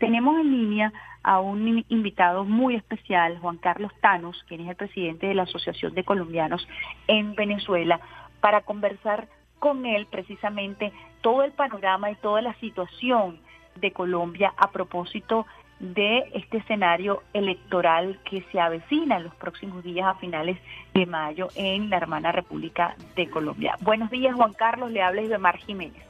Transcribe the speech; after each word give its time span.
Tenemos 0.00 0.40
en 0.40 0.50
línea 0.50 0.92
a 1.22 1.40
un 1.40 1.84
invitado 1.90 2.46
muy 2.46 2.74
especial, 2.74 3.38
Juan 3.38 3.58
Carlos 3.58 3.92
Tanos, 4.00 4.42
quien 4.48 4.62
es 4.62 4.70
el 4.70 4.76
presidente 4.76 5.26
de 5.26 5.34
la 5.34 5.42
Asociación 5.42 5.94
de 5.94 6.04
Colombianos 6.04 6.66
en 7.06 7.34
Venezuela, 7.34 8.00
para 8.40 8.62
conversar 8.62 9.28
con 9.58 9.84
él 9.84 10.06
precisamente 10.06 10.90
todo 11.20 11.44
el 11.44 11.52
panorama 11.52 12.10
y 12.10 12.14
toda 12.16 12.40
la 12.40 12.54
situación 12.54 13.40
de 13.76 13.92
Colombia 13.92 14.54
a 14.56 14.70
propósito 14.70 15.46
de 15.80 16.30
este 16.32 16.58
escenario 16.58 17.22
electoral 17.34 18.18
que 18.24 18.42
se 18.50 18.58
avecina 18.58 19.18
en 19.18 19.24
los 19.24 19.34
próximos 19.34 19.84
días 19.84 20.06
a 20.06 20.14
finales 20.14 20.58
de 20.94 21.04
mayo 21.04 21.48
en 21.56 21.90
la 21.90 21.98
hermana 21.98 22.32
República 22.32 22.96
de 23.16 23.28
Colombia. 23.28 23.76
Buenos 23.82 24.10
días, 24.10 24.34
Juan 24.34 24.54
Carlos, 24.54 24.90
le 24.90 25.02
habla 25.02 25.20
Ibemar 25.20 25.58
Jiménez. 25.58 26.09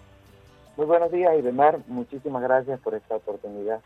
Muy 0.77 0.87
buenos 0.87 1.11
días, 1.13 1.33
Ibemar. 1.39 1.81
Muchísimas 1.87 2.43
gracias 2.43 2.81
por 2.81 2.95
esta 2.95 3.17
oportunidad. 3.17 3.81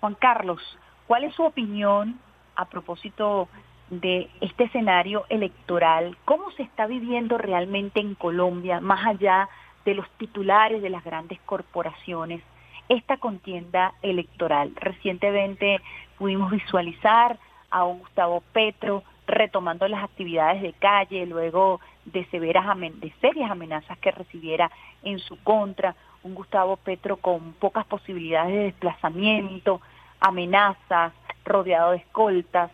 Juan 0.00 0.14
Carlos, 0.14 0.60
¿cuál 1.06 1.24
es 1.24 1.34
su 1.34 1.42
opinión 1.42 2.20
a 2.54 2.66
propósito 2.66 3.48
de 3.90 4.30
este 4.40 4.64
escenario 4.64 5.24
electoral? 5.28 6.16
¿Cómo 6.24 6.50
se 6.52 6.62
está 6.62 6.86
viviendo 6.86 7.38
realmente 7.38 8.00
en 8.00 8.14
Colombia, 8.14 8.80
más 8.80 9.06
allá 9.06 9.48
de 9.84 9.94
los 9.94 10.08
titulares 10.18 10.82
de 10.82 10.90
las 10.90 11.04
grandes 11.04 11.40
corporaciones? 11.40 12.42
esta 12.88 13.18
contienda 13.18 13.94
electoral. 14.02 14.72
Recientemente 14.76 15.80
pudimos 16.18 16.50
visualizar 16.50 17.38
a 17.70 17.82
Gustavo 17.82 18.42
Petro 18.52 19.02
retomando 19.26 19.86
las 19.88 20.02
actividades 20.02 20.62
de 20.62 20.72
calle 20.72 21.26
luego 21.26 21.80
de 22.12 22.24
severas 22.26 22.66
de 22.78 23.12
serias 23.20 23.50
amenazas 23.50 23.98
que 23.98 24.10
recibiera 24.10 24.70
en 25.02 25.18
su 25.18 25.42
contra, 25.42 25.94
un 26.22 26.34
Gustavo 26.34 26.76
Petro 26.76 27.16
con 27.16 27.52
pocas 27.54 27.86
posibilidades 27.86 28.52
de 28.52 28.64
desplazamiento, 28.64 29.80
amenazas, 30.20 31.12
rodeado 31.44 31.92
de 31.92 31.98
escoltas. 31.98 32.70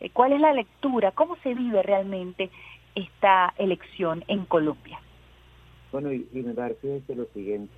Eh, 0.00 0.10
¿Cuál 0.10 0.32
es 0.32 0.40
la 0.40 0.52
lectura? 0.52 1.12
¿Cómo 1.12 1.36
se 1.42 1.54
vive 1.54 1.82
realmente 1.82 2.50
esta 2.94 3.54
elección 3.58 4.24
en 4.28 4.44
Colombia? 4.44 5.00
Bueno, 5.92 6.12
y, 6.12 6.26
me 6.32 6.54
parece 6.54 7.02
lo 7.14 7.26
siguiente. 7.26 7.74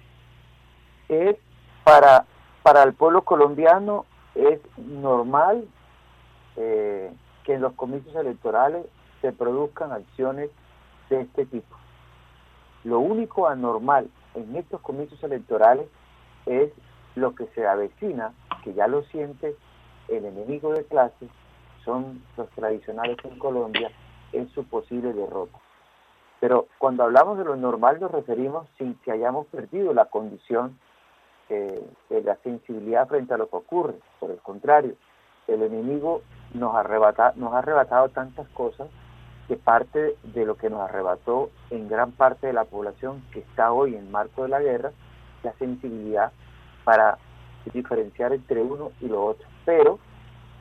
Es 1.09 1.37
para, 1.85 2.27
para 2.63 2.83
el 2.83 2.95
pueblo 2.95 3.23
colombiano 3.23 4.07
es 4.35 4.61
normal 4.79 5.67
eh, 6.57 7.11
que 7.45 7.55
en 7.55 7.61
los 7.63 7.73
comicios 7.75 8.15
electorales 8.17 8.87
se 9.21 9.33
produzcan 9.33 9.93
acciones 9.93 10.51
de 11.09 11.23
este 11.23 11.47
tipo. 11.47 11.77
Lo 12.85 13.01
único 13.01 13.49
anormal 13.49 14.09
en 14.35 14.55
estos 14.57 14.81
comicios 14.81 15.23
electorales 15.23 15.87
es 16.47 16.73
lo 17.15 17.35
que 17.35 17.47
se 17.55 17.67
avecina, 17.67 18.33
que 18.63 18.75
ya 18.75 18.87
lo 18.87 19.03
siente 19.05 19.57
el 20.09 20.25
enemigo 20.25 20.73
de 20.73 20.85
clase, 20.85 21.29
son 21.85 22.23
los 22.37 22.49
tradicionales 22.51 23.17
en 23.25 23.39
Colombia, 23.39 23.91
en 24.33 24.49
su 24.51 24.65
posible 24.65 25.13
derrota. 25.13 25.59
Pero 26.41 26.67
cuando 26.79 27.05
hablamos 27.05 27.39
de 27.39 27.45
lo 27.45 27.57
normal 27.57 27.99
nos 28.01 28.11
referimos 28.11 28.69
sin 28.77 28.95
que 28.97 29.11
hayamos 29.11 29.47
perdido 29.47 29.95
la 29.95 30.05
condición 30.07 30.79
eh, 31.49 31.81
la 32.11 32.37
sensibilidad 32.43 33.07
frente 33.07 33.33
a 33.33 33.37
lo 33.37 33.49
que 33.49 33.57
ocurre. 33.57 33.95
Por 34.19 34.33
el 34.33 34.39
contrario, 34.39 34.95
el 35.47 35.63
enemigo 35.63 36.23
nos, 36.55 36.75
arrebata, 36.75 37.33
nos 37.37 37.55
ha 37.55 37.59
arrebatado 37.59 38.09
tantas 38.09 38.49
cosas 38.49 38.89
que 39.49 39.57
parte 39.57 40.17
de 40.23 40.45
lo 40.45 40.57
que 40.57 40.71
nos 40.71 40.81
arrebató 40.81 41.51
en 41.71 41.89
gran 41.89 42.13
parte 42.13 42.49
de 42.49 42.53
la 42.53 42.65
población 42.65 43.23
que 43.33 43.41
está 43.41 43.73
hoy 43.73 43.95
en 43.95 44.11
marco 44.11 44.43
de 44.43 44.49
la 44.49 44.61
guerra, 44.61 44.93
la 45.43 45.53
sensibilidad 45.55 46.33
para 46.85 47.19
diferenciar 47.73 48.33
entre 48.33 48.63
uno 48.63 48.93
y 49.01 49.09
lo 49.09 49.25
otro. 49.25 49.47
Pero 49.65 49.99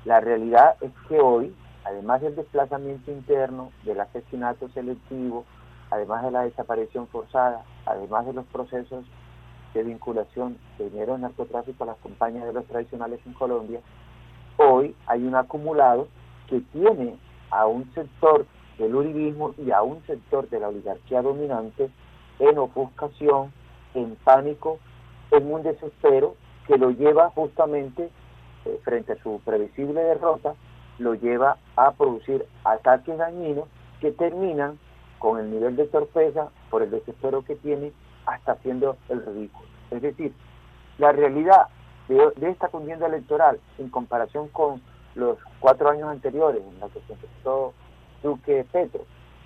la 0.05 0.19
realidad 0.19 0.75
es 0.81 0.91
que 1.07 1.19
hoy, 1.19 1.55
además 1.83 2.21
del 2.21 2.35
desplazamiento 2.35 3.11
interno, 3.11 3.71
del 3.83 3.99
asesinato 3.99 4.69
selectivo, 4.69 5.45
además 5.89 6.23
de 6.23 6.31
la 6.31 6.43
desaparición 6.43 7.07
forzada, 7.07 7.63
además 7.85 8.25
de 8.25 8.33
los 8.33 8.45
procesos 8.45 9.05
de 9.73 9.83
vinculación 9.83 10.57
de 10.77 10.89
dinero 10.89 11.13
de 11.13 11.19
narcotráfico 11.19 11.83
a 11.83 11.87
las 11.87 11.97
compañías 11.97 12.45
de 12.45 12.53
los 12.53 12.65
tradicionales 12.65 13.19
en 13.25 13.33
Colombia, 13.33 13.81
hoy 14.57 14.95
hay 15.07 15.23
un 15.23 15.35
acumulado 15.35 16.07
que 16.47 16.61
tiene 16.71 17.17
a 17.49 17.65
un 17.65 17.91
sector 17.93 18.45
del 18.77 18.95
uribismo 18.95 19.53
y 19.57 19.71
a 19.71 19.81
un 19.81 20.03
sector 20.05 20.49
de 20.49 20.59
la 20.59 20.69
oligarquía 20.69 21.21
dominante 21.21 21.89
en 22.39 22.57
ofuscación, 22.57 23.51
en 23.93 24.15
pánico, 24.17 24.79
en 25.31 25.51
un 25.51 25.63
desespero 25.63 26.35
que 26.67 26.77
lo 26.77 26.91
lleva 26.91 27.29
justamente 27.29 28.09
eh, 28.65 28.79
frente 28.83 29.13
a 29.13 29.23
su 29.23 29.39
previsible 29.45 30.01
derrota, 30.01 30.55
lo 30.97 31.13
lleva 31.13 31.57
a 31.75 31.91
producir 31.91 32.45
ataques 32.63 33.17
dañinos 33.17 33.67
que 33.99 34.11
terminan 34.11 34.79
con 35.19 35.39
el 35.39 35.49
nivel 35.49 35.75
de 35.75 35.87
torpeza 35.87 36.49
por 36.69 36.83
el 36.83 36.91
desespero 36.91 37.43
que 37.43 37.55
tiene 37.55 37.91
hasta 38.25 38.53
haciendo 38.53 38.97
el 39.09 39.25
ridículo. 39.25 39.67
Es 39.91 40.01
decir, 40.01 40.33
la 40.97 41.11
realidad 41.11 41.67
de, 42.07 42.49
esta 42.49 42.67
contienda 42.69 43.07
electoral 43.07 43.59
en 43.77 43.89
comparación 43.89 44.47
con 44.49 44.81
los 45.15 45.37
cuatro 45.59 45.89
años 45.89 46.09
anteriores 46.09 46.61
en 46.61 46.79
la 46.79 46.87
que 46.89 46.99
se 47.01 47.13
empezó 47.13 47.73
Duque 48.25 48.65
Petro, 48.71 49.05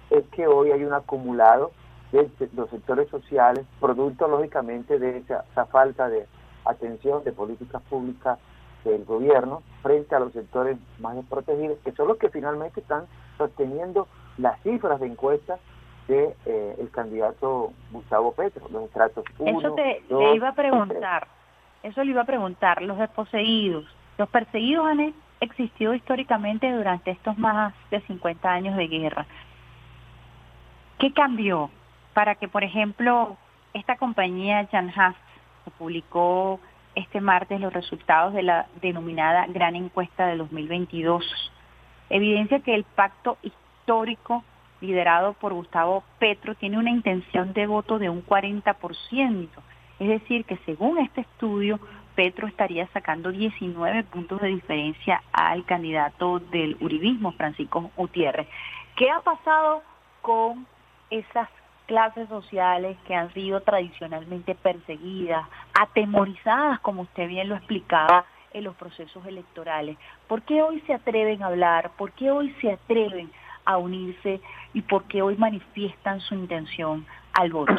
es 0.10 0.26
que 0.30 0.48
hoy 0.48 0.72
hay 0.72 0.84
un 0.86 0.94
acumulado 0.94 1.72
de 2.14 2.30
los 2.56 2.70
sectores 2.70 3.10
sociales, 3.10 3.66
producto 3.80 4.28
lógicamente 4.28 4.98
de 4.98 5.18
esa, 5.18 5.44
falta 5.66 6.08
de 6.08 6.26
atención 6.66 7.24
de 7.26 7.34
políticas 7.34 7.82
públicas 7.84 8.40
del 8.86 9.04
gobierno 9.04 9.62
frente 9.84 10.16
a 10.16 10.20
los 10.20 10.32
sectores 10.32 10.78
más 11.00 11.16
desprotegidos, 11.16 11.78
que 11.84 11.92
son 11.92 12.08
los 12.08 12.18
que 12.18 12.30
finalmente 12.30 12.80
están 12.80 13.04
sosteniendo 13.38 14.08
las 14.38 14.60
cifras 14.64 15.00
de 15.02 15.08
encuestas 15.08 15.60
de 16.08 16.36
eh, 16.46 16.76
el 16.80 16.90
candidato 16.90 17.74
Gustavo 17.92 18.32
Petro, 18.32 18.68
los 18.72 18.84
estratos 18.84 19.26
Eso 19.46 19.74
te, 19.74 20.02
le 20.10 20.36
iba 20.36 20.50
a 20.50 20.56
preguntar, 20.56 21.28
eso 21.84 22.04
le 22.04 22.12
iba 22.12 22.22
a 22.22 22.26
preguntar, 22.26 22.82
los 22.82 22.98
desposeídos, 22.98 23.86
los 24.18 24.30
perseguidos 24.30 24.88
han 24.88 25.14
existido 25.40 25.94
históricamente 25.94 26.72
durante 26.72 27.12
estos 27.12 27.38
más 27.38 27.74
de 27.92 28.02
50 28.02 28.52
años 28.52 28.76
de 28.78 28.88
guerra. 28.88 29.26
¿Qué 30.98 31.14
cambió 31.14 31.70
para 32.14 32.36
que, 32.36 32.48
por 32.48 32.64
ejemplo, 32.64 33.38
esta 33.74 33.96
compañía 33.98 34.68
Jan 34.72 34.92
Haas 34.96 35.16
publicó 35.78 36.60
este 36.96 37.22
martes 37.22 37.62
los 37.62 37.72
resultados 37.72 38.34
de 38.34 38.44
la 38.44 38.68
denominada 38.82 39.46
Gran 39.48 39.76
Encuesta 39.76 40.28
de 40.28 40.38
2022? 40.38 41.24
Evidencia 42.10 42.60
que 42.60 42.76
el 42.76 42.84
pacto 42.84 43.38
histórico 43.42 44.44
liderado 44.82 45.34
por 45.34 45.54
Gustavo 45.54 46.04
Petro, 46.20 46.56
tiene 46.56 46.78
una 46.78 46.92
intención 46.92 47.54
de 47.54 47.68
voto 47.68 48.00
de 48.00 48.10
un 48.10 48.26
40%. 48.26 49.48
Es 50.00 50.08
decir, 50.08 50.46
que 50.46 50.58
según 50.66 51.00
este 51.00 51.22
estudio, 51.22 51.80
Petro 52.19 52.47
estaría 52.47 52.85
sacando 52.88 53.31
19 53.31 54.03
puntos 54.03 54.41
de 54.41 54.50
diferencia 54.50 55.24
al 55.31 55.63
candidato 55.63 56.40
del 56.40 56.75
uribismo, 56.81 57.31
Francisco 57.31 57.91
Gutiérrez. 57.96 58.46
¿Qué 58.97 59.09
ha 59.09 59.22
pasado 59.22 59.84
con 60.22 60.68
esas 61.09 61.47
clases 61.85 62.28
sociales 62.28 62.97
que 63.07 63.16
han 63.16 63.34
sido 63.34 63.62
tradicionalmente 63.62 64.53
perseguidas, 64.53 65.47
atemorizadas, 65.74 66.81
como 66.81 67.03
usted 67.03 67.25
bien 67.30 67.47
lo 67.47 67.56
explicaba, 67.56 68.25
en 68.51 68.66
los 68.66 68.75
procesos 68.75 69.25
electorales? 69.25 69.97
¿Por 70.28 70.41
qué 70.41 70.62
hoy 70.62 70.81
se 70.88 70.96
atreven 70.96 71.41
a 71.41 71.46
hablar? 71.46 71.91
¿Por 71.97 72.12
qué 72.12 72.31
hoy 72.31 72.53
se 72.59 72.74
atreven 72.74 73.31
a 73.63 73.78
unirse 73.78 74.41
y 74.74 74.81
por 74.81 75.06
qué 75.06 75.22
hoy 75.22 75.38
manifiestan 75.38 76.19
su 76.19 76.36
intención 76.36 77.06
al 77.31 77.53
voto? 77.53 77.75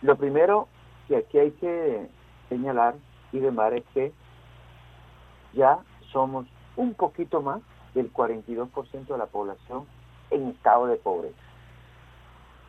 Lo 0.00 0.14
primero 0.14 0.68
que 1.08 1.16
aquí 1.16 1.38
hay 1.38 1.50
que 1.50 2.19
señalar 2.50 2.96
y 3.32 3.38
demar 3.38 3.72
es 3.72 3.84
que 3.94 4.12
ya 5.54 5.78
somos 6.12 6.46
un 6.76 6.92
poquito 6.92 7.40
más 7.40 7.62
del 7.94 8.12
42% 8.12 9.06
de 9.06 9.18
la 9.18 9.26
población 9.26 9.86
en 10.30 10.48
estado 10.48 10.86
de 10.86 10.96
pobreza. 10.96 11.38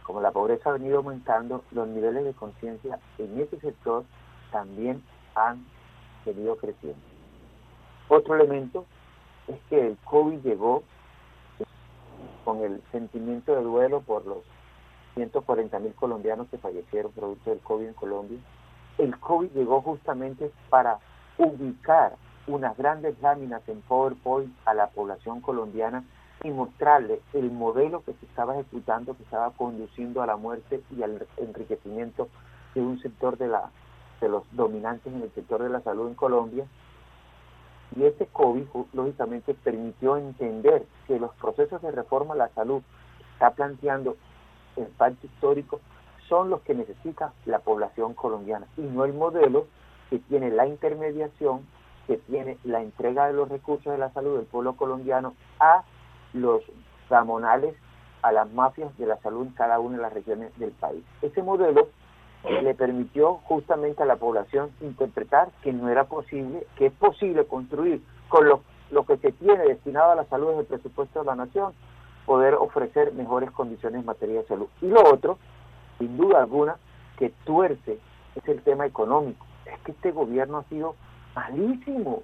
Como 0.03 0.21
la 0.21 0.31
pobreza 0.31 0.69
ha 0.69 0.73
venido 0.73 0.97
aumentando, 0.97 1.63
los 1.71 1.87
niveles 1.87 2.23
de 2.23 2.33
conciencia 2.33 2.99
en 3.17 3.39
ese 3.39 3.59
sector 3.59 4.05
también 4.51 5.03
han 5.35 5.65
venido 6.25 6.55
creciendo. 6.57 7.01
Otro 8.09 8.35
elemento 8.35 8.85
es 9.47 9.59
que 9.69 9.87
el 9.87 9.97
COVID 10.05 10.39
llegó 10.41 10.83
con 12.43 12.61
el 12.61 12.81
sentimiento 12.91 13.55
de 13.55 13.61
duelo 13.61 14.01
por 14.01 14.25
los 14.25 14.39
140 15.15 15.79
mil 15.79 15.93
colombianos 15.93 16.47
que 16.49 16.57
fallecieron 16.57 17.11
producto 17.11 17.49
del 17.49 17.59
COVID 17.59 17.87
en 17.87 17.93
Colombia. 17.93 18.39
El 19.01 19.17
COVID 19.17 19.49
llegó 19.55 19.81
justamente 19.81 20.51
para 20.69 20.99
ubicar 21.39 22.17
unas 22.45 22.77
grandes 22.77 23.19
láminas 23.19 23.67
en 23.67 23.81
PowerPoint 23.81 24.55
a 24.63 24.75
la 24.75 24.91
población 24.91 25.41
colombiana 25.41 26.03
y 26.43 26.51
mostrarle 26.51 27.19
el 27.33 27.49
modelo 27.49 28.03
que 28.03 28.13
se 28.13 28.27
estaba 28.27 28.53
ejecutando, 28.53 29.17
que 29.17 29.23
estaba 29.23 29.49
conduciendo 29.53 30.21
a 30.21 30.27
la 30.27 30.35
muerte 30.35 30.83
y 30.95 31.01
al 31.01 31.25
enriquecimiento 31.37 32.29
de 32.75 32.81
un 32.81 33.01
sector 33.01 33.39
de 33.39 33.47
la 33.47 33.71
de 34.21 34.29
los 34.29 34.43
dominantes 34.51 35.11
en 35.11 35.23
el 35.23 35.33
sector 35.33 35.63
de 35.63 35.69
la 35.69 35.81
salud 35.81 36.07
en 36.07 36.13
Colombia. 36.13 36.67
Y 37.95 38.03
ese 38.03 38.27
COVID, 38.27 38.65
lógicamente, 38.93 39.55
permitió 39.55 40.17
entender 40.17 40.85
que 41.07 41.19
los 41.19 41.33
procesos 41.37 41.81
de 41.81 41.89
reforma 41.89 42.35
a 42.35 42.37
la 42.37 42.49
salud 42.49 42.83
está 43.33 43.49
planteando 43.49 44.15
el 44.75 44.85
pacto 44.89 45.25
histórico 45.25 45.81
son 46.31 46.49
los 46.49 46.61
que 46.61 46.73
necesita 46.73 47.33
la 47.45 47.59
población 47.59 48.13
colombiana 48.13 48.65
y 48.77 48.83
no 48.83 49.03
el 49.03 49.13
modelo 49.13 49.67
que 50.09 50.19
tiene 50.19 50.49
la 50.49 50.65
intermediación, 50.65 51.67
que 52.07 52.15
tiene 52.19 52.57
la 52.63 52.81
entrega 52.81 53.27
de 53.27 53.33
los 53.33 53.49
recursos 53.49 53.91
de 53.91 53.97
la 53.97 54.13
salud 54.13 54.37
del 54.37 54.45
pueblo 54.45 54.77
colombiano 54.77 55.33
a 55.59 55.83
los 56.31 56.61
ramonales, 57.09 57.75
a 58.21 58.31
las 58.31 58.49
mafias 58.49 58.97
de 58.97 59.07
la 59.07 59.17
salud 59.17 59.45
en 59.45 59.53
cada 59.53 59.79
una 59.79 59.97
de 59.97 60.03
las 60.03 60.13
regiones 60.13 60.57
del 60.57 60.71
país. 60.71 61.03
Ese 61.21 61.43
modelo 61.43 61.89
le 62.63 62.73
permitió 62.75 63.35
justamente 63.43 64.01
a 64.01 64.05
la 64.05 64.15
población 64.15 64.71
interpretar 64.79 65.49
que 65.61 65.73
no 65.73 65.89
era 65.89 66.05
posible, 66.05 66.65
que 66.77 66.85
es 66.85 66.93
posible 66.93 67.43
construir 67.45 68.01
con 68.29 68.47
lo, 68.47 68.61
lo 68.89 69.05
que 69.05 69.17
se 69.17 69.33
tiene 69.33 69.65
destinado 69.65 70.13
a 70.13 70.15
la 70.15 70.25
salud 70.27 70.53
en 70.53 70.59
el 70.59 70.65
presupuesto 70.65 71.19
de 71.19 71.25
la 71.25 71.35
nación, 71.35 71.73
poder 72.25 72.53
ofrecer 72.53 73.11
mejores 73.11 73.51
condiciones 73.51 73.99
en 73.99 74.05
materia 74.05 74.39
de 74.39 74.47
salud. 74.47 74.67
Y 74.81 74.87
lo 74.87 75.03
otro, 75.13 75.37
sin 76.01 76.17
duda 76.17 76.39
alguna, 76.39 76.77
que 77.17 77.29
tuerce 77.45 77.99
es 78.35 78.47
el 78.47 78.61
tema 78.63 78.85
económico. 78.85 79.45
Es 79.65 79.79
que 79.81 79.91
este 79.91 80.11
gobierno 80.11 80.57
ha 80.57 80.63
sido 80.63 80.95
malísimo. 81.35 82.23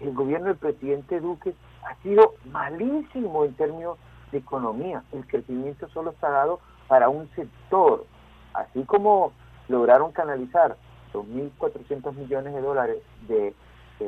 El 0.00 0.14
gobierno 0.14 0.46
del 0.48 0.56
presidente 0.56 1.20
Duque 1.20 1.54
ha 1.84 1.94
sido 2.02 2.34
malísimo 2.46 3.44
en 3.44 3.54
términos 3.54 3.98
de 4.32 4.38
economía. 4.38 5.02
El 5.12 5.26
crecimiento 5.26 5.88
solo 5.90 6.12
está 6.12 6.30
dado 6.30 6.60
para 6.88 7.10
un 7.10 7.28
sector. 7.36 8.06
Así 8.54 8.84
como 8.84 9.32
lograron 9.68 10.12
canalizar 10.12 10.76
2.400 11.12 12.14
millones 12.14 12.54
de 12.54 12.60
dólares 12.60 13.02
de, 13.28 13.54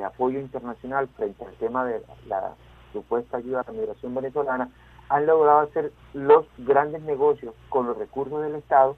apoyo 0.06 0.40
internacional 0.40 1.06
frente 1.08 1.44
al 1.44 1.52
tema 1.56 1.84
de 1.84 2.02
la 2.26 2.54
supuesta 2.94 3.36
ayuda 3.36 3.60
a 3.60 3.64
la 3.66 3.78
migración 3.78 4.14
venezolana, 4.14 4.70
han 5.08 5.26
logrado 5.26 5.60
hacer 5.60 5.92
los 6.14 6.46
grandes 6.58 7.02
negocios 7.02 7.54
con 7.68 7.86
los 7.86 7.96
recursos 7.96 8.42
del 8.42 8.54
Estado 8.54 8.96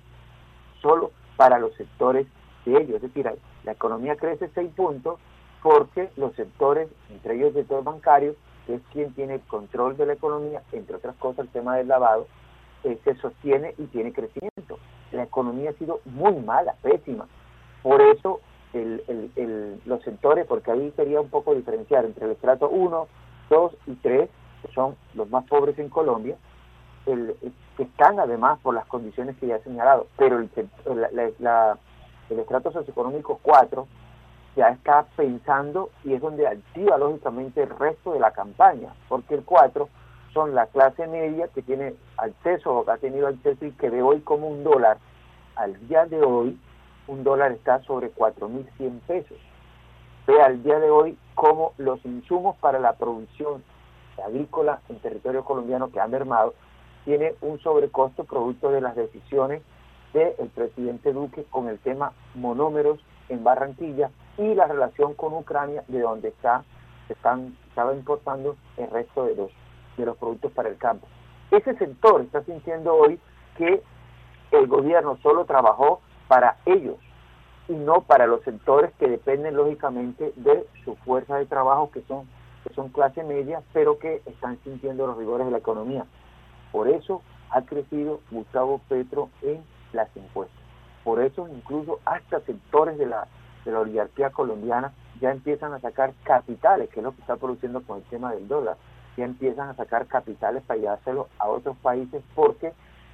solo 0.80 1.10
para 1.36 1.58
los 1.58 1.74
sectores 1.74 2.26
de 2.64 2.76
ellos. 2.76 2.96
Es 2.96 3.02
decir, 3.02 3.30
la 3.64 3.72
economía 3.72 4.16
crece 4.16 4.50
seis 4.54 4.70
puntos 4.74 5.18
porque 5.62 6.10
los 6.16 6.34
sectores, 6.34 6.88
entre 7.10 7.36
ellos 7.36 7.48
el 7.48 7.62
sector 7.62 7.82
bancario, 7.82 8.36
que 8.66 8.74
es 8.74 8.82
quien 8.92 9.12
tiene 9.14 9.34
el 9.34 9.40
control 9.42 9.96
de 9.96 10.06
la 10.06 10.12
economía, 10.12 10.62
entre 10.72 10.96
otras 10.96 11.16
cosas 11.16 11.46
el 11.46 11.52
tema 11.52 11.76
del 11.76 11.88
lavado, 11.88 12.26
eh, 12.84 12.98
se 13.04 13.14
sostiene 13.16 13.74
y 13.78 13.84
tiene 13.86 14.12
crecimiento. 14.12 14.78
La 15.10 15.22
economía 15.22 15.70
ha 15.70 15.74
sido 15.74 16.00
muy 16.04 16.34
mala, 16.34 16.74
pésima. 16.82 17.26
Por 17.82 18.02
eso 18.02 18.40
los 19.84 20.02
sectores, 20.02 20.46
porque 20.46 20.72
ahí 20.72 20.92
sería 20.96 21.20
un 21.20 21.30
poco 21.30 21.54
diferenciar 21.54 22.04
entre 22.04 22.24
el 22.26 22.32
estrato 22.32 22.68
1, 22.68 23.06
2 23.48 23.76
y 23.86 23.94
3, 23.94 24.28
que 24.64 24.72
son 24.72 24.96
los 25.14 25.28
más 25.30 25.44
pobres 25.44 25.78
en 25.78 25.88
Colombia, 25.88 26.36
el, 27.06 27.36
que 27.76 27.82
están 27.82 28.18
además 28.18 28.58
por 28.62 28.74
las 28.74 28.86
condiciones 28.86 29.36
que 29.36 29.48
ya 29.48 29.56
he 29.56 29.62
señalado, 29.62 30.06
pero 30.16 30.38
el, 30.38 30.48
estrato 32.30 32.72
socioeconómico 32.72 33.38
4 33.42 33.86
ya 34.56 34.68
está 34.68 35.04
pensando 35.16 35.90
y 36.04 36.14
es 36.14 36.20
donde 36.20 36.46
activa 36.46 36.96
lógicamente 36.96 37.62
el 37.62 37.70
resto 37.70 38.12
de 38.12 38.20
la 38.20 38.30
campaña, 38.30 38.94
porque 39.08 39.34
el 39.34 39.44
4 39.44 39.88
son 40.32 40.54
la 40.54 40.66
clase 40.66 41.06
media 41.06 41.48
que 41.48 41.62
tiene 41.62 41.94
acceso 42.16 42.74
o 42.74 42.84
que 42.84 42.90
ha 42.92 42.96
tenido 42.96 43.28
acceso 43.28 43.66
y 43.66 43.72
que 43.72 43.90
ve 43.90 44.02
hoy 44.02 44.20
como 44.20 44.48
un 44.48 44.64
dólar, 44.64 44.98
al 45.56 45.88
día 45.88 46.06
de 46.06 46.20
hoy 46.22 46.58
un 47.06 47.22
dólar 47.22 47.52
está 47.52 47.82
sobre 47.82 48.12
4.100 48.14 49.00
pesos. 49.00 49.38
Ve 50.26 50.40
al 50.40 50.62
día 50.62 50.78
de 50.78 50.90
hoy 50.90 51.18
como 51.34 51.74
los 51.76 52.02
insumos 52.04 52.56
para 52.56 52.78
la 52.78 52.94
producción 52.94 53.62
agrícola 54.22 54.80
en 54.88 54.98
territorio 55.00 55.44
colombiano 55.44 55.90
que 55.90 56.00
ha 56.00 56.06
mermado 56.06 56.54
tiene 57.04 57.34
un 57.40 57.58
sobrecosto 57.60 58.24
producto 58.24 58.70
de 58.70 58.80
las 58.80 58.96
decisiones 58.96 59.62
del 60.12 60.48
presidente 60.54 61.12
Duque 61.12 61.44
con 61.50 61.68
el 61.68 61.78
tema 61.80 62.12
monómeros 62.34 63.00
en 63.28 63.42
Barranquilla 63.42 64.10
y 64.38 64.54
la 64.54 64.66
relación 64.66 65.14
con 65.14 65.34
Ucrania 65.34 65.84
de 65.88 66.00
donde 66.00 66.28
está 66.28 66.64
se 67.06 67.12
están 67.12 67.56
estaba 67.68 67.94
importando 67.94 68.56
el 68.76 68.90
resto 68.90 69.24
de 69.26 69.36
los 69.36 69.50
de 69.96 70.06
los 70.06 70.16
productos 70.16 70.50
para 70.52 70.68
el 70.68 70.76
campo. 70.76 71.06
Ese 71.50 71.74
sector 71.76 72.20
está 72.20 72.42
sintiendo 72.42 72.94
hoy 72.94 73.20
que 73.56 73.82
el 74.50 74.66
gobierno 74.66 75.18
solo 75.22 75.44
trabajó 75.44 76.00
para 76.26 76.56
ellos 76.66 76.96
y 77.68 77.74
no 77.74 78.02
para 78.02 78.26
los 78.26 78.42
sectores 78.42 78.92
que 78.98 79.08
dependen 79.08 79.56
lógicamente 79.56 80.32
de 80.36 80.66
su 80.84 80.96
fuerza 80.96 81.36
de 81.36 81.46
trabajo 81.46 81.90
que 81.92 82.02
son 82.02 82.28
que 82.64 82.74
son 82.74 82.88
clase 82.88 83.22
media, 83.22 83.62
pero 83.72 83.98
que 83.98 84.22
están 84.26 84.58
sintiendo 84.64 85.06
los 85.06 85.16
rigores 85.16 85.46
de 85.46 85.52
la 85.52 85.58
economía. 85.58 86.06
Por 86.72 86.88
eso 86.88 87.22
ha 87.50 87.62
crecido 87.62 88.20
Gustavo 88.30 88.80
Petro 88.88 89.28
en 89.42 89.62
las 89.92 90.08
encuestas. 90.16 90.58
Por 91.04 91.20
eso 91.20 91.46
incluso 91.48 92.00
hasta 92.04 92.40
sectores 92.40 92.98
de 92.98 93.06
la, 93.06 93.28
de 93.64 93.72
la 93.72 93.80
oligarquía 93.80 94.30
colombiana 94.30 94.92
ya 95.20 95.30
empiezan 95.30 95.72
a 95.72 95.80
sacar 95.80 96.12
capitales, 96.24 96.88
que 96.88 97.00
es 97.00 97.04
lo 97.04 97.14
que 97.14 97.20
está 97.20 97.36
produciendo 97.36 97.82
con 97.82 97.98
el 97.98 98.04
tema 98.04 98.32
del 98.32 98.48
dólar, 98.48 98.76
ya 99.16 99.24
empiezan 99.24 99.68
a 99.68 99.76
sacar 99.76 100.06
capitales 100.06 100.62
para 100.64 100.80
llevárselo 100.80 101.28
a 101.38 101.48
otros 101.48 101.76
países 101.76 102.22
porque 102.34 102.72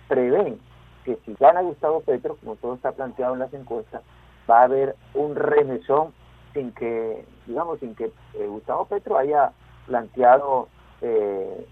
prevén 0.09 0.59
que 1.05 1.17
si 1.25 1.35
gana 1.35 1.61
Gustavo 1.63 2.01
Petro, 2.01 2.37
como 2.37 2.57
todo 2.57 2.75
está 2.75 2.93
planteado 2.93 3.35
en 3.35 3.41
las 3.41 3.53
encuestas, 3.53 4.03
va 4.49 4.61
a 4.61 4.65
haber 4.65 4.97
un 5.15 5.35
remesón 5.35 6.13
sin 6.53 6.73
que, 6.73 7.25
digamos, 7.47 7.79
sin 7.81 7.95
que 7.95 8.13
eh, 8.35 8.47
Gustavo 8.47 8.87
Petro 8.87 9.19
haya 9.19 9.53
planteado 9.87 10.69
eh, 11.01 11.67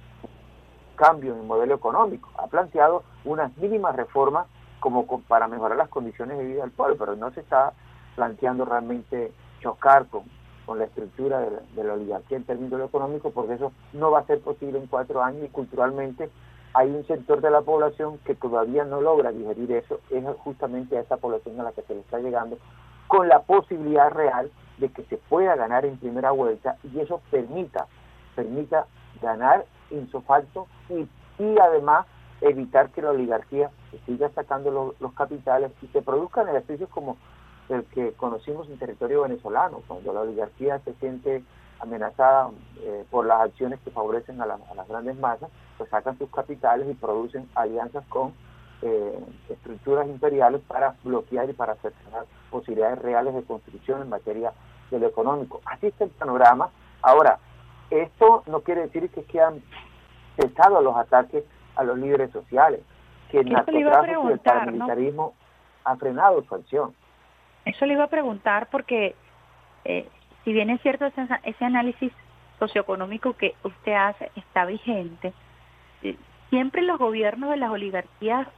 cambios 0.97 1.35
en 1.35 1.43
el 1.43 1.47
modelo 1.47 1.75
económico. 1.75 2.31
Ha 2.39 2.47
planteado 2.49 3.05
unas 3.25 3.57
mínimas 3.57 3.97
reformas 3.97 4.47
como 4.81 5.07
para 5.23 5.49
mejorar 5.49 5.77
las 5.77 5.89
condiciones 5.89 6.39
de 6.39 6.45
vida 6.45 6.63
del 6.63 6.71
pueblo, 6.71 6.97
pero 6.99 7.17
no 7.17 7.31
se 7.33 7.41
está 7.41 7.73
planteando 8.15 8.65
realmente 8.65 9.33
chocar 9.61 10.07
con, 10.07 10.25
con 10.67 10.79
la 10.79 10.85
estructura 10.85 11.41
de 11.41 11.85
la, 11.85 11.95
oligarquía 11.95 12.37
en 12.37 12.45
términos 12.45 12.73
de 12.73 12.79
lo 12.79 12.85
económico, 12.85 13.31
porque 13.31 13.55
eso 13.55 13.73
no 13.93 14.11
va 14.11 14.21
a 14.21 14.27
ser 14.27 14.41
posible 14.41 14.79
en 14.79 14.87
cuatro 14.87 15.23
años 15.23 15.45
y 15.45 15.49
culturalmente 15.49 16.31
hay 16.75 16.91
un 16.91 17.07
sector 17.07 17.41
de 17.41 17.51
la 17.51 17.63
población 17.63 18.19
que 18.19 18.35
todavía 18.35 18.85
no 18.85 19.01
logra 19.01 19.33
digerir 19.33 19.73
eso, 19.73 20.01
es 20.11 20.25
justamente 20.45 20.99
a 20.99 21.01
esa 21.01 21.17
población 21.17 21.59
a 21.61 21.65
la 21.65 21.73
que 21.73 21.83
se 21.83 21.95
le 21.95 22.01
está 22.01 22.19
llegando, 22.19 22.59
con 23.07 23.29
la 23.29 23.41
posibilidad 23.41 24.11
real 24.11 24.51
de 24.79 24.89
que 24.91 25.03
se 25.05 25.17
pueda 25.17 25.57
ganar 25.57 25.85
en 25.85 25.99
primera 25.99 26.31
vuelta 26.31 26.77
y 26.85 27.01
eso 27.01 27.21
permita, 27.31 27.87
permita 28.35 28.87
ganar 29.21 29.65
insofalto 29.91 30.67
y, 30.89 31.09
y 31.43 31.59
además 31.59 32.07
evitar 32.41 32.91
que 32.91 33.03
la 33.03 33.11
oligarquía 33.11 33.71
siga 34.07 34.31
sacando 34.31 34.95
los 34.99 35.13
capitales 35.15 35.73
y 35.83 35.87
se 35.89 36.03
produzcan 36.03 36.49
ejercicios 36.49 36.89
como 36.91 37.17
el 37.69 37.85
que 37.87 38.13
conocimos 38.13 38.69
en 38.69 38.79
territorio 38.79 39.23
venezolano, 39.23 39.83
cuando 39.87 40.13
la 40.13 40.21
oligarquía 40.21 40.79
se 40.81 40.95
siente 40.95 41.43
amenazada 41.81 42.51
eh, 42.81 43.05
por 43.11 43.27
las 43.27 43.41
acciones 43.43 43.79
que 43.85 43.91
favorecen 43.91 44.41
a, 44.41 44.47
las 44.47 44.89
grandes 44.89 45.17
masas, 45.19 45.51
pues 45.77 45.91
sacan 45.91 46.19
sus 46.19 46.31
capitales 46.31 46.89
y 46.91 46.95
producen 46.95 47.49
alianzas 47.55 48.05
con 48.09 48.33
eh, 48.83 49.19
estructuras 49.49 50.09
imperiales 50.09 50.61
para 50.67 50.95
bloquear 51.05 51.51
y 51.51 51.53
para 51.53 51.75
cercenar 51.77 52.25
posibilidades 52.51 53.01
reales 53.01 53.35
de 53.35 53.43
construcción 53.43 54.03
en 54.03 54.09
materia 54.09 54.53
de 54.91 54.99
lo 54.99 55.07
económico. 55.07 55.61
Así 55.65 55.87
está 55.87 56.05
el 56.05 56.11
panorama. 56.11 56.71
Ahora, 57.03 57.39
esto 57.91 58.43
no 58.47 58.61
quiere 58.61 58.83
decir 58.83 59.11
que, 59.11 59.25
que 59.25 59.41
han 59.41 59.63
cesado 60.37 60.81
los 60.83 60.97
ataques 60.97 61.45
a 61.77 61.85
los 61.85 61.99
líderes 61.99 62.31
sociales, 62.31 62.81
que 63.31 63.41
el 63.41 63.51
narcotráfico 63.51 64.29
y 64.29 64.33
el 64.33 64.39
paramilitarismo 64.41 65.35
han 65.85 65.99
frenado 65.99 66.43
su 66.45 66.55
acción. 66.55 66.95
Eso 67.65 67.87
le 67.87 67.95
iba 67.95 68.05
a 68.05 68.09
preguntar 68.09 68.69
porque, 68.71 69.15
eh, 69.85 70.09
si 70.45 70.53
bien 70.53 70.71
es 70.71 70.81
cierto 70.83 71.07
ese, 71.07 71.27
ese, 71.45 71.65
análisis 71.65 72.13
socioeconómico 72.59 73.35
que 73.35 73.55
usted 73.63 73.93
hace 73.93 74.31
está 74.37 74.65
vigente, 74.65 75.33
eh, 76.03 76.17
siempre 76.51 76.83
los 76.83 76.99
gobiernos 76.99 77.51
de 77.51 77.57
las 77.57 77.71
oligarquías 77.71 78.49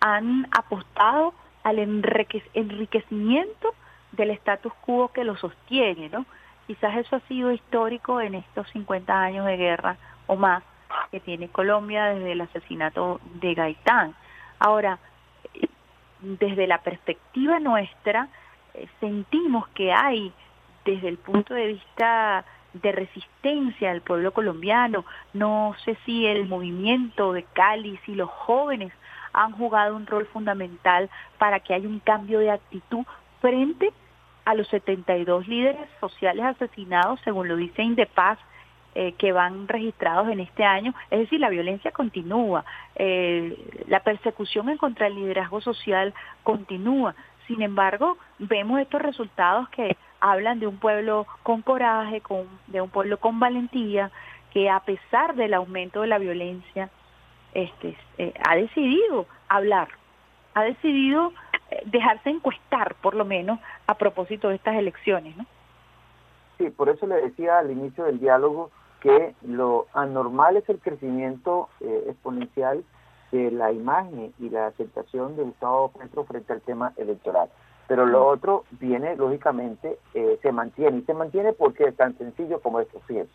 han 0.00 0.46
apostado 0.50 1.34
al 1.62 1.78
enriquecimiento 1.78 3.74
del 4.16 4.30
status 4.30 4.72
quo 4.84 5.08
que 5.08 5.24
lo 5.24 5.36
sostiene, 5.36 6.08
¿no? 6.08 6.26
Quizás 6.66 6.96
eso 6.96 7.16
ha 7.16 7.20
sido 7.20 7.52
histórico 7.52 8.20
en 8.20 8.34
estos 8.34 8.68
50 8.70 9.20
años 9.20 9.46
de 9.46 9.56
guerra 9.56 9.96
o 10.26 10.36
más 10.36 10.62
que 11.10 11.20
tiene 11.20 11.48
Colombia 11.48 12.06
desde 12.06 12.32
el 12.32 12.40
asesinato 12.40 13.20
de 13.34 13.54
Gaitán. 13.54 14.14
Ahora, 14.58 14.98
desde 16.20 16.66
la 16.66 16.78
perspectiva 16.78 17.60
nuestra, 17.60 18.28
eh, 18.74 18.88
sentimos 19.00 19.68
que 19.68 19.92
hay 19.92 20.32
desde 20.84 21.08
el 21.08 21.18
punto 21.18 21.54
de 21.54 21.66
vista 21.66 22.44
de 22.72 22.92
resistencia 22.92 23.90
del 23.90 24.00
pueblo 24.00 24.32
colombiano, 24.32 25.04
no 25.32 25.74
sé 25.84 25.96
si 26.04 26.26
el 26.26 26.48
movimiento 26.48 27.32
de 27.32 27.44
Cali, 27.44 27.98
si 28.04 28.14
los 28.14 28.28
jóvenes 28.28 28.92
han 29.32 29.52
jugado 29.52 29.94
un 29.96 30.06
rol 30.06 30.26
fundamental 30.26 31.08
para 31.38 31.60
que 31.60 31.74
haya 31.74 31.88
un 31.88 32.00
cambio 32.00 32.40
de 32.40 32.50
actitud 32.50 33.04
frente 33.40 33.92
a 34.44 34.54
los 34.54 34.68
72 34.68 35.48
líderes 35.48 35.88
sociales 36.00 36.44
asesinados, 36.44 37.20
según 37.24 37.48
lo 37.48 37.56
dice 37.56 37.82
Indepaz, 37.82 38.38
eh, 38.94 39.12
que 39.18 39.32
van 39.32 39.66
registrados 39.66 40.28
en 40.28 40.40
este 40.40 40.64
año. 40.64 40.94
Es 41.10 41.18
decir, 41.18 41.40
la 41.40 41.48
violencia 41.48 41.90
continúa, 41.90 42.64
eh, 42.94 43.58
la 43.88 44.00
persecución 44.00 44.68
en 44.68 44.78
contra 44.78 45.06
del 45.06 45.16
liderazgo 45.16 45.60
social 45.60 46.14
continúa. 46.44 47.14
Sin 47.48 47.62
embargo, 47.62 48.16
vemos 48.38 48.80
estos 48.80 49.02
resultados 49.02 49.68
que 49.70 49.96
hablan 50.20 50.60
de 50.60 50.66
un 50.66 50.78
pueblo 50.78 51.26
con 51.42 51.62
coraje, 51.62 52.20
con, 52.20 52.46
de 52.68 52.80
un 52.80 52.88
pueblo 52.88 53.18
con 53.18 53.40
valentía, 53.40 54.10
que 54.52 54.70
a 54.70 54.80
pesar 54.80 55.34
del 55.34 55.54
aumento 55.54 56.02
de 56.02 56.06
la 56.06 56.18
violencia, 56.18 56.88
este, 57.52 57.96
eh, 58.18 58.32
ha 58.48 58.54
decidido 58.54 59.26
hablar, 59.48 59.88
ha 60.54 60.62
decidido 60.62 61.32
dejarse 61.86 62.30
encuestar, 62.30 62.94
por 62.96 63.14
lo 63.14 63.24
menos, 63.24 63.58
a 63.86 63.94
propósito 63.94 64.48
de 64.48 64.56
estas 64.56 64.76
elecciones, 64.76 65.36
¿no? 65.36 65.46
Sí, 66.58 66.70
por 66.70 66.88
eso 66.88 67.06
le 67.06 67.16
decía 67.16 67.58
al 67.58 67.70
inicio 67.70 68.04
del 68.04 68.20
diálogo 68.20 68.70
que 69.00 69.34
lo 69.42 69.86
anormal 69.92 70.56
es 70.56 70.68
el 70.68 70.78
crecimiento 70.78 71.68
eh, 71.80 72.04
exponencial 72.08 72.84
de 73.32 73.50
la 73.50 73.72
imagen 73.72 74.32
y 74.38 74.48
la 74.48 74.68
aceptación 74.68 75.36
de 75.36 75.42
Gustavo 75.42 75.88
Petro 75.88 76.24
frente 76.24 76.52
al 76.52 76.60
tema 76.62 76.92
electoral. 76.96 77.50
Pero 77.86 78.06
lo 78.06 78.26
otro 78.26 78.64
viene, 78.80 79.16
lógicamente, 79.16 79.98
eh, 80.14 80.38
se 80.40 80.52
mantiene. 80.52 80.98
Y 80.98 81.02
se 81.02 81.12
mantiene 81.12 81.52
porque 81.52 81.84
es 81.84 81.96
tan 81.96 82.16
sencillo 82.16 82.60
como 82.60 82.80
esto. 82.80 83.00
Fíjense, 83.06 83.30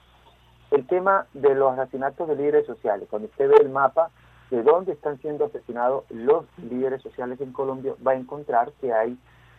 el 0.72 0.88
tema 0.88 1.28
de 1.34 1.54
los 1.54 1.78
asesinatos 1.78 2.28
de 2.28 2.36
líderes 2.36 2.66
sociales. 2.66 3.08
Cuando 3.10 3.28
usted 3.28 3.50
ve 3.50 3.58
el 3.62 3.70
mapa 3.70 4.10
de 4.50 4.64
dónde 4.64 4.94
están 4.94 5.20
siendo 5.20 5.46
asesinados 5.46 6.06
los 6.10 6.46
líderes 6.58 7.02
sociales 7.02 7.40
en 7.42 7.54
Colombia, 7.54 7.94
va 8.06 8.14
a 8.14 8.16
encontrar 8.16 8.72
que 8.82 8.94
hay 8.94 9.18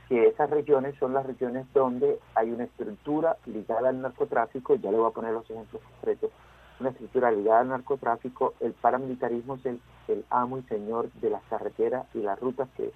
que 0.09 0.27
esas 0.27 0.51
regiones 0.51 0.97
son 0.99 1.15
las 1.15 1.25
regiones 1.25 1.73
donde 1.73 2.19
hay 2.35 2.51
una 2.51 2.65
estructura 2.65 3.37
ligada 3.47 3.91
al 3.91 4.03
narcotráfico, 4.03 4.75
ya 4.75 4.91
le 4.91 4.99
voy 4.99 5.09
a 5.09 5.15
poner 5.15 5.33
los 5.33 5.49
ejemplos 5.49 5.81
concretos, 5.83 6.33
una 6.81 6.91
estructura 6.91 7.31
ligada 7.31 7.61
al 7.61 7.69
narcotráfico, 7.69 8.55
el 8.59 8.73
paramilitarismo 8.73 9.55
es 9.55 9.67
el, 9.67 10.25
amo 10.31 10.59
y 10.59 10.63
señor 10.63 11.13
de 11.13 11.31
las 11.31 11.43
carreteras 11.45 12.07
y 12.13 12.23
las 12.23 12.41
rutas 12.41 12.69
que, 12.77 12.93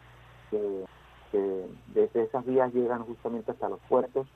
desde 1.94 2.22
esas 2.22 2.44
vías 2.44 2.72
llegan 2.74 3.04
justamente 3.04 3.52
hasta 3.52 3.68
los 3.68 3.80
puertos, 3.88 4.26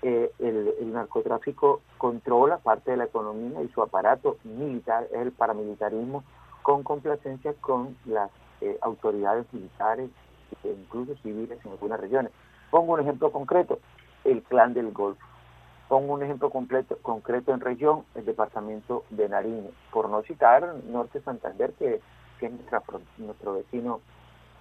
eh, 0.00 0.32
el, 0.38 0.92
narcotráfico 0.92 1.82
controla 1.98 2.58
parte 2.58 2.92
de 2.92 2.96
la 2.96 3.04
economía 3.04 3.62
y 3.62 3.68
su 3.68 3.82
aparato 3.82 4.38
militar 4.44 5.06
es 5.12 5.20
el 5.20 5.32
paramilitarismo 5.32 6.24
con 6.62 6.82
complacencia 6.82 7.54
con 7.60 7.96
las 8.04 8.30
eh, 8.60 8.78
autoridades 8.80 9.46
militares 9.52 10.10
incluso 10.64 11.14
civiles 11.22 11.58
en 11.64 11.72
algunas 11.72 12.00
regiones. 12.00 12.32
Pongo 12.70 12.94
un 12.94 13.00
ejemplo 13.00 13.30
concreto, 13.32 13.78
el 14.24 14.42
clan 14.42 14.74
del 14.74 14.92
Golfo. 14.92 15.24
Pongo 15.88 16.14
un 16.14 16.22
ejemplo 16.22 16.50
completo, 16.50 16.96
concreto 17.02 17.52
en 17.52 17.60
región, 17.60 18.04
el 18.14 18.24
departamento 18.24 19.04
de 19.10 19.28
Nariño, 19.28 19.70
por 19.90 20.08
no 20.08 20.22
citar 20.22 20.74
Norte 20.88 21.20
Santander, 21.20 21.72
que, 21.74 22.00
es 22.40 22.52
nuestro 23.18 23.52
vecino, 23.52 24.00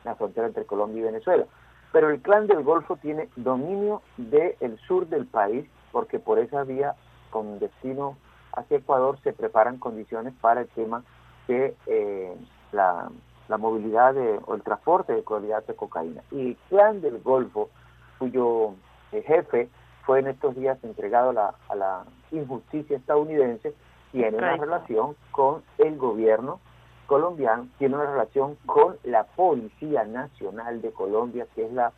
la 0.03 0.15
frontera 0.15 0.47
entre 0.47 0.65
Colombia 0.65 0.99
y 0.99 1.05
Venezuela. 1.05 1.45
Pero 1.91 2.09
el 2.09 2.21
clan 2.21 2.47
del 2.47 2.63
Golfo 2.63 2.97
tiene 2.97 3.29
dominio 3.35 4.01
del 4.17 4.77
sur 4.87 5.07
del 5.07 5.25
país, 5.25 5.65
porque 5.91 6.19
por 6.19 6.37
esa 6.37 6.63
vía, 6.63 6.95
con 7.31 7.59
destino 7.59 8.17
hacia 8.53 8.77
Ecuador, 8.77 9.17
se 9.23 9.33
preparan 9.33 9.77
condiciones 9.77 10.33
para 10.41 10.61
el 10.61 10.67
tema 10.69 11.03
de 11.51 11.75
eh, 11.87 12.35
la 12.71 13.09
la 13.51 13.57
movilidad 13.57 14.15
o 14.45 14.55
el 14.55 14.63
transporte 14.63 15.13
de 15.13 15.23
cualidad 15.23 15.63
de 15.65 15.75
cocaína. 15.75 16.23
Y 16.31 16.51
el 16.51 16.57
clan 16.69 17.01
del 17.01 17.19
Golfo, 17.21 17.69
cuyo 18.17 18.75
eh, 19.11 19.21
jefe 19.27 19.67
fue 20.05 20.19
en 20.19 20.27
estos 20.27 20.55
días 20.55 20.81
entregado 20.83 21.31
a 21.31 21.75
la, 21.75 22.03
injusticia 22.31 22.95
estadounidense, 22.95 23.75
tiene 24.13 24.37
una 24.37 24.55
relación 24.55 25.17
con 25.31 25.63
el 25.79 25.97
gobierno 25.97 26.61
colombiano, 27.07 27.67
tiene 27.77 27.95
una 27.95 28.09
relación 28.09 28.55
con 28.65 28.95
la 29.03 29.25
Policía 29.25 30.05
Nacional 30.05 30.81
de 30.81 30.91
Colombia, 30.91 31.45
que 31.53 31.65
es 31.65 31.73
la 31.73 31.91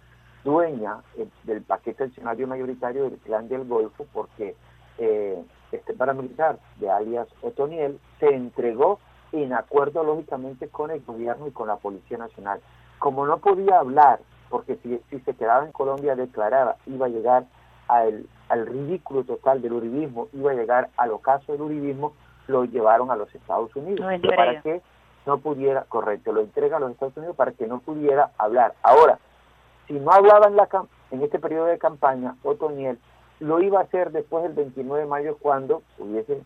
dueña 0.44 1.04
eh, 1.18 1.28
del 1.44 1.62
paquete 1.62 2.06
accionario 2.06 2.48
mayoritario 2.48 3.04
del 3.04 3.20
clan 3.20 3.48
del 3.48 3.68
Golfo, 3.68 4.08
porque 4.12 4.56
eh, 4.98 5.44
este 5.72 5.94
paramilitar 5.94 6.58
de 6.80 6.90
alias 6.90 7.28
Otoniel 7.44 8.00
se 8.20 8.34
entregó 8.34 9.00
en 9.34 9.54
acuerdo 9.54 10.04
lógicamente 10.04 10.68
con 10.70 10.92
el 10.92 11.02
gobierno 11.02 11.48
y 11.48 11.52
con 11.52 11.68
la 11.68 11.78
Policía 11.78 12.18
Nacional. 12.18 12.62
Como 13.00 13.26
no 13.26 13.40
podía 13.40 13.80
hablar, 13.80 14.20
porque 14.50 14.78
si, 14.78 15.02
si 15.10 15.20
se 15.22 15.34
quedaba 15.34 15.66
en 15.66 15.72
Colombia 15.72 16.16
declarada, 16.16 16.78
iba 16.86 17.08
a 17.08 17.10
llegar 17.10 17.46
al, 17.88 18.28
al 18.50 18.66
ridículo 18.68 19.24
total 19.24 19.62
del 19.62 19.74
uribismo, 19.74 20.28
iba 20.34 20.52
a 20.52 20.56
llegar 20.56 20.90
al 20.98 21.12
ocaso 21.12 21.52
del 21.52 21.62
uribismo, 21.62 22.14
lo 22.48 22.66
llevaron 22.66 23.10
a 23.12 23.16
los 23.16 23.34
Estados 23.34 23.76
Unidos. 23.76 24.06
para 24.36 24.62
que 24.62 24.82
no 25.26 25.40
pudiera, 25.40 25.84
correcto, 25.86 26.32
lo 26.32 26.42
entrega 26.42 26.78
a 26.78 26.80
los 26.80 26.92
Estados 26.92 27.18
Unidos 27.18 27.36
para 27.36 27.54
que 27.54 27.68
no 27.68 27.80
pudiera 27.80 28.32
hablar. 28.38 28.76
Ahora, 28.84 29.18
si 29.88 29.94
no 29.94 30.12
hablaba 30.12 30.48
en, 30.48 30.56
la, 30.56 30.70
en 31.12 31.22
este 31.24 31.40
periodo 31.40 31.66
de 31.66 31.78
campaña, 31.78 32.36
Otoniel 32.44 33.00
lo 33.40 33.62
iba 33.62 33.80
a 33.80 33.84
hacer 33.84 34.12
después 34.12 34.44
del 34.44 34.54
29 34.54 35.04
de 35.04 35.10
mayo 35.10 35.38
cuando 35.40 35.82
pudiese 35.98 36.42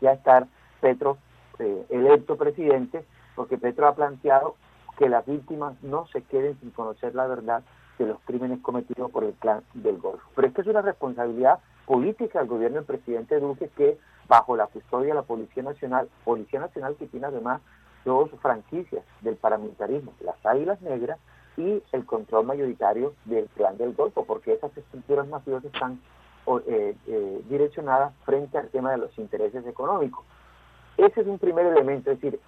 ya 0.00 0.12
estar 0.12 0.46
Petro 0.80 1.18
eh, 1.58 1.86
electo 1.90 2.36
presidente, 2.36 3.04
porque 3.34 3.58
Petro 3.58 3.86
ha 3.86 3.94
planteado 3.94 4.56
que 4.98 5.08
las 5.08 5.24
víctimas 5.26 5.74
no 5.82 6.06
se 6.08 6.22
queden 6.22 6.58
sin 6.60 6.70
conocer 6.70 7.14
la 7.14 7.26
verdad 7.26 7.62
de 7.98 8.06
los 8.06 8.18
crímenes 8.24 8.60
cometidos 8.60 9.10
por 9.10 9.24
el 9.24 9.32
clan 9.34 9.62
del 9.74 9.98
Golfo. 9.98 10.26
Pero 10.34 10.48
esto 10.48 10.60
es 10.62 10.66
una 10.66 10.82
responsabilidad 10.82 11.60
política 11.86 12.38
del 12.38 12.48
gobierno 12.48 12.76
del 12.78 12.86
presidente 12.86 13.38
Duque 13.40 13.70
que 13.76 13.98
bajo 14.28 14.56
la 14.56 14.66
custodia 14.66 15.08
de 15.08 15.14
la 15.14 15.22
Policía 15.22 15.62
Nacional, 15.62 16.08
Policía 16.24 16.60
Nacional 16.60 16.96
que 16.96 17.06
tiene 17.06 17.26
además 17.26 17.60
dos 18.04 18.30
franquicias 18.40 19.04
del 19.20 19.36
paramilitarismo, 19.36 20.12
las 20.20 20.44
Águilas 20.44 20.80
Negras 20.82 21.18
y 21.56 21.82
el 21.92 22.06
control 22.06 22.46
mayoritario 22.46 23.14
del 23.24 23.46
clan 23.48 23.76
del 23.76 23.94
Golfo, 23.94 24.24
porque 24.24 24.54
esas 24.54 24.76
estructuras 24.76 25.28
mafiosas 25.28 25.72
están 25.72 26.00
eh, 26.66 26.96
eh, 27.06 27.42
direccionadas 27.48 28.14
frente 28.24 28.58
al 28.58 28.68
tema 28.70 28.90
de 28.90 28.98
los 28.98 29.16
intereses 29.18 29.66
económicos. 29.66 30.24
Ese 30.96 31.20
es 31.20 31.26
un 31.26 31.38
primer 31.38 31.66
elemento, 31.66 32.10
es 32.10 32.20
decir, 32.20 32.40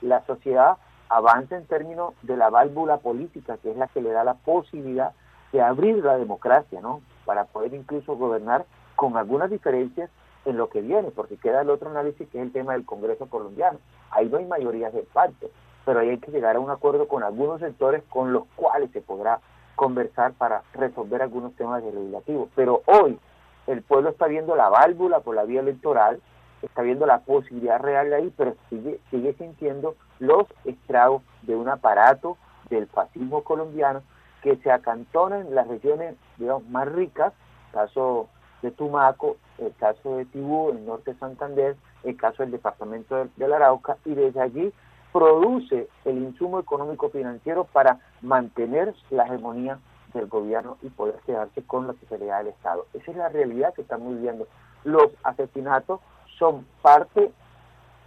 la 0.00 0.24
sociedad 0.26 0.76
avanza 1.08 1.56
en 1.56 1.66
términos 1.66 2.14
de 2.22 2.36
la 2.36 2.50
válvula 2.50 2.98
política, 2.98 3.58
que 3.58 3.70
es 3.70 3.76
la 3.76 3.88
que 3.88 4.00
le 4.00 4.10
da 4.10 4.24
la 4.24 4.34
posibilidad 4.34 5.12
de 5.52 5.60
abrir 5.60 6.02
la 6.02 6.16
democracia, 6.16 6.80
¿no? 6.80 7.02
Para 7.24 7.44
poder 7.44 7.74
incluso 7.74 8.16
gobernar 8.16 8.64
con 8.96 9.16
algunas 9.16 9.50
diferencias 9.50 10.10
en 10.44 10.56
lo 10.56 10.68
que 10.70 10.80
viene, 10.80 11.10
porque 11.10 11.36
queda 11.36 11.60
el 11.60 11.70
otro 11.70 11.90
análisis 11.90 12.28
que 12.28 12.38
es 12.38 12.44
el 12.44 12.52
tema 12.52 12.72
del 12.72 12.86
Congreso 12.86 13.26
colombiano. 13.26 13.78
Ahí 14.10 14.28
no 14.28 14.38
hay 14.38 14.46
mayorías 14.46 14.92
de 14.92 15.02
parte, 15.02 15.50
pero 15.84 16.00
ahí 16.00 16.08
hay 16.08 16.18
que 16.18 16.32
llegar 16.32 16.56
a 16.56 16.60
un 16.60 16.70
acuerdo 16.70 17.06
con 17.06 17.22
algunos 17.22 17.60
sectores 17.60 18.02
con 18.08 18.32
los 18.32 18.44
cuales 18.56 18.90
se 18.92 19.02
podrá 19.02 19.40
conversar 19.76 20.32
para 20.32 20.62
resolver 20.72 21.22
algunos 21.22 21.54
temas 21.54 21.82
legislativos. 21.82 22.48
Pero 22.54 22.82
hoy 22.86 23.18
el 23.66 23.82
pueblo 23.82 24.10
está 24.10 24.26
viendo 24.26 24.56
la 24.56 24.68
válvula 24.68 25.20
por 25.20 25.34
la 25.34 25.44
vía 25.44 25.60
electoral 25.60 26.20
está 26.66 26.82
viendo 26.82 27.06
la 27.06 27.20
posibilidad 27.20 27.80
real 27.80 28.10
de 28.10 28.16
ahí, 28.16 28.32
pero 28.36 28.56
sigue, 28.70 29.00
sigue 29.10 29.34
sintiendo 29.34 29.96
los 30.18 30.46
estragos 30.64 31.22
de 31.42 31.56
un 31.56 31.68
aparato 31.68 32.36
del 32.70 32.86
fascismo 32.86 33.42
colombiano 33.42 34.02
que 34.42 34.56
se 34.56 34.70
acantona 34.70 35.38
en 35.38 35.54
las 35.54 35.68
regiones 35.68 36.16
digamos, 36.36 36.66
más 36.68 36.90
ricas, 36.90 37.32
caso 37.72 38.28
de 38.62 38.70
Tumaco, 38.70 39.36
el 39.58 39.74
caso 39.76 40.16
de 40.16 40.24
Tibú, 40.26 40.70
el 40.70 40.84
norte 40.84 41.12
de 41.12 41.18
Santander, 41.18 41.76
el 42.04 42.16
caso 42.16 42.42
del 42.42 42.52
departamento 42.52 43.28
del, 43.36 43.52
Arauca, 43.52 43.96
y 44.04 44.14
desde 44.14 44.40
allí 44.40 44.72
produce 45.12 45.88
el 46.04 46.18
insumo 46.18 46.58
económico 46.58 47.10
financiero 47.10 47.64
para 47.64 47.98
mantener 48.22 48.94
la 49.10 49.24
hegemonía 49.24 49.78
del 50.14 50.26
gobierno 50.26 50.78
y 50.82 50.88
poder 50.88 51.16
quedarse 51.26 51.62
con 51.62 51.86
la 51.86 51.94
Secretaría 51.94 52.38
del 52.38 52.48
Estado. 52.48 52.86
Esa 52.94 53.10
es 53.10 53.16
la 53.16 53.28
realidad 53.28 53.74
que 53.74 53.82
estamos 53.82 54.14
viviendo. 54.14 54.46
Los 54.84 55.08
asesinatos 55.22 56.00
son 56.42 56.66
parte 56.82 57.30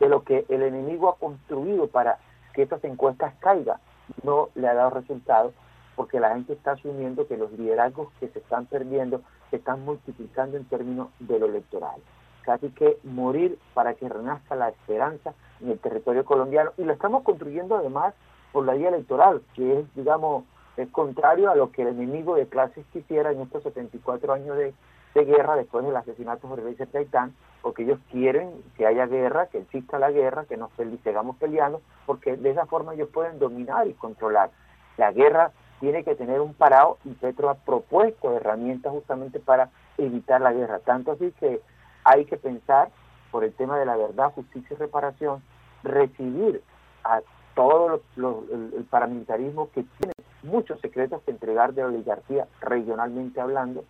de 0.02 0.10
lo 0.10 0.26
que 0.26 0.46
el 0.50 0.62
enemigo 0.62 1.08
ha 1.08 1.16
construido 1.16 1.88
para 1.88 2.18
que 2.54 2.64
estas 2.64 2.84
encuestas 2.84 3.34
caigan. 3.40 3.78
No 4.24 4.50
le 4.56 4.68
ha 4.68 4.74
dado 4.74 4.90
resultados 4.90 5.54
porque 5.96 6.20
la 6.20 6.34
gente 6.34 6.52
está 6.52 6.72
asumiendo 6.72 7.30
que 7.30 7.38
los 7.38 7.50
liderazgos 7.54 8.12
que 8.20 8.28
se 8.28 8.40
están 8.40 8.66
perdiendo 8.66 9.22
se 9.52 9.56
están 9.56 9.86
multiplicando 9.86 10.58
en 10.58 10.66
términos 10.66 11.08
de 11.20 11.40
lo 11.40 11.46
electoral. 11.46 11.96
Casi 12.42 12.72
que 12.72 12.98
morir 13.06 13.58
para 13.74 13.94
que 13.94 14.10
renazca 14.10 14.54
la 14.56 14.68
esperanza 14.68 15.34
en 15.62 15.72
el 15.72 15.80
territorio 15.80 16.26
colombiano. 16.26 16.72
Y 16.78 16.84
lo 16.84 16.92
estamos 16.92 17.24
construyendo 17.24 17.78
además 17.78 18.16
por 18.52 18.66
la 18.66 18.74
vía 18.74 18.90
electoral, 18.90 19.44
que 19.54 19.80
es, 19.80 19.96
digamos, 19.96 20.44
es 20.76 20.90
contrario 20.90 21.50
a 21.50 21.56
lo 21.56 21.72
que 21.72 21.84
el 21.84 21.88
enemigo 21.88 22.36
de 22.36 22.48
clases 22.48 22.86
quisiera 22.92 23.32
en 23.32 23.40
estos 23.40 23.64
74 23.64 24.34
años 24.34 24.58
de, 24.58 24.74
guerra 25.14 25.56
después 25.56 25.86
del 25.86 25.96
asesinato 25.96 26.54
de 26.54 26.62
Jorge 26.62 26.86
Taitán, 26.88 27.34
porque 27.66 27.82
ellos 27.82 27.98
quieren 28.12 28.52
que 28.78 28.86
haya 28.86 29.08
guerra, 29.08 29.48
que 29.48 29.58
exista 29.58 29.98
la 29.98 30.12
guerra, 30.12 30.46
que 30.46 30.56
nos 30.56 30.70
sigamos 31.04 31.36
peleando, 31.38 31.82
porque 32.06 32.38
de 32.38 32.52
esa 32.52 32.68
forma 32.68 32.94
ellos 32.94 33.10
pueden 33.12 33.40
dominar 33.40 33.88
y 33.88 33.94
controlar. 33.94 34.52
La 34.98 35.12
guerra 35.12 35.52
tiene 35.80 36.04
que 36.04 36.14
tener 36.14 36.42
un 36.42 36.54
parado 36.54 37.00
y 37.04 37.10
Petro 37.14 37.50
ha 37.50 37.56
propuesto 37.56 38.38
herramientas 38.38 38.94
justamente 38.94 39.40
para 39.40 39.72
evitar 39.98 40.42
la 40.42 40.54
guerra. 40.54 40.78
Tanto 40.78 41.14
así 41.14 41.34
que 41.40 41.60
hay 42.04 42.26
que 42.26 42.38
pensar 42.38 42.90
por 43.32 43.44
el 43.44 43.52
tema 43.54 43.80
de 43.80 43.88
la 43.88 43.98
verdad, 43.98 44.32
justicia 44.36 44.76
y 44.76 44.78
reparación, 44.78 45.42
recibir 45.82 46.62
a 47.04 47.22
todo 47.56 48.00
el, 48.16 48.86
paramilitarismo 48.92 49.72
que 49.72 49.86
tiene 49.98 50.14
muchos 50.44 50.80
secretos 50.82 51.24
que 51.24 51.32
entregar 51.32 51.74
de 51.74 51.82
la 51.82 51.88
oligarquía 51.88 52.48
regionalmente 52.62 53.42
hablando 53.42 53.86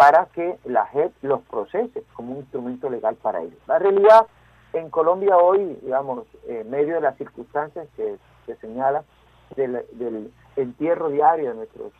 para 0.00 0.24
que 0.32 0.58
la 0.64 0.86
JEP 0.86 1.12
los 1.20 1.42
procese 1.42 2.02
como 2.14 2.32
un 2.32 2.38
instrumento 2.38 2.88
legal 2.88 3.16
para 3.16 3.42
ellos. 3.42 3.58
La 3.66 3.78
realidad 3.78 4.26
en 4.72 4.88
Colombia 4.88 5.36
hoy, 5.36 5.78
digamos, 5.82 6.24
en 6.48 6.70
medio 6.70 6.94
de 6.94 7.02
las 7.02 7.18
circunstancias 7.18 7.86
que 7.98 8.16
se 8.46 8.56
señala 8.56 9.04
del, 9.56 10.32
entierro 10.56 11.10
diario 11.10 11.50
de 11.50 11.54
nuestros 11.54 11.92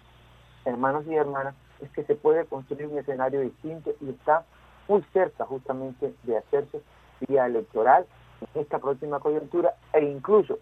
hermanos 0.64 1.04
y 1.08 1.14
hermanas, 1.14 1.54
es 1.82 1.90
que 1.90 2.02
se 2.04 2.14
puede 2.14 2.46
construir 2.46 2.86
un 2.86 2.96
escenario 2.96 3.42
distinto 3.42 3.90
y 4.00 4.08
está 4.08 4.44
muy 4.88 5.02
cerca 5.12 5.44
justamente 5.44 6.14
de 6.22 6.38
hacerse 6.38 6.80
vía 7.28 7.44
electoral 7.44 8.06
en 8.54 8.62
esta 8.62 8.78
próxima 8.78 9.20
coyuntura 9.20 9.74
e 9.92 10.02
incluso 10.02 10.58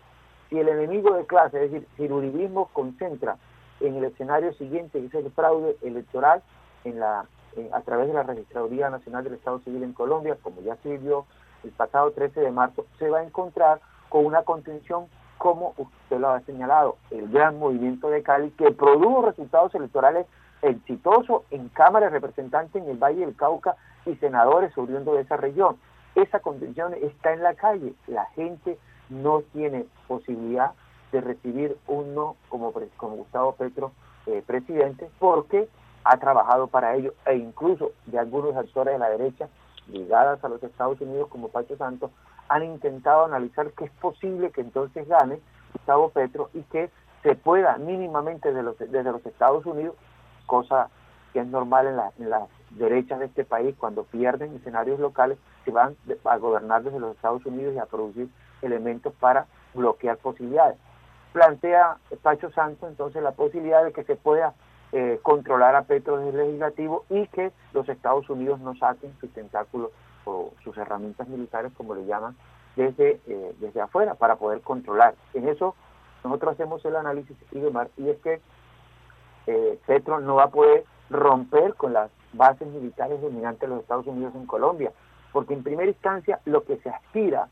si 0.51 0.59
el 0.59 0.69
enemigo 0.69 1.15
de 1.15 1.25
clase, 1.25 1.65
es 1.65 1.71
decir, 1.71 1.89
si 1.97 2.09
concentra 2.73 3.37
en 3.79 3.95
el 3.95 4.07
escenario 4.07 4.53
siguiente, 4.55 4.99
que 4.99 5.07
es 5.07 5.15
el 5.15 5.31
fraude 5.31 5.77
electoral, 5.83 6.43
en 6.89 7.01
la, 7.01 7.27
a 7.73 7.81
través 7.83 8.09
de 8.09 8.15
la 8.15 8.23
Registraduría 8.23 8.91
Nacional 8.91 9.25
del 9.25 9.35
Estado 9.35 9.61
Civil 9.61 9.83
en 9.83 9.93
Colombia, 9.93 10.37
como 10.43 10.61
ya 10.63 10.77
se 10.77 10.99
vio 10.99 11.27
el 11.65 11.71
pasado 11.71 12.13
13 12.13 12.41
de 12.41 12.51
marzo, 12.51 12.87
se 12.99 13.09
va 13.11 13.19
a 13.19 13.25
encontrar 13.25 13.81
con 14.09 14.25
una 14.25 14.43
contención 14.43 15.07
como 15.39 15.75
usted 15.77 16.19
lo 16.19 16.31
ha 16.31 16.41
señalado, 16.41 16.97
el 17.11 17.29
gran 17.29 17.59
movimiento 17.59 18.11
de 18.11 18.23
Cali, 18.23 18.51
que 18.51 18.73
produjo 18.73 19.23
resultados 19.23 19.75
electorales 19.75 20.27
exitosos 20.63 21.43
en 21.51 21.69
Cámara 21.69 22.07
de 22.07 22.13
Representantes 22.13 22.83
en 22.83 22.91
el 22.91 22.99
Valle 22.99 23.21
del 23.21 23.37
Cauca 23.37 23.77
y 24.05 24.17
senadores 24.17 24.77
oriundos 24.77 25.15
de 25.15 25.23
esa 25.23 25.37
región. 25.37 25.77
Esa 26.17 26.41
contención 26.41 26.95
está 26.95 27.33
en 27.33 27.43
la 27.43 27.55
calle. 27.55 27.95
La 28.09 28.25
gente 28.35 28.79
no 29.09 29.43
tiene 29.53 29.87
posibilidad 30.09 30.73
de 31.13 31.21
recibir 31.21 31.77
un 31.87 32.15
no 32.15 32.37
como, 32.49 32.73
como 32.97 33.17
Gustavo 33.17 33.53
Petro 33.53 33.93
eh, 34.27 34.43
presidente 34.45 35.09
porque 35.19 35.69
ha 36.05 36.17
trabajado 36.19 36.69
para 36.69 36.95
ello 36.95 37.15
e 37.27 37.37
incluso 37.37 37.93
de 38.07 38.19
algunos 38.19 38.57
actores 38.57 38.95
de 38.95 38.99
la 38.99 39.11
derecha 39.11 39.49
ligadas 39.89 40.43
a 40.45 40.49
los 40.49 40.63
Estados 40.63 41.01
Unidos 41.01 41.29
como 41.29 41.49
Pacho 41.49 41.77
Santos 41.77 42.11
han 42.49 42.63
intentado 42.65 43.25
analizar 43.25 43.71
que 43.73 43.85
es 43.85 43.91
posible 43.93 44.51
que 44.51 44.61
entonces 44.61 45.07
gane 45.07 45.41
Gustavo 45.73 46.11
Petro 46.11 46.51
y 46.55 46.63
que 46.63 46.91
se 47.23 47.35
pueda 47.35 47.77
mínimamente 47.79 48.53
desde 48.53 48.63
los, 48.63 49.27
Estados 49.27 49.67
Unidos, 49.67 49.97
cosa 50.47 50.89
que 51.33 51.41
es 51.41 51.47
normal 51.47 51.87
en, 51.87 52.25
en 52.25 52.31
las 52.31 52.49
derechas 52.71 53.19
de 53.19 53.27
este 53.27 53.45
país, 53.45 53.75
cuando 53.79 54.05
pierden 54.05 54.55
escenarios 54.55 55.01
locales, 55.01 55.39
se 55.65 55.71
van 55.71 55.97
a 56.25 56.37
gobernar 56.37 56.83
desde 56.83 57.01
los 57.01 57.17
Estados 57.17 57.45
Unidos 57.45 57.75
y 57.75 57.79
a 57.79 57.87
producir 57.87 58.29
elementos 58.63 59.13
para 59.15 59.47
bloquear 59.75 60.17
posibilidades. 60.19 60.79
Plantea 61.33 61.99
Pacho 62.23 62.51
Santos 62.53 62.89
entonces 62.89 63.23
la 63.23 63.33
posibilidad 63.33 63.85
de 63.85 63.93
que 63.93 64.05
se 64.05 64.17
pueda 64.17 64.55
eh, 64.93 65.21
controlar 65.23 65.77
a 65.77 65.83
Petro 65.83 66.17
desde 66.17 66.31
el 66.31 66.47
legislativo 66.47 67.05
y 67.11 67.27
que 67.29 67.53
los 67.73 67.89
Estados 67.89 68.29
Unidos 68.31 68.61
no 68.61 68.75
saquen 68.77 69.13
sus 69.21 69.31
tentáculos 69.33 69.91
o 70.25 70.53
sus 70.65 70.77
herramientas 70.79 71.29
militares, 71.29 71.73
como 71.77 71.95
le 71.95 72.07
llaman, 72.07 72.37
desde, 72.77 73.21
eh, 73.27 73.55
desde 73.61 73.81
afuera 73.81 74.15
para 74.15 74.37
poder 74.37 74.61
controlar. 74.61 75.15
En 75.35 75.49
eso 75.49 75.75
nosotros 76.25 76.55
hacemos 76.55 76.85
el 76.85 76.97
análisis 76.97 77.37
y 77.53 77.61
demás, 77.61 77.89
y 77.97 78.09
es 78.09 78.19
que 78.19 78.41
eh, 79.47 79.79
Petro 79.87 80.21
no 80.21 80.37
va 80.37 80.45
a 80.45 80.51
poder 80.51 80.85
romper 81.11 81.75
con 81.75 81.93
las 81.93 82.11
bases 82.33 82.69
militares 82.69 83.21
dominantes 83.21 83.61
de 83.61 83.69
los 83.69 83.81
Estados 83.81 84.07
Unidos 84.07 84.35
en 84.35 84.47
Colombia, 84.47 84.93
porque 85.33 85.55
en 85.55 85.63
primera 85.63 85.89
instancia 85.89 86.41
lo 86.45 86.65
que 86.65 86.77
se 86.79 86.91
aspira 86.91 87.49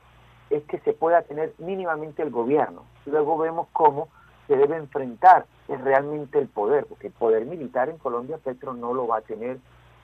es 0.50 0.62
que 0.64 0.78
se 0.80 0.92
pueda 0.92 1.22
tener 1.22 1.54
mínimamente 1.58 2.22
el 2.22 2.30
gobierno. 2.30 2.84
Luego 3.06 3.38
vemos 3.38 3.68
cómo 3.72 4.08
se 4.46 4.56
debe 4.56 4.76
enfrentar 4.76 5.46
realmente 5.68 6.38
el 6.38 6.48
poder, 6.48 6.86
porque 6.86 7.08
el 7.08 7.12
poder 7.12 7.44
militar 7.44 7.88
en 7.88 7.98
Colombia 7.98 8.38
Petro 8.38 8.74
no 8.74 8.94
lo 8.94 9.06
va 9.06 9.18
a 9.18 9.22
tener 9.22 9.58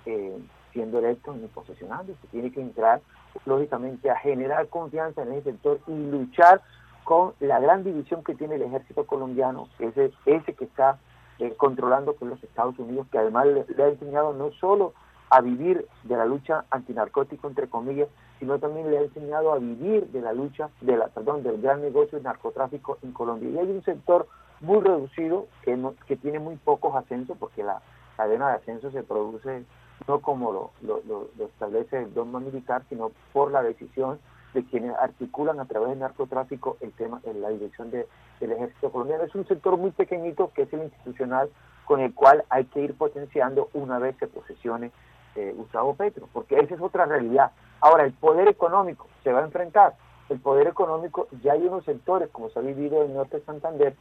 eh, 0.07 0.39
siendo 0.73 0.99
electo 0.99 1.33
ni 1.35 1.47
posesionando, 1.49 2.15
se 2.21 2.29
tiene 2.29 2.51
que 2.51 2.61
entrar 2.61 3.01
lógicamente 3.45 4.11
a 4.11 4.17
generar 4.17 4.69
confianza 4.69 5.23
en 5.23 5.33
ese 5.33 5.53
sector 5.53 5.81
y 5.87 5.93
luchar 5.93 6.61
con 7.05 7.35
la 7.41 7.61
gran 7.61 7.85
división 7.85 8.23
que 8.23 8.35
tiene 8.35 8.57
el 8.57 8.63
ejército 8.63 9.07
colombiano, 9.07 9.69
ese, 9.79 10.13
ese 10.27 10.55
que 10.55 10.65
está 10.65 10.99
eh, 11.39 11.55
controlando 11.57 12.15
con 12.15 12.29
los 12.29 12.43
Estados 12.43 12.79
Unidos, 12.79 13.07
que 13.11 13.19
además 13.19 13.47
le, 13.47 13.83
ha 13.83 13.89
enseñado 13.89 14.33
no 14.33 14.53
solo 14.53 14.95
a 15.33 15.41
vivir 15.41 15.87
de 16.03 16.15
la 16.15 16.27
lucha 16.27 16.67
antinarcótico, 16.71 17.49
entre 17.49 17.67
comillas, 17.67 18.07
sino 18.39 18.59
también 18.59 18.91
le 18.91 18.99
ha 18.99 19.01
enseñado 19.01 19.55
a 19.55 19.59
vivir 19.59 20.09
de 20.09 20.21
la 20.21 20.35
lucha, 20.35 20.69
de 20.83 20.95
la, 20.95 21.09
perdón, 21.09 21.43
del 21.43 21.63
gran 21.63 21.81
negocio 21.81 22.19
de 22.19 22.25
narcotráfico 22.25 22.99
en 23.03 23.13
Colombia. 23.13 23.49
Y 23.49 23.59
hay 23.59 23.71
un 23.71 23.83
sector 23.83 24.27
muy 24.61 24.81
reducido 24.81 25.47
que, 25.63 25.75
no, 25.75 25.95
que 26.07 26.17
tiene 26.17 26.39
muy 26.39 26.57
pocos 26.57 26.95
ascensos, 26.95 27.39
porque 27.39 27.63
la 27.63 27.81
cadena 28.19 28.51
de 28.51 28.57
ascenso 28.57 28.91
se 28.91 29.03
produce 29.03 29.65
no 30.07 30.21
como 30.21 30.53
lo, 30.83 31.01
lo, 31.07 31.29
establece 31.47 32.03
el 32.03 32.13
dogma 32.13 32.39
militar, 32.39 32.83
sino 32.91 33.11
por 33.33 33.51
la 33.53 33.63
decisión 33.63 34.19
de 34.53 34.65
quienes 34.67 34.95
articulan 34.97 35.61
a 35.61 35.65
través 35.65 35.89
del 35.91 36.01
narcotráfico 36.01 36.77
el 36.83 36.93
tema 36.93 37.23
en 37.25 37.41
la 37.41 37.49
dirección 37.49 37.91
de, 37.91 38.07
del 38.39 38.53
ejército 38.53 38.93
colombiano. 38.93 39.25
Es 39.25 39.35
un 39.35 39.49
sector 39.49 39.79
muy 39.79 39.93
pequeñito 39.93 40.51
que 40.55 40.63
es 40.63 40.73
el 40.75 40.83
institucional 40.83 41.49
con 41.87 42.01
el 42.01 42.13
cual 42.15 42.45
hay 42.51 42.67
que 42.67 42.81
ir 42.81 42.95
potenciando 42.95 43.71
una 43.73 43.99
vez 43.99 44.15
se 44.19 44.27
posesione 44.27 44.91
eh, 45.37 45.53
Gustavo 45.57 45.95
Petro, 45.95 46.29
porque 46.33 46.59
esa 46.59 46.75
es 46.75 46.81
otra 46.81 47.07
realidad. 47.07 47.53
Ahora, 47.81 48.05
el 48.05 48.13
poder 48.13 48.49
económico 48.49 49.09
se 49.25 49.33
va 49.33 49.41
a 49.41 49.45
enfrentar. 49.45 49.95
El 50.29 50.41
poder 50.41 50.67
económico, 50.67 51.29
ya 51.43 51.53
hay 51.53 51.67
unos 51.67 51.85
sectores, 51.85 52.29
como 52.31 52.49
se 52.51 52.59
ha 52.59 52.63
vivido 52.63 53.03
en 53.03 53.11
el 53.11 53.17
norte 53.17 53.39
de 53.39 53.45
Santander, 53.45 53.95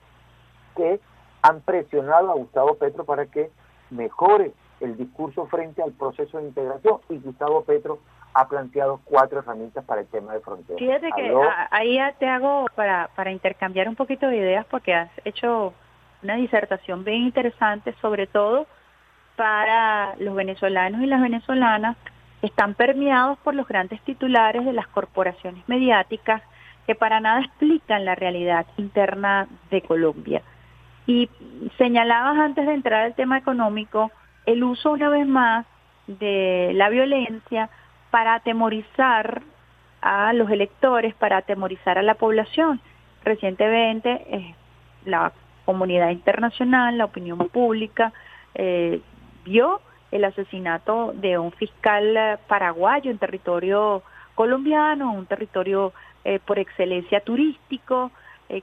que 0.76 1.00
han 1.42 1.62
presionado 1.62 2.32
a 2.32 2.36
Gustavo 2.36 2.76
Petro 2.76 3.06
para 3.06 3.26
que 3.26 3.50
mejore 3.90 4.54
el 4.80 4.98
discurso 4.98 5.46
frente 5.48 5.82
al 5.82 5.92
proceso 5.92 6.38
de 6.38 6.46
integración 6.46 7.00
y 7.10 7.18
Gustavo 7.20 7.64
Petro 7.64 8.00
ha 8.34 8.48
planteado 8.48 9.02
cuatro 9.04 9.40
herramientas 9.40 9.84
para 9.84 10.02
el 10.02 10.08
tema 10.08 10.34
de 10.34 10.40
frontera. 10.40 10.80
Fíjate 10.80 11.10
que 11.16 11.34
ahí 11.70 12.00
te 12.18 12.28
hago 12.28 12.66
para, 12.76 13.10
para 13.16 13.32
intercambiar 13.32 13.90
un 13.90 13.96
poquito 13.96 14.28
de 14.28 14.38
ideas 14.38 14.66
porque 14.70 14.94
has 14.94 15.10
hecho 15.26 15.74
una 16.24 16.36
disertación 16.36 17.04
bien 17.04 17.24
interesante, 17.24 17.94
sobre 18.02 18.28
todo 18.28 18.68
para 19.42 20.14
los 20.20 20.36
venezolanos 20.36 21.02
y 21.02 21.08
las 21.08 21.20
venezolanas 21.20 21.98
están 22.44 22.76
permeados 22.76 23.40
por 23.40 23.56
los 23.56 23.68
grandes 23.68 24.00
titulares 24.02 24.64
de 24.64 24.72
las 24.72 24.86
corporaciones 24.86 25.68
mediáticas 25.68 26.44
que 26.86 26.94
para 26.94 27.20
nada 27.20 27.40
explican 27.40 28.06
la 28.06 28.14
realidad 28.14 28.68
interna 28.78 29.48
de 29.72 29.82
Colombia. 29.82 30.44
Y 31.08 31.28
señalabas 31.80 32.38
antes 32.38 32.68
de 32.68 32.74
entrar 32.76 33.02
al 33.02 33.16
tema 33.16 33.40
económico 33.40 34.12
el 34.46 34.64
uso 34.64 34.92
una 34.92 35.10
vez 35.10 35.26
más 35.26 35.66
de 36.06 36.74
la 36.76 36.90
violencia 36.90 37.72
para 38.12 38.36
atemorizar 38.36 39.42
a 40.02 40.34
los 40.34 40.52
electores, 40.52 41.16
para 41.16 41.38
atemorizar 41.38 41.98
a 41.98 42.04
la 42.04 42.14
población. 42.14 42.80
Recientemente 43.26 44.24
eh, 44.30 44.56
la 45.06 45.34
comunidad 45.66 46.12
internacional, 46.12 47.00
la 47.00 47.06
opinión 47.06 47.40
pública, 47.50 48.14
eh, 48.54 49.02
vio 49.44 49.82
el 50.12 50.26
asesinato 50.26 51.14
de 51.16 51.38
un 51.38 51.52
fiscal 51.52 52.40
paraguayo 52.48 53.12
en 53.12 53.18
territorio 53.18 54.04
colombiano, 54.36 55.14
un 55.14 55.26
territorio 55.26 55.94
eh, 56.24 56.40
por 56.40 56.60
excelencia 56.60 57.22
turístico, 57.22 58.12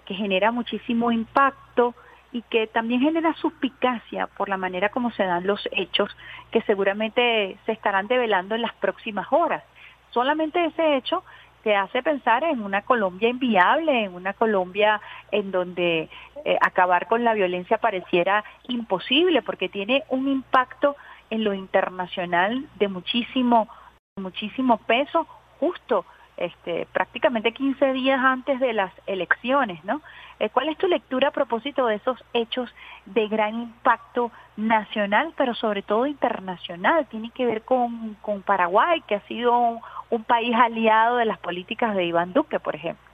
que 0.04 0.14
genera 0.14 0.52
muchísimo 0.52 1.10
impacto 1.10 1.94
y 2.30 2.42
que 2.42 2.66
también 2.66 3.00
genera 3.00 3.32
suspicacia 3.34 4.26
por 4.26 4.48
la 4.48 4.58
manera 4.58 4.90
como 4.90 5.10
se 5.12 5.24
dan 5.24 5.46
los 5.46 5.66
hechos 5.72 6.14
que 6.50 6.60
seguramente 6.62 7.56
se 7.64 7.72
estarán 7.72 8.06
develando 8.06 8.54
en 8.54 8.62
las 8.62 8.74
próximas 8.74 9.26
horas. 9.30 9.62
Solamente 10.10 10.64
ese 10.64 10.96
hecho 10.96 11.24
te 11.62 11.75
hace 11.75 12.03
pensar 12.03 12.44
en 12.44 12.62
una 12.62 12.83
Colombia 12.83 13.29
inviable, 13.29 14.05
en 14.05 14.14
una 14.14 14.33
Colombia 14.33 15.01
en 15.31 15.51
donde 15.51 16.09
eh, 16.44 16.59
acabar 16.61 17.09
con 17.09 17.25
la 17.25 17.35
violencia 17.35 17.79
pareciera 17.79 18.44
imposible 18.68 19.42
porque 19.42 19.68
tiene 19.68 20.05
un 20.09 20.29
impacto 20.29 20.97
en 21.31 21.44
lo 21.44 21.55
internacional 21.55 22.66
de 22.77 22.88
muchísimo 22.88 23.68
muchísimo 24.16 24.79
peso 24.79 25.27
justo 25.61 26.05
este, 26.38 26.87
prácticamente 26.92 27.53
15 27.53 27.92
días 27.92 28.20
antes 28.20 28.61
de 28.61 28.72
las 28.72 28.92
elecciones, 29.07 29.85
¿no? 29.85 30.01
Eh, 30.38 30.51
¿Cuál 30.51 30.68
es 30.68 30.79
tu 30.79 30.87
lectura 30.87 31.29
a 31.29 31.33
propósito 31.33 31.87
de 31.87 31.96
esos 31.96 32.22
hechos 32.33 32.72
de 33.07 33.27
gran 33.27 33.55
impacto 33.55 34.31
nacional, 34.57 35.35
pero 35.37 35.55
sobre 35.55 35.83
todo 35.83 36.07
internacional? 36.07 37.07
Tiene 37.09 37.31
que 37.31 37.44
ver 37.44 37.62
con, 37.62 38.14
con 38.22 38.42
Paraguay, 38.42 39.03
que 39.03 39.16
ha 39.16 39.20
sido 39.27 39.81
un, 40.11 40.24
país 40.24 40.55
aliado 40.55 41.16
de 41.16 41.24
las 41.24 41.38
políticas 41.38 41.96
de 41.96 42.05
Iván 42.05 42.33
Duque, 42.33 42.61
por 42.61 42.77
ejemplo. 42.77 43.05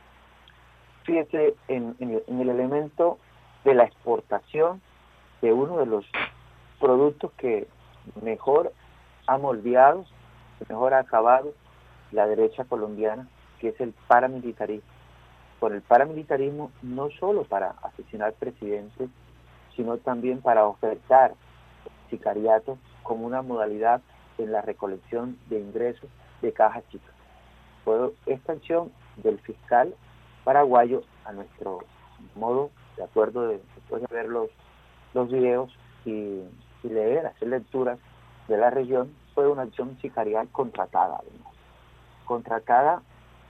Fíjate 1.05 1.55
en, 1.69 1.97
en, 2.01 2.41
el, 2.41 2.49
elemento 2.49 3.19
de 3.65 3.75
la 3.75 3.85
exportación 3.85 4.83
de 5.41 5.53
uno 5.53 5.79
de 5.79 5.87
los 5.87 6.05
productos 6.79 7.33
que 7.39 7.67
mejor 8.23 8.73
ha 9.27 9.39
moldeado, 9.39 10.05
mejor 10.69 10.95
ha 10.95 10.99
acabado 10.99 11.55
la 12.13 12.27
derecha 12.27 12.65
colombiana, 12.65 13.29
que 13.59 13.69
es 13.69 13.81
el 13.81 13.95
paramilitarismo. 14.07 14.89
Por 15.61 15.73
el 15.73 15.83
paramilitarismo 15.83 16.71
no 16.83 17.11
solo 17.11 17.45
para 17.45 17.71
asesinar 17.83 18.35
presidentes, 18.35 19.09
sino 19.77 19.97
también 19.99 20.41
para 20.41 20.67
ofertar 20.67 21.35
sicariato 22.11 22.79
como 23.03 23.27
una 23.27 23.43
modalidad 23.43 24.01
en 24.39 24.53
la 24.53 24.63
recolección 24.63 25.39
de 25.49 25.61
ingresos 25.61 26.09
de 26.43 26.53
cajas 26.53 26.85
chicas. 26.91 27.15
Fue 27.85 28.13
esta 28.27 28.53
acción 28.53 28.93
del 29.17 29.39
fiscal 29.41 29.95
paraguayo, 30.45 31.03
a 31.25 31.33
nuestro 31.33 31.81
modo, 32.35 32.71
de 32.97 33.05
acuerdo 33.05 33.49
después 33.49 34.03
de 34.03 34.15
ver 34.15 34.29
los, 34.29 34.51
los 35.15 35.31
videos 35.31 35.73
y, 36.05 36.43
leer, 36.83 37.27
hacer 37.27 37.49
lecturas 37.49 37.99
de 38.49 38.59
la 38.59 38.71
región, 38.71 39.15
fue 39.35 39.49
una 39.49 39.63
acción 39.63 39.97
sicarial 40.03 40.49
contratada, 40.49 41.19
contratada 42.25 43.03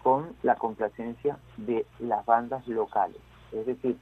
con 0.02 0.36
la 0.42 0.56
complacencia 0.56 1.38
de 1.56 1.86
las 1.98 2.24
bandas 2.26 2.66
locales. 2.68 3.16
Es 3.52 3.66
decir, 3.66 3.96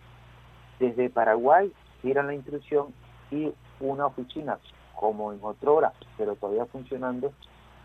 desde 0.78 1.10
Paraguay 1.10 1.72
tiran 2.02 2.26
la 2.26 2.34
instrucción 2.34 2.88
y 3.30 3.52
una 3.80 4.06
oficina, 4.06 4.58
como 4.94 5.32
en 5.32 5.38
otrora, 5.42 5.92
pero 6.18 6.34
todavía 6.34 6.66
funcionando, 6.66 7.32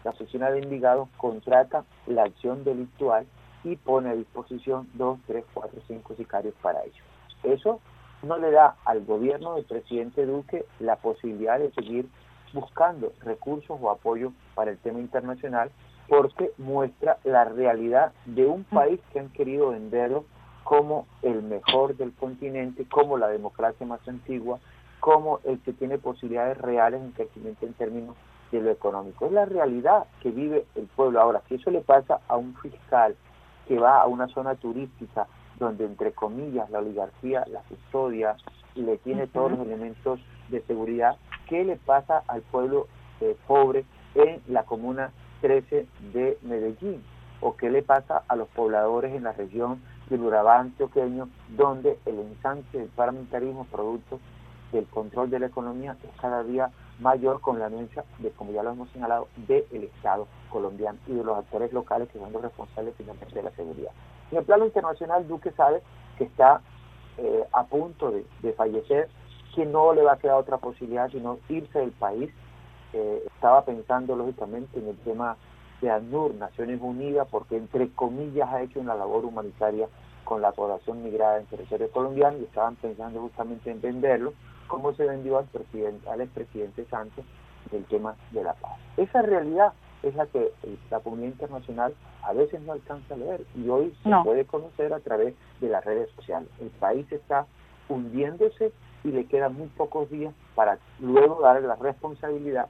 la 0.03 0.11
oficina 0.11 0.49
de 0.49 0.59
Envigado 0.59 1.09
contrata 1.17 1.83
la 2.05 2.23
acción 2.23 2.63
delictual 2.63 3.25
y 3.63 3.75
pone 3.75 4.09
a 4.09 4.15
disposición 4.15 4.89
dos, 4.93 5.19
tres, 5.27 5.43
cuatro, 5.53 5.79
cinco 5.87 6.15
sicarios 6.15 6.53
para 6.61 6.83
ello. 6.83 7.03
Eso 7.43 7.79
no 8.23 8.37
le 8.37 8.51
da 8.51 8.75
al 8.85 9.05
gobierno 9.05 9.55
del 9.55 9.65
presidente 9.65 10.25
Duque 10.25 10.65
la 10.79 10.95
posibilidad 10.95 11.59
de 11.59 11.71
seguir 11.71 12.09
buscando 12.53 13.13
recursos 13.21 13.77
o 13.79 13.91
apoyo 13.91 14.31
para 14.55 14.71
el 14.71 14.77
tema 14.77 14.99
internacional 14.99 15.69
porque 16.07 16.51
muestra 16.57 17.17
la 17.23 17.45
realidad 17.45 18.13
de 18.25 18.45
un 18.45 18.63
país 18.63 18.99
que 19.11 19.19
han 19.19 19.29
querido 19.29 19.69
venderlo 19.69 20.25
como 20.63 21.07
el 21.21 21.43
mejor 21.43 21.95
del 21.95 22.13
continente, 22.13 22.85
como 22.89 23.17
la 23.17 23.27
democracia 23.27 23.85
más 23.85 24.05
antigua, 24.07 24.59
como 24.99 25.39
el 25.45 25.59
que 25.59 25.73
tiene 25.73 25.97
posibilidades 25.97 26.57
reales 26.57 27.01
en 27.01 27.11
crecimiento 27.11 27.65
en 27.65 27.73
términos 27.73 28.15
de 28.51 28.61
lo 28.61 28.71
económico. 28.71 29.25
Es 29.25 29.31
la 29.31 29.45
realidad 29.45 30.05
que 30.21 30.31
vive 30.31 30.65
el 30.75 30.87
pueblo. 30.87 31.21
Ahora, 31.21 31.41
si 31.47 31.55
eso 31.55 31.71
le 31.71 31.81
pasa 31.81 32.19
a 32.27 32.37
un 32.37 32.55
fiscal 32.55 33.15
que 33.67 33.79
va 33.79 34.01
a 34.01 34.07
una 34.07 34.27
zona 34.27 34.55
turística 34.55 35.27
donde, 35.59 35.85
entre 35.85 36.11
comillas, 36.11 36.69
la 36.69 36.79
oligarquía 36.79 37.45
la 37.47 37.61
custodia 37.61 38.35
le 38.75 38.97
tiene 38.97 39.27
todos 39.27 39.51
los 39.51 39.61
elementos 39.61 40.19
de 40.49 40.61
seguridad, 40.63 41.17
¿qué 41.49 41.63
le 41.63 41.77
pasa 41.77 42.23
al 42.27 42.41
pueblo 42.41 42.87
eh, 43.21 43.35
pobre 43.47 43.85
en 44.15 44.41
la 44.47 44.63
comuna 44.63 45.11
13 45.41 45.87
de 46.13 46.37
Medellín? 46.41 47.03
¿O 47.41 47.55
qué 47.55 47.69
le 47.69 47.83
pasa 47.83 48.23
a 48.27 48.35
los 48.35 48.47
pobladores 48.49 49.13
en 49.13 49.23
la 49.23 49.33
región 49.33 49.81
del 50.09 50.21
Urabá 50.21 50.59
antioqueño, 50.59 51.29
donde 51.49 51.99
el 52.05 52.19
ensanche 52.19 52.77
del 52.77 52.87
paramilitarismo 52.89 53.65
producto 53.65 54.19
del 54.71 54.85
control 54.85 55.29
de 55.29 55.39
la 55.39 55.47
economía 55.47 55.95
es 56.03 56.21
cada 56.21 56.43
día 56.43 56.71
mayor 56.99 57.41
con 57.41 57.59
la 57.59 57.67
anuncia 57.67 58.03
de, 58.19 58.31
como 58.31 58.51
ya 58.51 58.63
lo 58.63 58.71
hemos 58.71 58.89
señalado, 58.89 59.27
del 59.47 59.83
Estado 59.83 60.27
colombiano 60.49 60.97
y 61.07 61.13
de 61.13 61.23
los 61.23 61.37
actores 61.37 61.71
locales 61.71 62.09
que 62.09 62.19
son 62.19 62.31
los 62.33 62.41
responsables 62.41 62.93
finalmente 62.97 63.35
de 63.35 63.43
la 63.43 63.51
seguridad. 63.51 63.91
En 64.31 64.39
el 64.39 64.43
plano 64.43 64.65
internacional, 64.65 65.27
Duque 65.27 65.51
sabe 65.51 65.81
que 66.17 66.25
está 66.25 66.61
eh, 67.17 67.43
a 67.53 67.63
punto 67.63 68.11
de, 68.11 68.53
fallecer, 68.53 69.09
que 69.55 69.65
no 69.65 69.93
le 69.93 70.03
va 70.03 70.13
a 70.13 70.17
quedar 70.17 70.35
otra 70.35 70.57
posibilidad 70.57 71.09
sino 71.09 71.39
irse 71.49 71.79
del 71.79 71.91
país. 71.91 72.31
Eh, 72.93 73.23
estaba 73.25 73.65
pensando 73.65 74.15
lógicamente 74.15 74.79
en 74.79 74.87
el 74.87 74.97
tema 74.97 75.37
de 75.81 75.91
ANUR, 75.91 76.33
Naciones 76.35 76.79
Unidas, 76.81 77.27
porque 77.29 77.57
entre 77.57 77.89
comillas 77.91 78.49
ha 78.49 78.61
hecho 78.61 78.79
una 78.79 78.95
labor 78.95 79.25
humanitaria 79.25 79.87
con 80.23 80.41
la 80.41 80.51
población 80.51 81.03
migrada 81.03 81.39
en 81.39 81.45
territorio 81.45 81.89
colombiano 81.91 82.37
y 82.37 82.43
estaban 82.43 82.75
pensando 82.75 83.21
justamente 83.21 83.71
en 83.71 83.81
venderlo 83.81 84.33
cómo 84.67 84.93
se 84.93 85.05
vendió 85.05 85.37
al 85.37 85.45
presidente, 85.45 86.09
al 86.09 86.21
expresidente 86.21 86.85
Santos 86.85 87.23
del 87.71 87.85
tema 87.85 88.15
de 88.31 88.43
la 88.43 88.53
paz. 88.53 88.77
Esa 88.97 89.21
realidad 89.21 89.73
es 90.03 90.15
la 90.15 90.25
que 90.27 90.51
eh, 90.63 90.77
la 90.89 90.99
comunidad 90.99 91.29
internacional 91.29 91.93
a 92.23 92.33
veces 92.33 92.61
no 92.61 92.73
alcanza 92.73 93.13
a 93.13 93.17
leer 93.17 93.45
y 93.55 93.67
hoy 93.69 93.95
se 94.03 94.09
puede 94.23 94.45
conocer 94.45 94.93
a 94.93 94.99
través 94.99 95.33
de 95.61 95.69
las 95.69 95.83
redes 95.85 96.09
sociales. 96.15 96.49
El 96.59 96.69
país 96.71 97.09
está 97.11 97.45
hundiéndose 97.89 98.71
y 99.07 99.11
le 99.11 99.25
quedan 99.25 99.55
muy 99.55 99.67
pocos 99.67 100.09
días 100.09 100.33
para 100.53 100.77
luego 100.99 101.39
darle 101.41 101.67
la 101.67 101.75
responsabilidad 101.75 102.67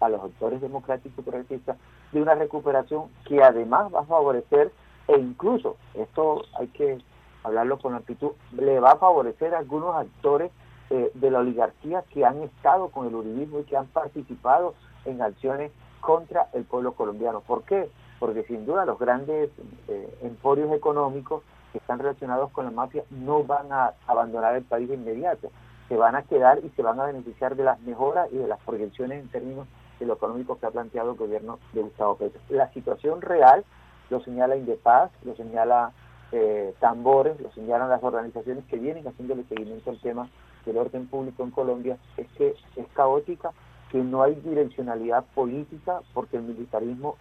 a 0.00 0.08
los 0.08 0.22
actores 0.22 0.60
democráticos 0.60 1.18
y 1.18 1.22
progresistas 1.22 1.76
de 2.12 2.20
una 2.20 2.34
recuperación 2.34 3.04
que 3.26 3.42
además 3.42 3.92
va 3.94 4.00
a 4.00 4.04
favorecer 4.04 4.72
e 5.06 5.18
incluso, 5.18 5.76
esto 5.94 6.42
hay 6.58 6.68
que 6.68 6.98
hablarlo 7.44 7.78
con 7.78 7.94
amplitud, 7.94 8.32
le 8.52 8.80
va 8.80 8.92
a 8.92 8.96
favorecer 8.96 9.54
a 9.54 9.58
algunos 9.58 9.94
actores 9.96 10.50
eh, 10.90 11.10
de 11.14 11.30
la 11.30 11.40
oligarquía 11.40 12.04
que 12.12 12.24
han 12.24 12.42
estado 12.42 12.88
con 12.88 13.06
el 13.06 13.14
uribismo 13.14 13.60
y 13.60 13.64
que 13.64 13.76
han 13.76 13.86
participado 13.86 14.74
en 15.04 15.22
acciones 15.22 15.70
contra 16.00 16.48
el 16.52 16.64
pueblo 16.64 16.92
colombiano. 16.92 17.40
¿Por 17.40 17.62
qué? 17.62 17.88
Porque 18.18 18.42
sin 18.44 18.66
duda 18.66 18.84
los 18.84 18.98
grandes 18.98 19.50
eh, 19.88 20.18
emporios 20.22 20.72
económicos 20.72 21.42
que 21.72 21.78
están 21.78 21.98
relacionados 21.98 22.50
con 22.52 22.64
la 22.64 22.70
mafia 22.70 23.04
no 23.10 23.44
van 23.44 23.72
a 23.72 23.94
abandonar 24.06 24.56
el 24.56 24.64
país 24.64 24.88
de 24.88 24.94
inmediato, 24.94 25.50
se 25.88 25.96
van 25.96 26.14
a 26.16 26.22
quedar 26.22 26.64
y 26.64 26.70
se 26.70 26.82
van 26.82 27.00
a 27.00 27.06
beneficiar 27.06 27.56
de 27.56 27.64
las 27.64 27.80
mejoras 27.80 28.28
y 28.32 28.36
de 28.36 28.46
las 28.46 28.60
proyecciones 28.60 29.22
en 29.22 29.28
términos 29.28 29.66
de 29.98 30.06
lo 30.06 30.14
económico 30.14 30.58
que 30.58 30.66
ha 30.66 30.70
planteado 30.70 31.12
el 31.12 31.16
gobierno 31.16 31.58
de 31.72 31.82
Gustavo 31.82 32.16
Petro. 32.16 32.40
La 32.48 32.72
situación 32.72 33.20
real 33.20 33.64
lo 34.08 34.20
señala 34.22 34.56
Indepaz, 34.56 35.10
lo 35.24 35.34
señala 35.36 35.92
eh, 36.32 36.74
Tambores, 36.80 37.40
lo 37.40 37.50
señalan 37.52 37.88
las 37.88 38.02
organizaciones 38.02 38.64
que 38.66 38.78
vienen 38.78 39.06
haciéndole 39.06 39.44
seguimiento 39.44 39.90
al 39.90 40.00
tema 40.00 40.28
del 40.64 40.76
orden 40.76 41.06
público 41.06 41.42
en 41.42 41.50
Colombia 41.50 41.96
es 42.16 42.28
que 42.36 42.54
es 42.76 42.86
caótica, 42.92 43.52
que 43.90 43.98
no 43.98 44.22
hay 44.22 44.36
direccionalidad 44.36 45.24
política, 45.34 46.00
porque 46.14 46.36
el 46.36 46.44
militarismo, 46.44 47.16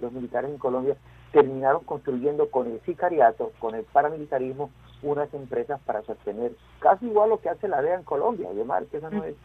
los 0.00 0.12
militares 0.12 0.50
en 0.50 0.58
Colombia 0.58 0.96
terminaron 1.32 1.84
construyendo 1.84 2.50
con 2.50 2.66
el 2.70 2.80
sicariato, 2.82 3.52
con 3.58 3.74
el 3.74 3.84
paramilitarismo, 3.84 4.70
unas 5.02 5.32
empresas 5.34 5.80
para 5.84 6.02
sostener 6.02 6.52
casi 6.80 7.06
igual 7.06 7.30
lo 7.30 7.40
que 7.40 7.48
hace 7.48 7.68
la 7.68 7.82
DEA 7.82 7.96
en 7.96 8.04
Colombia, 8.04 8.48
además 8.50 8.84
que 8.90 8.96
eso 8.96 9.10
no 9.10 9.24
es, 9.24 9.36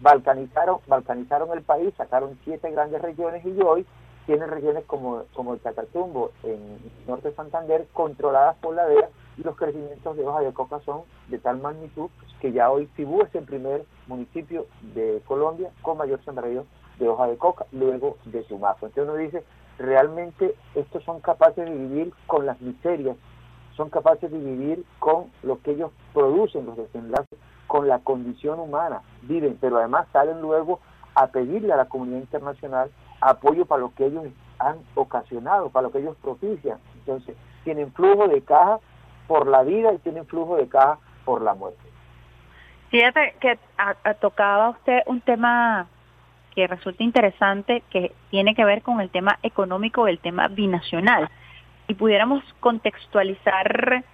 balcanizaron, 0.00 0.78
balcanizaron 0.86 1.50
el 1.52 1.62
país, 1.62 1.92
sacaron 1.96 2.38
siete 2.44 2.70
grandes 2.70 3.02
regiones 3.02 3.44
y 3.44 3.60
hoy 3.62 3.86
tienen 4.26 4.50
regiones 4.50 4.84
como, 4.86 5.24
como 5.34 5.54
el 5.54 5.60
Catatumbo 5.60 6.30
en 6.44 6.78
norte 7.06 7.28
de 7.28 7.34
Santander 7.34 7.86
controladas 7.92 8.56
por 8.58 8.74
la 8.74 8.86
DEA 8.86 9.08
y 9.36 9.42
los 9.42 9.56
crecimientos 9.56 10.16
de 10.16 10.24
hoja 10.24 10.40
de 10.40 10.52
coca 10.52 10.80
son 10.84 11.02
de 11.28 11.38
tal 11.38 11.60
magnitud 11.60 12.10
que 12.40 12.52
ya 12.52 12.70
hoy 12.70 12.88
Cibú 12.96 13.22
es 13.22 13.34
el 13.34 13.44
primer 13.44 13.84
municipio 14.06 14.66
de 14.94 15.22
Colombia 15.26 15.70
con 15.82 15.98
mayor 15.98 16.22
sembradío 16.24 16.66
de 16.98 17.08
hoja 17.08 17.26
de 17.26 17.36
coca, 17.36 17.66
luego 17.72 18.16
de 18.24 18.44
Sumazo. 18.44 18.86
Entonces 18.86 19.12
uno 19.12 19.16
dice, 19.16 19.44
realmente 19.78 20.54
estos 20.74 21.02
son 21.04 21.20
capaces 21.20 21.64
de 21.64 21.70
vivir 21.70 22.12
con 22.26 22.46
las 22.46 22.60
miserias, 22.60 23.16
son 23.76 23.90
capaces 23.90 24.30
de 24.30 24.38
vivir 24.38 24.84
con 24.98 25.30
lo 25.42 25.60
que 25.62 25.72
ellos 25.72 25.90
producen, 26.12 26.66
los 26.66 26.76
desenlaces, 26.76 27.38
con 27.66 27.88
la 27.88 28.00
condición 28.00 28.60
humana, 28.60 29.02
viven, 29.22 29.56
pero 29.60 29.78
además 29.78 30.06
salen 30.12 30.40
luego 30.40 30.80
a 31.14 31.28
pedirle 31.28 31.72
a 31.72 31.76
la 31.76 31.86
comunidad 31.86 32.20
internacional 32.20 32.90
apoyo 33.20 33.64
para 33.66 33.80
lo 33.80 33.94
que 33.94 34.06
ellos 34.06 34.24
han 34.58 34.76
ocasionado, 34.94 35.70
para 35.70 35.84
lo 35.84 35.92
que 35.92 35.98
ellos 35.98 36.16
propician. 36.22 36.78
Entonces, 36.96 37.36
tienen 37.64 37.92
flujo 37.92 38.28
de 38.28 38.42
caja 38.42 38.78
por 39.26 39.46
la 39.46 39.62
vida 39.62 39.92
y 39.92 39.98
tienen 39.98 40.26
flujo 40.26 40.56
de 40.56 40.68
caja 40.68 40.98
por 41.24 41.42
la 41.42 41.54
muerte. 41.54 41.80
Fíjate 42.90 43.34
que 43.40 43.58
tocaba 44.20 44.70
usted 44.70 45.00
un 45.06 45.20
tema 45.22 45.86
que 46.54 46.66
resulta 46.66 47.02
interesante, 47.02 47.82
que 47.90 48.12
tiene 48.30 48.54
que 48.54 48.64
ver 48.64 48.82
con 48.82 49.00
el 49.00 49.10
tema 49.10 49.38
económico, 49.42 50.06
el 50.06 50.18
tema 50.18 50.48
binacional. 50.48 51.28
Y 51.88 51.94
pudiéramos 51.94 52.44
contextualizar 52.60 54.04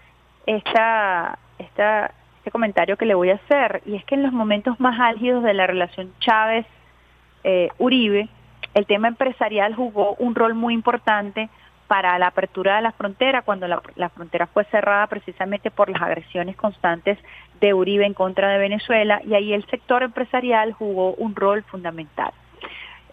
esta, 0.46 1.38
esta, 1.58 2.12
este 2.38 2.50
comentario 2.50 2.96
que 2.96 3.06
le 3.06 3.14
voy 3.14 3.30
a 3.30 3.36
hacer, 3.36 3.82
y 3.86 3.96
es 3.96 4.04
que 4.04 4.14
en 4.14 4.22
los 4.22 4.32
momentos 4.32 4.78
más 4.80 4.98
álgidos 4.98 5.42
de 5.42 5.54
la 5.54 5.66
relación 5.66 6.12
Chávez-Uribe, 6.20 8.28
el 8.74 8.86
tema 8.86 9.08
empresarial 9.08 9.74
jugó 9.74 10.14
un 10.18 10.34
rol 10.34 10.54
muy 10.54 10.74
importante 10.74 11.48
para 11.88 12.18
la 12.18 12.28
apertura 12.28 12.76
de 12.76 12.82
la 12.82 12.92
frontera, 12.92 13.42
cuando 13.42 13.66
la, 13.66 14.08
frontera 14.10 14.46
fue 14.46 14.64
cerrada 14.64 15.06
precisamente 15.06 15.70
por 15.70 15.88
las 15.88 16.02
agresiones 16.02 16.54
constantes 16.54 17.18
de 17.60 17.72
Uribe 17.72 18.04
en 18.04 18.14
contra 18.14 18.50
de 18.50 18.58
Venezuela, 18.58 19.20
y 19.26 19.34
ahí 19.34 19.54
el 19.54 19.64
sector 19.66 20.02
empresarial 20.02 20.74
jugó 20.74 21.14
un 21.14 21.34
rol 21.34 21.64
fundamental. 21.64 22.32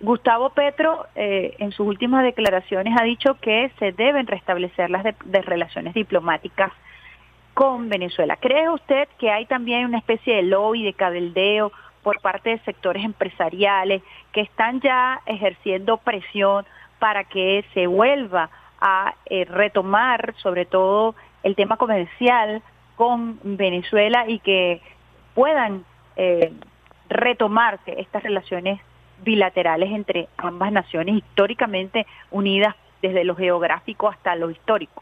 Gustavo 0.01 0.49
Petro 0.49 1.07
eh, 1.15 1.55
en 1.59 1.71
sus 1.71 1.87
últimas 1.87 2.23
declaraciones 2.23 2.93
ha 2.99 3.03
dicho 3.05 3.35
que 3.35 3.71
se 3.79 3.93
deben 3.93 4.27
restablecer 4.27 4.89
las 4.89 5.03
de, 5.03 5.41
relaciones 5.41 5.93
diplomáticas 5.93 6.73
con 7.53 7.87
Venezuela. 7.87 8.35
¿Cree 8.35 8.69
usted 8.69 9.07
que 9.17 9.31
hay 9.31 9.45
también 9.45 9.85
una 9.85 9.99
especie 9.99 10.35
de 10.35 10.43
lobby, 10.43 10.83
de 10.83 10.93
cabildeo 10.93 11.71
por 12.03 12.19
parte 12.19 12.49
de 12.49 12.59
sectores 12.59 13.05
empresariales 13.05 14.03
que 14.33 14.41
están 14.41 14.81
ya 14.81 15.21
ejerciendo 15.25 15.95
presión 15.95 16.65
para 16.99 17.23
que 17.23 17.63
se 17.73 17.87
vuelva 17.87 18.49
a 18.87 19.15
eh, 19.25 19.45
retomar 19.45 20.35
sobre 20.43 20.65
todo 20.65 21.15
el 21.41 21.55
tema 21.55 21.75
comercial 21.75 22.61
con 22.95 23.39
Venezuela 23.41 24.25
y 24.27 24.37
que 24.37 24.79
puedan 25.33 25.83
eh, 26.15 26.53
retomarse 27.09 27.99
estas 27.99 28.21
relaciones 28.21 28.79
bilaterales 29.23 29.91
entre 29.91 30.29
ambas 30.37 30.71
naciones 30.71 31.15
históricamente 31.15 32.05
unidas 32.29 32.75
desde 33.01 33.23
lo 33.23 33.35
geográfico 33.35 34.07
hasta 34.07 34.35
lo 34.35 34.51
histórico. 34.51 35.01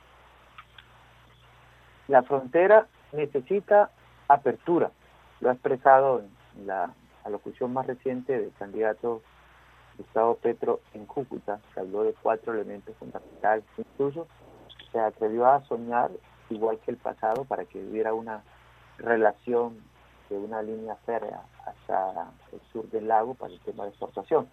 La 2.08 2.24
frontera 2.24 2.88
necesita 3.12 3.90
apertura, 4.30 4.92
lo 5.42 5.50
ha 5.50 5.54
expresado 5.54 6.22
en 6.56 6.68
la 6.68 6.94
alocución 7.26 7.74
más 7.74 7.86
reciente 7.86 8.40
del 8.40 8.54
candidato 8.58 9.22
Gustavo 9.98 10.36
Petro 10.36 10.80
en 10.94 11.06
Cúcuta, 11.06 11.60
que 11.74 11.80
habló 11.80 12.04
de 12.04 12.14
cuatro 12.14 12.54
elementos 12.54 12.96
fundamentales, 12.98 13.64
incluso 13.78 14.28
se 14.92 15.00
atrevió 15.00 15.46
a 15.46 15.64
soñar 15.66 16.12
igual 16.50 16.80
que 16.80 16.92
el 16.92 16.98
pasado 16.98 17.46
para 17.46 17.66
que 17.66 17.80
hubiera 17.80 18.14
una 18.14 18.44
relación 18.98 19.78
de 20.30 20.38
una 20.38 20.62
línea 20.62 20.96
férrea 21.06 21.42
hasta 21.66 22.32
el 22.52 22.62
sur 22.72 22.90
del 22.90 23.08
lago 23.08 23.34
para 23.34 23.54
el 23.54 23.60
tema 23.62 23.84
de 23.84 23.90
exportación. 23.90 24.48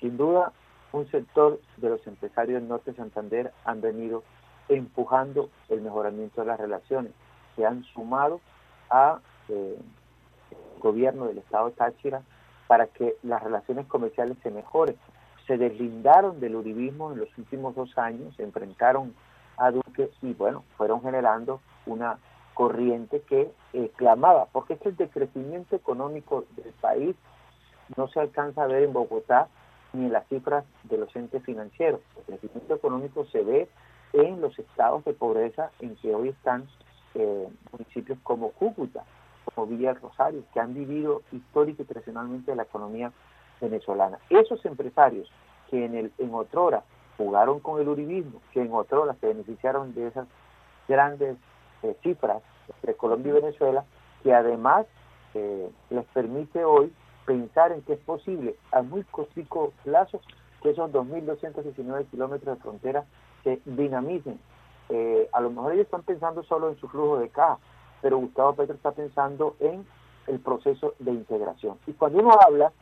Sin 0.00 0.16
duda, 0.16 0.52
un 0.92 1.10
sector 1.10 1.60
de 1.76 1.88
los 1.88 2.06
empresarios 2.06 2.60
del 2.60 2.68
norte 2.68 2.90
de 2.90 2.96
Santander 2.96 3.52
han 3.64 3.80
venido 3.80 4.22
empujando 4.68 5.50
el 5.68 5.80
mejoramiento 5.80 6.40
de 6.40 6.46
las 6.46 6.60
relaciones, 6.60 7.12
se 7.56 7.66
han 7.66 7.84
sumado 7.84 8.40
a 8.90 9.20
eh, 9.48 9.78
el 10.50 10.80
gobierno 10.80 11.26
del 11.26 11.38
estado 11.38 11.70
Táchira 11.72 12.22
para 12.66 12.86
que 12.86 13.16
las 13.22 13.42
relaciones 13.42 13.86
comerciales 13.86 14.36
se 14.42 14.50
mejoren. 14.50 14.96
Se 15.46 15.56
deslindaron 15.56 16.40
del 16.40 16.56
uribismo 16.56 17.12
en 17.12 17.18
los 17.18 17.38
últimos 17.38 17.74
dos 17.74 17.96
años, 17.98 18.34
se 18.36 18.42
enfrentaron 18.42 19.14
a 19.56 19.70
Duque 19.70 20.10
y 20.22 20.32
bueno, 20.34 20.64
fueron 20.76 21.02
generando 21.02 21.60
una 21.86 22.18
corriente 22.54 23.22
que 23.22 23.50
eh, 23.72 23.90
clamaba, 23.96 24.46
porque 24.52 24.74
es 24.74 24.80
que 24.80 24.90
el 24.90 24.96
decrecimiento 24.96 25.74
económico 25.74 26.44
del 26.56 26.72
país 26.74 27.16
no 27.96 28.08
se 28.08 28.20
alcanza 28.20 28.64
a 28.64 28.66
ver 28.66 28.82
en 28.82 28.92
Bogotá 28.92 29.48
ni 29.92 30.06
en 30.06 30.12
las 30.12 30.26
cifras 30.28 30.64
de 30.84 30.98
los 30.98 31.14
entes 31.16 31.42
financieros. 31.44 32.00
El 32.16 32.38
crecimiento 32.38 32.74
económico 32.74 33.26
se 33.26 33.42
ve 33.42 33.68
en 34.12 34.40
los 34.40 34.58
estados 34.58 35.04
de 35.04 35.12
pobreza 35.12 35.70
en 35.80 35.96
que 35.96 36.14
hoy 36.14 36.28
están 36.28 36.66
eh, 37.14 37.48
municipios 37.72 38.18
como 38.22 38.50
Cúcuta, 38.52 39.04
como 39.44 39.66
Villa 39.66 39.94
Rosario, 39.94 40.44
que 40.52 40.60
han 40.60 40.74
vivido 40.74 41.22
histórico 41.32 41.82
y 41.82 41.86
tradicionalmente 41.86 42.54
la 42.54 42.64
economía 42.64 43.12
venezolana. 43.60 44.18
Esos 44.30 44.64
empresarios 44.64 45.30
que 45.70 45.84
en, 45.84 45.94
el, 45.94 46.12
en 46.18 46.34
otrora 46.34 46.82
jugaron 47.16 47.60
con 47.60 47.80
el 47.80 47.88
uribismo, 47.88 48.40
que 48.52 48.62
en 48.62 48.72
otrora 48.72 49.14
se 49.20 49.28
beneficiaron 49.28 49.94
de 49.94 50.08
esas 50.08 50.26
grandes 50.88 51.36
eh, 51.82 51.96
cifras 52.02 52.42
de 52.82 52.94
Colombia 52.94 53.30
y 53.30 53.40
Venezuela, 53.40 53.84
que 54.22 54.34
además 54.34 54.86
eh, 55.34 55.70
les 55.90 56.04
permite 56.06 56.64
hoy 56.64 56.92
pensar 57.26 57.72
en 57.72 57.82
que 57.82 57.94
es 57.94 58.00
posible 58.00 58.56
a 58.72 58.82
muy 58.82 59.04
cortico 59.04 59.72
plazo 59.84 60.20
que 60.62 60.70
esos 60.70 60.90
2.219 60.92 62.06
kilómetros 62.10 62.56
de 62.56 62.62
frontera 62.62 63.04
se 63.42 63.60
dinamicen. 63.64 64.38
Eh, 64.88 65.28
a 65.32 65.40
lo 65.40 65.50
mejor 65.50 65.72
ellos 65.72 65.86
están 65.86 66.02
pensando 66.02 66.42
solo 66.42 66.68
en 66.68 66.76
su 66.76 66.88
flujo 66.88 67.18
de 67.18 67.28
caja, 67.28 67.58
pero 68.02 68.18
Gustavo 68.18 68.54
Petro 68.54 68.74
está 68.74 68.90
pensando 68.92 69.56
en 69.60 69.86
el 70.26 70.40
proceso 70.40 70.94
de 70.98 71.12
integración. 71.12 71.78
Y 71.86 71.92
cuando 71.92 72.18
uno 72.18 72.32
habla 72.38 72.72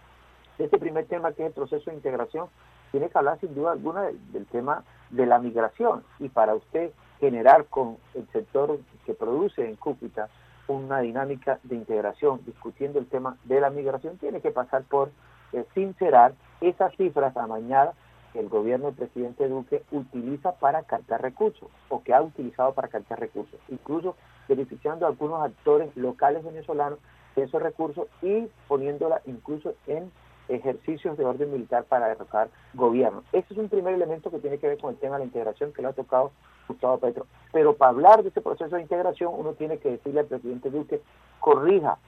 de 0.59 0.65
este 0.65 0.79
primer 0.79 1.07
tema 1.07 1.33
que 1.33 1.43
es 1.43 1.49
el 1.49 1.55
proceso 1.55 1.91
de 1.91 1.97
integración, 1.97 2.49
tiene 2.91 3.09
que 3.09 3.19
hablar 3.19 3.39
sin 3.39 3.55
duda 3.55 3.73
alguna 3.73 4.03
del, 4.03 4.47
tema 4.47 4.83
de 5.11 5.27
la 5.27 5.39
migración. 5.39 6.03
Y 6.19 6.29
para 6.29 6.55
usted 6.55 6.91
generar 7.21 7.67
con 7.67 7.99
el 8.15 8.27
sector 8.33 8.79
que 9.07 9.15
produce 9.15 9.69
en 9.69 9.77
Cúcuta 9.77 10.29
una 10.67 11.01
dinámica 11.01 11.61
de 11.63 11.77
integración, 11.77 12.41
discutiendo 12.45 12.99
el 12.99 13.07
tema 13.07 13.37
de 13.45 13.61
la 13.61 13.71
migración, 13.71 14.19
tiene 14.19 14.41
que 14.41 14.51
pasar 14.51 14.85
por 14.85 15.11
eh, 15.53 15.65
sincerar 15.75 16.33
esas 16.61 16.95
cifras 16.97 17.37
amañadas 17.37 17.95
que 18.33 18.41
el 18.41 18.49
gobierno 18.49 18.87
del 18.87 18.95
presidente 18.95 19.49
Duque 19.49 19.83
utiliza 19.91 20.53
para 20.53 20.83
captar 20.85 21.21
recursos 21.23 21.69
o 21.89 22.03
que 22.03 22.15
ha 22.15 22.23
utilizado 22.23 22.73
para 22.75 22.89
captar 22.89 23.19
recursos, 23.19 23.59
incluso 23.69 24.15
beneficiando 24.51 25.07
a 25.07 25.11
algunos 25.11 25.41
actores 25.43 25.97
locales 25.97 26.45
venezolanos 26.45 26.99
de 27.37 27.45
esos 27.45 27.63
recursos 27.63 28.09
y 28.21 28.49
poniéndola 28.67 29.23
incluso 29.27 29.75
en 29.87 30.11
ejercicios 30.49 31.17
de 31.17 31.25
orden 31.25 31.53
militar 31.53 31.85
para 31.85 32.09
derrocar 32.09 32.49
gobierno. 32.75 33.23
Ese 33.33 33.55
es 33.55 33.59
un 33.59 33.69
primer 33.69 33.95
elemento 33.95 34.33
que 34.33 34.41
tiene 34.41 34.59
que 34.59 34.67
ver 34.67 34.79
con 34.79 34.91
el 34.91 34.97
tema 34.99 35.15
de 35.15 35.21
la 35.21 35.27
integración 35.27 35.73
que 35.73 35.83
le 35.83 35.89
ha 35.89 35.93
tocado 35.93 36.33
Gustavo 36.67 36.99
Petro. 36.99 37.27
Pero 37.53 37.77
para 37.77 37.91
hablar 37.91 38.23
de 38.23 38.29
este 38.29 38.41
proceso 38.41 38.75
de 38.75 38.83
integración, 38.83 39.33
uno 39.37 39.53
tiene 39.53 39.79
que 39.79 39.93
decirle 39.93 40.21
al 40.21 40.27
presidente 40.27 40.71
Duque, 40.71 41.01
corrija 41.39 41.99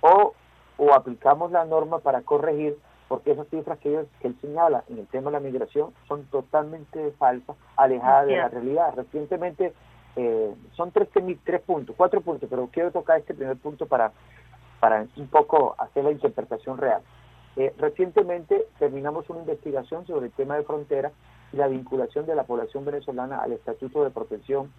o, 0.00 0.34
o 0.76 0.94
aplicamos 0.94 1.50
la 1.50 1.64
norma 1.64 1.98
para 1.98 2.22
corregir, 2.22 2.78
porque 3.08 3.32
esas 3.32 3.48
cifras 3.48 3.80
que, 3.80 3.88
ellos, 3.88 4.06
que 4.20 4.28
él 4.28 4.36
señala 4.40 4.84
en 4.88 4.98
el 5.00 5.08
tema 5.08 5.32
de 5.32 5.38
la 5.38 5.40
migración 5.40 5.92
son 6.06 6.26
totalmente 6.26 7.10
falsas, 7.18 7.56
alejadas 7.76 8.28
de 8.28 8.36
la 8.36 8.48
realidad. 8.48 8.94
Recientemente 8.94 9.72
eh, 10.16 10.54
son 10.76 10.90
tres, 10.90 11.08
tres 11.44 11.60
puntos, 11.62 11.94
cuatro 11.96 12.20
puntos, 12.20 12.48
pero 12.50 12.68
quiero 12.72 12.90
tocar 12.90 13.18
este 13.18 13.34
primer 13.34 13.56
punto 13.56 13.86
para, 13.86 14.12
para 14.80 15.06
un 15.16 15.28
poco 15.28 15.74
hacer 15.78 16.04
la 16.04 16.10
interpretación 16.10 16.78
real. 16.78 17.02
Eh, 17.56 17.74
recientemente 17.78 18.66
terminamos 18.78 19.28
una 19.28 19.40
investigación 19.40 20.06
sobre 20.06 20.26
el 20.26 20.32
tema 20.32 20.56
de 20.56 20.64
frontera 20.64 21.12
y 21.52 21.56
la 21.56 21.66
vinculación 21.66 22.26
de 22.26 22.34
la 22.34 22.44
población 22.44 22.84
venezolana 22.84 23.38
al 23.38 23.52
Estatuto 23.52 24.04
de 24.04 24.10
Protección 24.10 24.72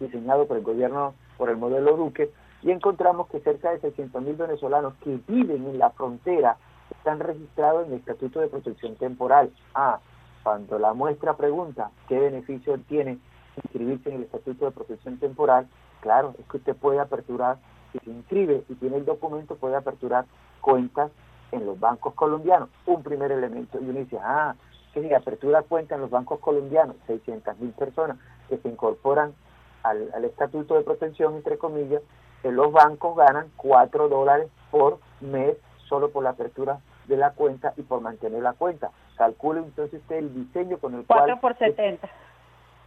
diseñado 0.00 0.46
por 0.46 0.56
el 0.56 0.62
gobierno, 0.62 1.14
por 1.36 1.50
el 1.50 1.56
modelo 1.56 1.96
Duque, 1.96 2.30
y 2.62 2.70
encontramos 2.70 3.28
que 3.28 3.40
cerca 3.40 3.72
de 3.72 3.80
600 3.80 4.22
mil 4.22 4.36
venezolanos 4.36 4.94
que 5.02 5.18
viven 5.26 5.66
en 5.66 5.78
la 5.78 5.90
frontera 5.90 6.56
están 6.90 7.20
registrados 7.20 7.86
en 7.86 7.92
el 7.92 7.98
Estatuto 7.98 8.40
de 8.40 8.48
Protección 8.48 8.96
Temporal. 8.96 9.50
Ah, 9.74 10.00
cuando 10.42 10.78
la 10.78 10.94
muestra 10.94 11.36
pregunta 11.36 11.90
qué 12.08 12.18
beneficio 12.18 12.78
tiene 12.88 13.18
inscribirse 13.64 14.08
en 14.08 14.16
el 14.16 14.22
Estatuto 14.24 14.64
de 14.64 14.70
Protección 14.72 15.18
Temporal, 15.18 15.68
claro, 16.00 16.34
es 16.38 16.46
que 16.46 16.58
usted 16.58 16.76
puede 16.76 17.00
aperturar, 17.00 17.58
si 17.92 17.98
se 18.00 18.10
inscribe 18.10 18.64
y 18.68 18.74
tiene 18.74 18.96
el 18.96 19.04
documento, 19.04 19.56
puede 19.56 19.76
aperturar 19.76 20.26
cuentas 20.60 21.10
en 21.52 21.64
los 21.66 21.78
bancos 21.78 22.14
colombianos, 22.14 22.68
un 22.86 23.02
primer 23.02 23.32
elemento. 23.32 23.78
Y 23.80 23.88
uno 23.88 24.00
dice, 24.00 24.18
ah, 24.22 24.54
que 24.92 25.02
si 25.02 25.14
apertura 25.14 25.62
cuenta 25.62 25.94
en 25.94 26.02
los 26.02 26.10
bancos 26.10 26.40
colombianos, 26.40 26.96
600 27.06 27.58
mil 27.58 27.70
personas 27.72 28.18
que 28.48 28.58
se 28.58 28.68
incorporan 28.68 29.34
al, 29.82 30.24
estatuto 30.24 30.74
de 30.74 30.82
protección, 30.82 31.36
entre 31.36 31.58
comillas, 31.58 32.02
que 32.42 32.52
los 32.52 32.72
bancos 32.72 33.16
ganan 33.16 33.50
4 33.56 34.08
dólares 34.08 34.48
por 34.70 34.98
mes 35.20 35.56
solo 35.88 36.10
por 36.10 36.22
la 36.22 36.30
apertura 36.30 36.80
de 37.06 37.16
la 37.16 37.30
cuenta 37.32 37.72
y 37.76 37.82
por 37.82 38.00
mantener 38.00 38.42
la 38.42 38.52
cuenta. 38.52 38.90
Calcule 39.16 39.60
entonces 39.60 40.00
usted 40.00 40.16
el 40.16 40.34
diseño 40.34 40.78
con 40.78 40.94
el 40.94 41.06
cual... 41.06 41.20
4 41.20 41.40
por 41.40 41.56
70. 41.56 42.08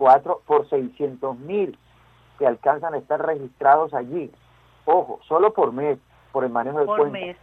4 0.01 0.41
por 0.47 0.67
600 0.67 1.37
mil 1.37 1.77
que 2.39 2.47
alcanzan 2.47 2.95
a 2.95 2.97
estar 2.97 3.23
registrados 3.23 3.93
allí. 3.93 4.31
Ojo, 4.85 5.19
solo 5.27 5.53
por 5.53 5.73
mes, 5.73 5.99
por 6.31 6.43
el 6.43 6.49
manejo 6.49 6.79
de 6.79 6.85
por 6.87 7.11
Mes. 7.11 7.37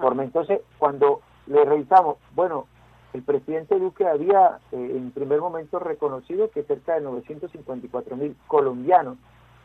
Por 0.00 0.20
Entonces, 0.20 0.62
cuando 0.78 1.20
le 1.46 1.64
revisamos, 1.64 2.16
bueno, 2.34 2.66
el 3.12 3.22
presidente 3.22 3.78
Duque 3.78 4.04
había 4.04 4.58
eh, 4.72 4.94
en 4.96 5.12
primer 5.12 5.40
momento 5.40 5.78
reconocido 5.78 6.50
que 6.50 6.64
cerca 6.64 6.94
de 6.94 7.02
954 7.02 8.16
mil 8.16 8.36
colombianos 8.48 9.16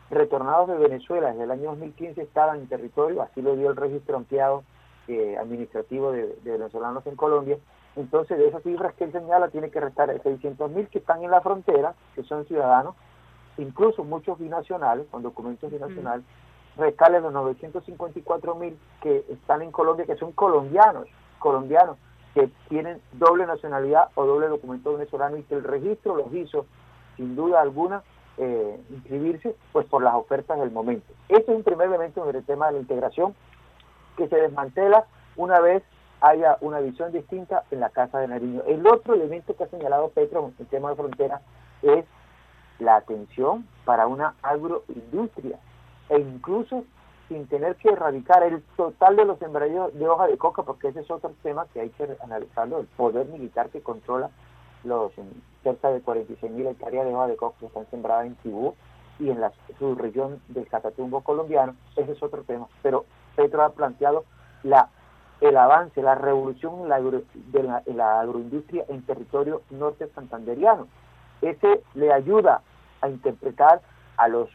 retornados 0.08 0.68
de 0.68 0.76
Venezuela 0.76 1.32
desde 1.32 1.42
el 1.42 1.50
año 1.50 1.70
2015 1.70 2.22
estaban 2.22 2.60
en 2.60 2.68
territorio, 2.68 3.22
así 3.22 3.42
lo 3.42 3.56
dio 3.56 3.70
el 3.70 3.76
registro 3.76 4.16
ampliado 4.16 4.62
eh, 5.08 5.36
administrativo 5.36 6.12
de, 6.12 6.38
venezolanos 6.44 7.04
en 7.08 7.16
Colombia. 7.16 7.58
Entonces, 7.98 8.38
de 8.38 8.46
esas 8.46 8.62
cifras 8.62 8.94
que 8.94 9.04
él 9.04 9.12
señala, 9.12 9.48
tiene 9.48 9.70
que 9.70 9.80
restar 9.80 10.08
600 10.22 10.70
mil 10.70 10.86
que 10.88 10.98
están 10.98 11.22
en 11.24 11.32
la 11.32 11.40
frontera, 11.40 11.94
que 12.14 12.22
son 12.22 12.46
ciudadanos, 12.46 12.94
incluso 13.56 14.04
muchos 14.04 14.38
binacionales, 14.38 15.08
con 15.10 15.24
documentos 15.24 15.70
binacionales, 15.70 16.24
recale 16.76 17.20
los 17.20 17.32
954 17.32 18.54
mil 18.54 18.78
que 19.02 19.24
están 19.28 19.62
en 19.62 19.72
Colombia, 19.72 20.06
que 20.06 20.14
son 20.14 20.30
colombianos, 20.30 21.08
colombianos, 21.40 21.96
que 22.34 22.48
tienen 22.68 23.00
doble 23.14 23.46
nacionalidad 23.46 24.10
o 24.14 24.24
doble 24.24 24.46
documento 24.46 24.92
venezolano 24.92 25.36
y 25.36 25.42
que 25.42 25.56
el 25.56 25.64
registro 25.64 26.14
los 26.14 26.32
hizo, 26.32 26.66
sin 27.16 27.34
duda 27.34 27.60
alguna, 27.60 28.04
eh, 28.36 28.80
inscribirse 28.90 29.56
pues 29.72 29.86
por 29.86 30.04
las 30.04 30.14
ofertas 30.14 30.60
del 30.60 30.70
momento. 30.70 31.12
Ese 31.28 31.42
es 31.42 31.48
un 31.48 31.64
primer 31.64 31.88
elemento 31.88 32.28
en 32.28 32.36
el 32.36 32.44
tema 32.44 32.66
de 32.66 32.74
la 32.74 32.78
integración 32.78 33.34
que 34.16 34.28
se 34.28 34.36
desmantela 34.36 35.06
una 35.34 35.58
vez 35.58 35.82
haya 36.20 36.58
una 36.60 36.80
visión 36.80 37.12
distinta 37.12 37.64
en 37.70 37.80
la 37.80 37.90
Casa 37.90 38.18
de 38.18 38.28
Nariño. 38.28 38.62
El 38.66 38.86
otro 38.86 39.14
elemento 39.14 39.56
que 39.56 39.64
ha 39.64 39.68
señalado 39.68 40.10
Petro 40.10 40.52
en 40.58 40.66
tema 40.66 40.90
de 40.90 40.96
frontera 40.96 41.40
es 41.82 42.04
la 42.78 42.96
atención 42.96 43.66
para 43.84 44.06
una 44.06 44.34
agroindustria 44.42 45.58
e 46.08 46.18
incluso 46.18 46.84
sin 47.28 47.46
tener 47.46 47.76
que 47.76 47.90
erradicar 47.90 48.42
el 48.42 48.62
total 48.76 49.16
de 49.16 49.26
los 49.26 49.38
sembradíos 49.38 49.92
de 49.94 50.08
hoja 50.08 50.26
de 50.26 50.38
coca, 50.38 50.62
porque 50.62 50.88
ese 50.88 51.00
es 51.00 51.10
otro 51.10 51.34
tema 51.42 51.66
que 51.72 51.80
hay 51.80 51.90
que 51.90 52.16
analizarlo, 52.22 52.80
el 52.80 52.86
poder 52.86 53.26
militar 53.26 53.68
que 53.68 53.82
controla 53.82 54.30
los 54.84 55.12
cerca 55.62 55.90
de 55.90 56.00
46 56.00 56.52
mil 56.52 56.66
hectáreas 56.66 57.04
de 57.04 57.14
hoja 57.14 57.26
de 57.26 57.36
coca 57.36 57.58
que 57.60 57.66
están 57.66 57.86
sembradas 57.90 58.26
en 58.26 58.36
Tibú 58.36 58.74
y 59.18 59.30
en 59.30 59.40
la 59.40 59.52
subregión 59.78 60.40
del 60.48 60.68
Catatumbo 60.68 61.20
colombiano, 61.20 61.74
ese 61.96 62.12
es 62.12 62.22
otro 62.22 62.44
tema. 62.44 62.68
Pero 62.82 63.04
Petro 63.36 63.62
ha 63.62 63.70
planteado 63.70 64.24
la 64.62 64.88
el 65.40 65.56
avance, 65.56 66.02
la 66.02 66.14
revolución 66.14 66.80
en 66.82 66.88
la, 66.88 67.00
de 67.00 67.94
la, 67.94 68.20
agroindustria 68.20 68.84
en 68.88 69.02
territorio 69.02 69.62
norte 69.70 70.08
santanderiano. 70.14 70.88
Ese 71.40 71.82
le 71.94 72.12
ayuda 72.12 72.62
a 73.00 73.08
interpretar 73.08 73.80
a 74.16 74.28
los 74.28 74.48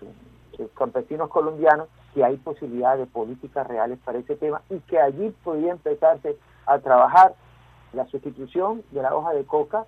eh, 0.59 0.67
campesinos 0.77 1.29
colombianos 1.29 1.87
que 2.13 2.23
hay 2.23 2.37
posibilidad 2.37 2.97
de 2.97 3.05
políticas 3.05 3.65
reales 3.65 3.97
para 4.03 4.19
ese 4.19 4.35
tema 4.35 4.61
y 4.69 4.79
que 4.81 4.99
allí 4.99 5.33
podría 5.43 5.71
empezarse 5.71 6.37
a 6.65 6.79
trabajar 6.79 7.33
la 7.93 8.05
sustitución 8.07 8.83
de 8.91 9.01
la 9.01 9.15
hoja 9.15 9.33
de 9.33 9.45
coca 9.45 9.85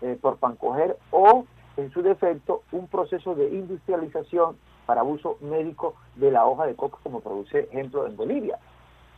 eh, 0.00 0.18
por 0.20 0.38
pancoger 0.38 0.96
o, 1.10 1.44
en 1.76 1.90
su 1.92 2.02
defecto, 2.02 2.62
un 2.72 2.88
proceso 2.88 3.34
de 3.34 3.48
industrialización 3.50 4.56
para 4.86 5.02
uso 5.02 5.36
médico 5.40 5.94
de 6.16 6.30
la 6.30 6.46
hoja 6.46 6.66
de 6.66 6.74
coca, 6.74 6.98
como 7.02 7.20
produce 7.20 7.68
ejemplo 7.70 8.06
en 8.06 8.16
Bolivia. 8.16 8.58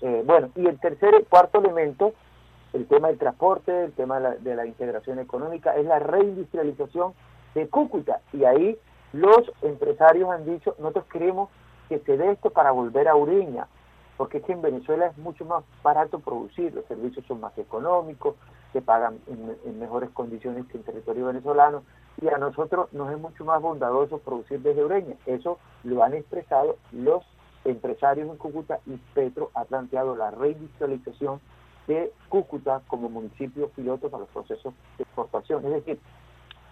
Eh, 0.02 0.22
bueno, 0.24 0.50
y 0.56 0.66
el 0.66 0.78
tercer, 0.80 1.24
cuarto 1.28 1.58
elemento, 1.58 2.14
el 2.72 2.86
tema 2.86 3.08
del 3.08 3.18
transporte, 3.18 3.84
el 3.84 3.92
tema 3.92 4.20
de 4.20 4.54
la, 4.54 4.66
integración 4.66 5.18
económica, 5.18 5.76
es 5.76 5.84
la 5.84 5.98
reindustrialización 5.98 7.14
de 7.54 7.68
Cúcuta. 7.68 8.20
Y 8.32 8.44
ahí 8.44 8.78
los 9.12 9.52
empresarios 9.62 10.30
han 10.30 10.44
dicho, 10.44 10.74
nosotros 10.78 11.04
queremos 11.12 11.50
que 11.88 11.98
se 11.98 12.16
dé 12.16 12.30
esto 12.30 12.50
para 12.50 12.70
volver 12.70 13.08
a 13.08 13.16
Ureña, 13.16 13.66
porque 14.16 14.38
es 14.38 14.44
que 14.44 14.52
en 14.52 14.62
Venezuela 14.62 15.06
es 15.06 15.18
mucho 15.18 15.44
más 15.44 15.64
barato 15.82 16.20
producir, 16.20 16.72
los 16.74 16.84
servicios 16.86 17.26
son 17.26 17.40
más 17.40 17.56
económicos, 17.58 18.36
se 18.72 18.80
pagan 18.80 19.18
en, 19.26 19.78
mejores 19.80 20.10
condiciones 20.10 20.66
que 20.66 20.78
en 20.78 20.84
territorio 20.84 21.26
venezolano, 21.26 21.82
y 22.20 22.28
a 22.28 22.38
nosotros 22.38 22.92
nos 22.92 23.10
es 23.10 23.18
mucho 23.18 23.44
más 23.44 23.60
bondadoso 23.60 24.18
producir 24.18 24.60
desde 24.60 24.84
Ureña. 24.84 25.16
Eso 25.26 25.58
lo 25.84 26.04
han 26.04 26.14
expresado 26.14 26.76
los 26.92 27.24
empresarios 27.64 28.28
en 28.28 28.36
Cúcuta 28.36 28.80
y 28.86 28.96
Petro 29.14 29.50
ha 29.54 29.64
planteado 29.64 30.16
la 30.16 30.30
reindustrialización 30.30 31.40
de 31.86 32.12
Cúcuta 32.28 32.82
como 32.86 33.08
municipio 33.08 33.68
piloto 33.70 34.08
para 34.08 34.22
los 34.22 34.30
procesos 34.30 34.74
de 34.96 35.04
exportación. 35.04 35.64
Es 35.66 35.72
decir, 35.72 35.98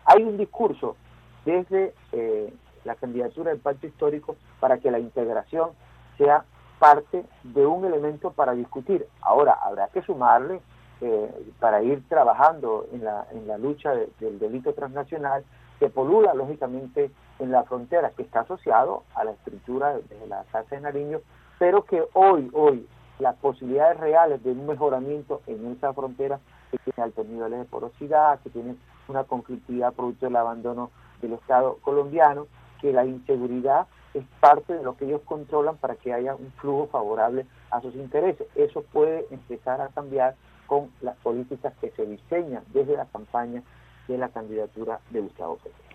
hay 0.04 0.22
un 0.22 0.36
discurso 0.36 0.96
desde 1.44 1.94
eh, 2.12 2.52
la 2.84 2.94
candidatura 2.94 3.50
del 3.50 3.60
pacto 3.60 3.86
histórico 3.86 4.36
para 4.60 4.78
que 4.78 4.90
la 4.90 4.98
integración 4.98 5.70
sea 6.16 6.44
parte 6.78 7.24
de 7.42 7.66
un 7.66 7.84
elemento 7.84 8.30
para 8.30 8.52
discutir. 8.52 9.06
Ahora, 9.20 9.52
habrá 9.52 9.88
que 9.88 10.02
sumarle 10.02 10.60
eh, 11.00 11.52
para 11.58 11.82
ir 11.82 12.08
trabajando 12.08 12.86
en 12.92 13.04
la, 13.04 13.26
en 13.32 13.46
la 13.46 13.58
lucha 13.58 13.92
del 14.20 14.38
delito 14.38 14.72
transnacional 14.72 15.44
que 15.78 15.88
polula 15.88 16.34
lógicamente 16.34 17.10
en 17.38 17.50
la 17.50 17.64
frontera, 17.64 18.10
que 18.10 18.22
está 18.22 18.40
asociado 18.40 19.04
a 19.14 19.24
la 19.24 19.32
estructura 19.32 19.94
de 19.94 20.26
la 20.26 20.44
Casa 20.50 20.74
de 20.74 20.80
Nariño, 20.80 21.20
pero 21.58 21.84
que 21.84 22.04
hoy, 22.14 22.50
hoy, 22.52 22.86
las 23.18 23.36
posibilidades 23.36 23.98
reales 23.98 24.42
de 24.42 24.52
un 24.52 24.66
mejoramiento 24.66 25.40
en 25.46 25.72
esa 25.72 25.92
frontera 25.92 26.38
que 26.70 26.78
tiene 26.78 27.02
altos 27.02 27.26
niveles 27.26 27.60
de 27.60 27.64
porosidad, 27.64 28.38
que 28.40 28.50
tiene 28.50 28.76
una 29.08 29.24
conflictividad 29.24 29.92
producto 29.92 30.26
del 30.26 30.36
abandono 30.36 30.90
del 31.20 31.32
Estado 31.32 31.78
colombiano, 31.82 32.46
que 32.80 32.92
la 32.92 33.04
inseguridad 33.04 33.86
es 34.14 34.24
parte 34.40 34.74
de 34.74 34.82
lo 34.82 34.96
que 34.96 35.04
ellos 35.04 35.22
controlan 35.24 35.76
para 35.76 35.96
que 35.96 36.12
haya 36.12 36.34
un 36.34 36.52
flujo 36.52 36.88
favorable 36.88 37.46
a 37.70 37.80
sus 37.80 37.94
intereses. 37.94 38.46
Eso 38.54 38.82
puede 38.82 39.26
empezar 39.30 39.80
a 39.80 39.88
cambiar 39.88 40.34
con 40.66 40.90
las 41.00 41.16
políticas 41.16 41.74
que 41.80 41.90
se 41.90 42.06
diseñan 42.06 42.62
desde 42.72 42.96
la 42.96 43.06
campaña 43.06 43.62
de 44.08 44.18
la 44.18 44.28
candidatura 44.30 44.98
de 45.10 45.20
Gustavo 45.20 45.56
Petro. 45.58 45.88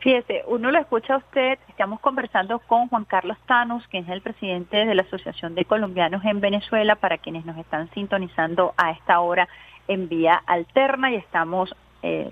Fíjese, 0.00 0.44
uno 0.46 0.70
lo 0.70 0.78
escucha 0.78 1.14
a 1.14 1.18
usted, 1.18 1.58
estamos 1.68 2.00
conversando 2.00 2.58
con 2.60 2.88
Juan 2.88 3.04
Carlos 3.04 3.36
Tanos, 3.46 3.86
que 3.88 3.98
es 3.98 4.08
el 4.08 4.22
presidente 4.22 4.86
de 4.86 4.94
la 4.94 5.02
Asociación 5.02 5.54
de 5.54 5.66
Colombianos 5.66 6.24
en 6.24 6.40
Venezuela, 6.40 6.96
para 6.96 7.18
quienes 7.18 7.44
nos 7.44 7.58
están 7.58 7.90
sintonizando 7.90 8.72
a 8.78 8.92
esta 8.92 9.20
hora 9.20 9.46
en 9.88 10.08
vía 10.08 10.42
alterna 10.46 11.10
y 11.12 11.16
estamos 11.16 11.74
eh, 12.02 12.30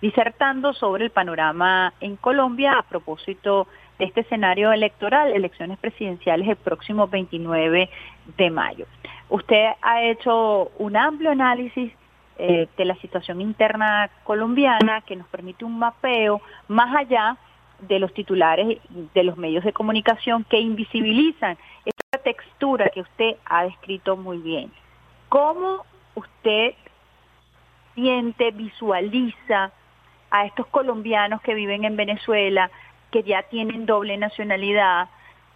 disertando 0.00 0.72
sobre 0.74 1.06
el 1.06 1.10
panorama 1.10 1.92
en 2.00 2.14
Colombia 2.16 2.78
a 2.78 2.82
propósito 2.82 3.66
de 3.98 4.04
este 4.04 4.20
escenario 4.20 4.70
electoral, 4.70 5.32
elecciones 5.32 5.76
presidenciales 5.78 6.48
el 6.48 6.56
próximo 6.56 7.08
29 7.08 7.90
de 8.36 8.50
mayo. 8.50 8.86
Usted 9.28 9.70
ha 9.82 10.02
hecho 10.04 10.70
un 10.78 10.96
amplio 10.96 11.32
análisis 11.32 11.92
eh, 12.38 12.68
de 12.76 12.84
la 12.84 12.94
situación 12.96 13.40
interna 13.40 14.10
colombiana 14.24 15.00
que 15.02 15.16
nos 15.16 15.26
permite 15.28 15.64
un 15.64 15.78
mapeo 15.78 16.40
más 16.68 16.94
allá 16.94 17.36
de 17.80 17.98
los 17.98 18.14
titulares 18.14 18.78
de 19.14 19.22
los 19.24 19.36
medios 19.36 19.64
de 19.64 19.72
comunicación 19.72 20.44
que 20.44 20.60
invisibilizan 20.60 21.58
esta 21.84 22.18
textura 22.22 22.90
que 22.90 23.00
usted 23.00 23.36
ha 23.44 23.64
descrito 23.64 24.16
muy 24.16 24.38
bien. 24.38 24.70
¿Cómo 25.28 25.84
usted 26.14 26.74
siente, 27.94 28.52
visualiza 28.52 29.72
a 30.30 30.46
estos 30.46 30.66
colombianos 30.68 31.40
que 31.42 31.54
viven 31.54 31.84
en 31.84 31.96
Venezuela, 31.96 32.70
que 33.10 33.22
ya 33.22 33.42
tienen 33.44 33.86
doble 33.86 34.16
nacionalidad, 34.16 35.08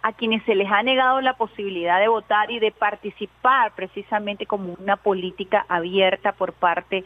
a 0.03 0.11
quienes 0.11 0.43
se 0.43 0.53
les 0.53 0.69
ha 0.69 0.83
negado 0.83 1.21
la 1.21 1.37
posibilidad 1.37 1.97
de 1.99 2.09
votar 2.09 2.51
y 2.51 2.59
de 2.59 2.71
participar 2.71 3.71
precisamente 3.73 4.45
como 4.45 4.73
una 4.73 4.97
política 4.97 5.65
abierta 5.69 6.33
por 6.33 6.51
parte 6.51 7.05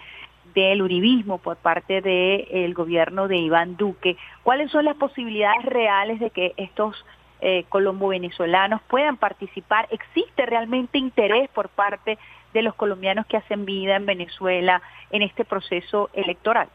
del 0.55 0.81
uribismo, 0.81 1.37
por 1.37 1.57
parte 1.57 2.01
del 2.01 2.73
gobierno 2.73 3.27
de 3.27 3.37
Iván 3.37 3.77
Duque. 3.77 4.17
¿Cuáles 4.41 4.71
son 4.71 4.85
las 4.85 4.95
posibilidades 4.95 5.63
reales 5.65 6.19
de 6.19 6.31
que 6.31 6.53
estos 6.57 7.05
eh, 7.39 7.65
colombo-venezolanos 7.69 8.81
puedan 8.87 9.17
participar? 9.17 9.87
¿Existe 9.91 10.47
realmente 10.47 10.97
interés 10.97 11.49
por 11.49 11.69
parte 11.69 12.17
de 12.51 12.61
los 12.63 12.73
colombianos 12.73 13.27
que 13.27 13.37
hacen 13.37 13.65
vida 13.65 13.95
en 13.95 14.07
Venezuela 14.07 14.81
en 15.11 15.21
este 15.21 15.45
proceso 15.45 16.09
electoral? 16.13 16.67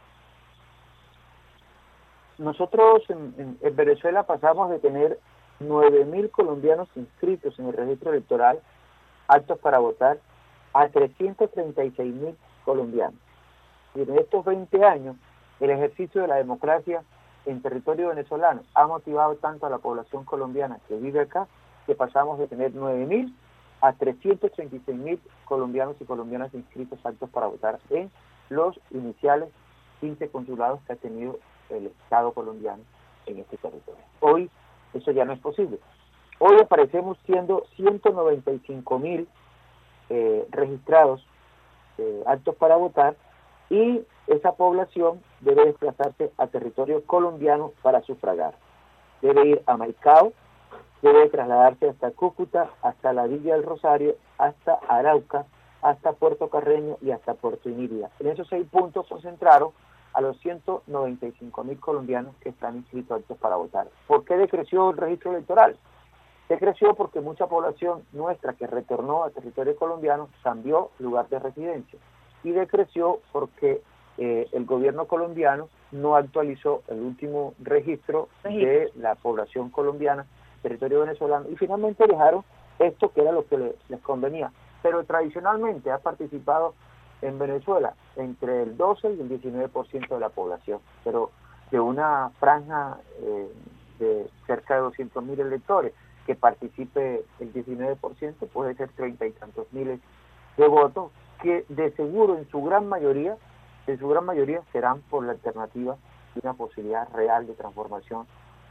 Nosotros 2.39 3.03
en 3.09 3.77
Venezuela 3.77 4.23
pasamos 4.23 4.71
de 4.71 4.79
tener 4.79 5.19
9.000 5.69 6.31
colombianos 6.31 6.89
inscritos 6.97 7.59
en 7.59 7.67
el 7.69 7.73
registro 7.73 8.11
electoral 8.11 8.61
aptos 9.29 9.59
para 9.59 9.79
votar 9.79 10.19
a 10.73 10.89
336.000 10.89 12.35
colombianos. 12.65 13.21
Y 13.95 14.03
en 14.03 14.19
estos 14.19 14.45
20 14.45 14.85
años, 14.85 15.17
el 15.61 15.71
ejercicio 15.71 16.23
de 16.23 16.29
la 16.29 16.37
democracia 16.37 17.03
en 17.45 17.61
territorio 17.61 18.09
venezolano 18.09 18.63
ha 18.75 18.87
motivado 18.87 19.35
tanto 19.37 19.67
a 19.67 19.71
la 19.71 19.79
población 19.79 20.25
colombiana 20.25 20.79
que 20.89 20.97
vive 20.97 21.21
acá 21.21 21.47
que 21.87 21.95
pasamos 21.95 22.39
de 22.39 22.47
tener 22.47 22.73
9.000 22.73 23.33
a 23.81 23.93
336.000 23.95 25.19
colombianos 25.45 25.97
y 26.01 26.05
colombianas 26.05 26.55
inscritos 26.55 27.05
aptos 27.05 27.29
para 27.31 27.49
votar 27.49 27.81
en 27.91 28.11
los 28.49 28.79
iniciales 28.91 29.49
15 30.01 30.29
consulados 30.29 30.81
que 30.87 30.93
ha 30.93 30.97
tenido 30.97 31.39
el 31.69 31.87
Estado 31.87 32.33
colombiano 32.33 32.83
en 33.27 33.39
este 33.39 33.57
territorio. 33.57 34.03
Hoy 34.21 34.51
eso 34.95 35.11
ya 35.11 35.25
no 35.25 35.33
es 35.33 35.41
posible. 35.41 35.79
Hoy 36.39 36.57
aparecemos 36.61 37.19
siendo 37.25 37.65
195 37.77 38.99
mil 38.99 39.29
eh, 40.11 40.47
registrados 40.51 41.25
eh, 41.99 42.23
aptos 42.27 42.57
para 42.57 42.77
votar 42.77 43.17
y 43.71 44.03
esa 44.27 44.53
población 44.53 45.23
debe 45.41 45.67
desplazarse 45.67 46.33
a 46.39 46.47
territorio 46.47 47.05
colombiano 47.07 47.73
para 47.83 48.03
sufragar. 48.03 48.55
Debe 49.21 49.47
ir 49.47 49.63
a 49.67 49.77
Maicao, 49.77 50.33
debe 51.01 51.29
trasladarse 51.29 51.89
hasta 51.89 52.11
Cúcuta, 52.11 52.71
hasta 52.83 53.13
la 53.13 53.27
Villa 53.27 53.55
del 53.55 53.65
Rosario, 53.65 54.17
hasta 54.39 54.75
Arauca, 54.89 55.47
hasta 55.81 56.13
Puerto 56.13 56.49
Carreño 56.49 56.97
y 57.01 57.11
hasta 57.11 57.35
Puerto 57.35 57.69
Iniria. 57.69 58.11
En 58.21 58.29
esos 58.29 58.49
seis 58.49 58.67
puntos 58.71 59.07
concentraron 59.09 59.71
a 60.15 60.21
los 60.21 60.39
195 60.41 61.65
mil 61.65 61.79
colombianos 61.79 62.35
que 62.41 62.51
están 62.51 62.77
inscritos 62.77 63.23
para 63.41 63.57
votar. 63.57 63.89
¿Por 64.07 64.25
qué 64.25 64.37
decreció 64.37 64.91
el 64.91 64.97
registro 64.97 65.33
electoral? 65.33 65.77
Decreció 66.49 66.95
porque 66.95 67.21
mucha 67.21 67.47
población 67.47 68.03
nuestra 68.13 68.53
que 68.53 68.67
retornó 68.67 69.25
al 69.25 69.33
territorio 69.33 69.77
colombiano 69.77 70.29
cambió 70.43 70.91
lugar 70.99 71.29
de 71.29 71.39
residencia 71.39 71.99
y 72.45 72.51
decreció 72.51 73.21
porque 73.33 73.81
eh, 74.19 74.49
el 74.53 74.67
gobierno 74.67 75.07
colombiano 75.07 75.69
no 75.93 76.17
actualizó 76.17 76.83
el 76.89 77.01
último 77.01 77.55
registro 77.61 78.29
de 78.45 78.91
la 78.97 79.15
población 79.15 79.71
colombiana, 79.71 80.27
territorio 80.63 81.01
venezolano, 81.01 81.47
y 81.51 81.57
finalmente 81.57 82.07
dejaron 82.07 82.45
esto 82.79 83.13
que 83.13 83.23
era 83.23 83.33
lo 83.33 83.47
que 83.47 83.75
les 83.89 84.01
convenía. 84.01 84.53
Pero 84.83 85.05
tradicionalmente 85.05 85.91
ha 85.91 85.99
participado 85.99 86.75
en 87.23 87.39
Venezuela 87.39 87.95
entre 88.17 88.63
el 88.63 88.77
12 88.77 89.13
y 89.13 89.21
el 89.21 89.29
19% 89.29 90.09
de 90.09 90.21
la 90.21 90.29
población, 90.29 90.81
pero 91.05 91.31
de 91.71 91.81
una 91.81 92.31
franja 92.39 92.99
eh, 93.21 93.53
de 93.99 94.31
cerca 94.47 94.77
de 94.77 94.83
200.000 94.83 95.41
electores. 95.41 95.93
que 96.27 96.37
participe 96.37 97.25
el 97.41 97.53
19%, 97.53 97.99
puede 98.53 98.75
ser 98.77 98.91
treinta 98.91 99.27
y 99.27 99.33
tantos 99.33 99.67
miles 99.73 99.99
de 100.57 100.69
votos, 100.69 101.11
que 101.43 101.65
de 101.69 101.91
seguro 101.97 102.39
en 102.39 102.49
su 102.49 102.63
gran 102.63 102.89
mayoría, 102.89 103.37
en 103.89 103.99
su 103.99 104.09
gran 104.09 104.25
mayoría 104.25 104.63
serán 104.71 105.01
por 105.11 105.25
la 105.25 105.33
alternativa 105.33 105.97
de 106.35 106.41
una 106.45 106.55
posibilidad 106.55 107.09
real 107.13 107.49
de 107.49 107.55
transformación 107.55 108.27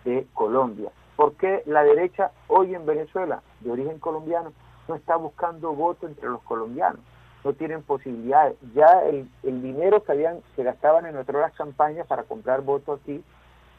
de 0.05 0.25
Colombia. 0.33 0.91
¿Por 1.15 1.33
qué 1.33 1.61
la 1.65 1.83
derecha 1.83 2.31
hoy 2.47 2.73
en 2.73 2.85
Venezuela, 2.85 3.41
de 3.59 3.71
origen 3.71 3.99
colombiano, 3.99 4.53
no 4.87 4.95
está 4.95 5.17
buscando 5.17 5.73
voto 5.73 6.07
entre 6.07 6.29
los 6.29 6.41
colombianos? 6.43 7.01
No 7.43 7.53
tienen 7.53 7.83
posibilidades. 7.83 8.55
Ya 8.75 9.01
el, 9.03 9.27
dinero 9.43 10.03
que, 10.03 10.11
habían, 10.11 10.41
que 10.55 10.63
gastaban 10.63 11.05
en 11.05 11.15
nuestras 11.15 11.53
campañas 11.53 12.07
para 12.07 12.23
comprar 12.23 12.61
votos 12.61 12.99
aquí 13.01 13.23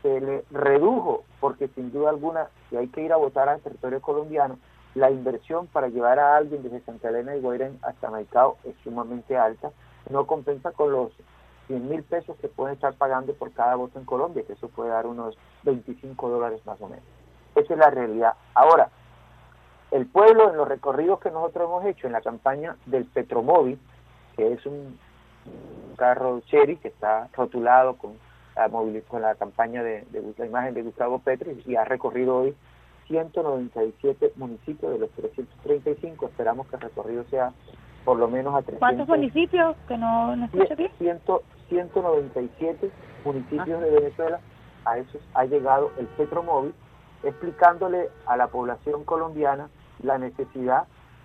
se 0.02 0.20
le 0.20 0.44
redujo, 0.50 1.24
porque 1.40 1.68
sin 1.68 1.92
duda 1.92 2.10
alguna, 2.10 2.48
si 2.68 2.76
hay 2.76 2.88
que 2.88 3.02
ir 3.02 3.12
a 3.12 3.16
votar 3.16 3.48
al 3.48 3.60
territorio 3.60 4.00
colombiano, 4.02 4.58
la 4.94 5.10
inversión 5.10 5.68
para 5.68 5.88
llevar 5.88 6.18
a 6.18 6.36
alguien 6.36 6.62
desde 6.62 6.80
Santa 6.80 7.08
Elena 7.08 7.36
y 7.36 7.40
Guairén 7.40 7.78
hasta 7.82 8.10
Maicao 8.10 8.58
es 8.64 8.74
sumamente 8.82 9.36
alta, 9.36 9.70
no 10.10 10.26
compensa 10.26 10.72
con 10.72 10.92
los 10.92 11.12
100 11.68 11.88
mil 11.88 12.02
pesos 12.02 12.36
que 12.38 12.48
pueden 12.48 12.74
estar 12.74 12.94
pagando 12.94 13.32
por 13.34 13.52
cada 13.52 13.76
voto 13.76 13.98
en 13.98 14.04
Colombia, 14.04 14.42
que 14.46 14.54
eso 14.54 14.68
puede 14.68 14.90
dar 14.90 15.06
unos 15.06 15.38
25 15.62 16.28
dólares 16.28 16.60
más 16.66 16.80
o 16.80 16.88
menos. 16.88 17.04
Esa 17.54 17.72
es 17.72 17.78
la 17.78 17.90
realidad. 17.90 18.34
Ahora, 18.54 18.90
el 19.92 20.06
pueblo 20.06 20.50
en 20.50 20.56
los 20.56 20.66
recorridos 20.66 21.20
que 21.20 21.30
nosotros 21.30 21.68
hemos 21.68 21.84
hecho 21.84 22.06
en 22.06 22.14
la 22.14 22.22
campaña 22.22 22.76
del 22.86 23.04
Petromóvil, 23.04 23.78
que 24.36 24.52
es 24.52 24.64
un, 24.66 24.98
carro 25.96 26.40
Cherry 26.46 26.76
que 26.76 26.88
está 26.88 27.28
rotulado 27.34 27.96
con 27.96 28.12
la, 28.56 28.70
con 29.08 29.22
la 29.22 29.34
campaña 29.34 29.82
de, 29.82 30.04
la 30.38 30.46
imagen 30.46 30.74
de 30.74 30.82
Gustavo 30.82 31.18
Petri 31.18 31.62
y 31.66 31.76
ha 31.76 31.84
recorrido 31.84 32.38
hoy 32.38 32.54
197 33.08 34.32
municipios 34.36 34.92
de 34.92 34.98
los 34.98 35.10
335. 35.10 36.26
Esperamos 36.26 36.66
que 36.68 36.76
el 36.76 36.82
recorrido 36.82 37.24
sea 37.24 37.52
por 38.04 38.18
lo 38.18 38.28
menos 38.28 38.54
a 38.54 38.62
300. 38.62 38.78
¿Cuántos 38.78 39.08
municipios 39.08 39.76
que 39.88 39.98
no, 39.98 40.34
no 40.36 40.44
escucha 40.46 40.74
bien? 40.74 40.90
197 41.68 42.90
municipios 43.24 43.80
de 43.80 43.90
Venezuela. 43.90 44.40
A 44.84 44.98
esos 44.98 45.20
ha 45.34 45.44
llegado 45.44 45.92
el 45.98 46.06
Petromóvil 46.06 46.74
explicándole 47.22 48.08
a 48.26 48.36
la 48.36 48.48
población 48.48 49.04
colombiana 49.04 49.68
la 50.02 50.18
necesidad 50.18 50.84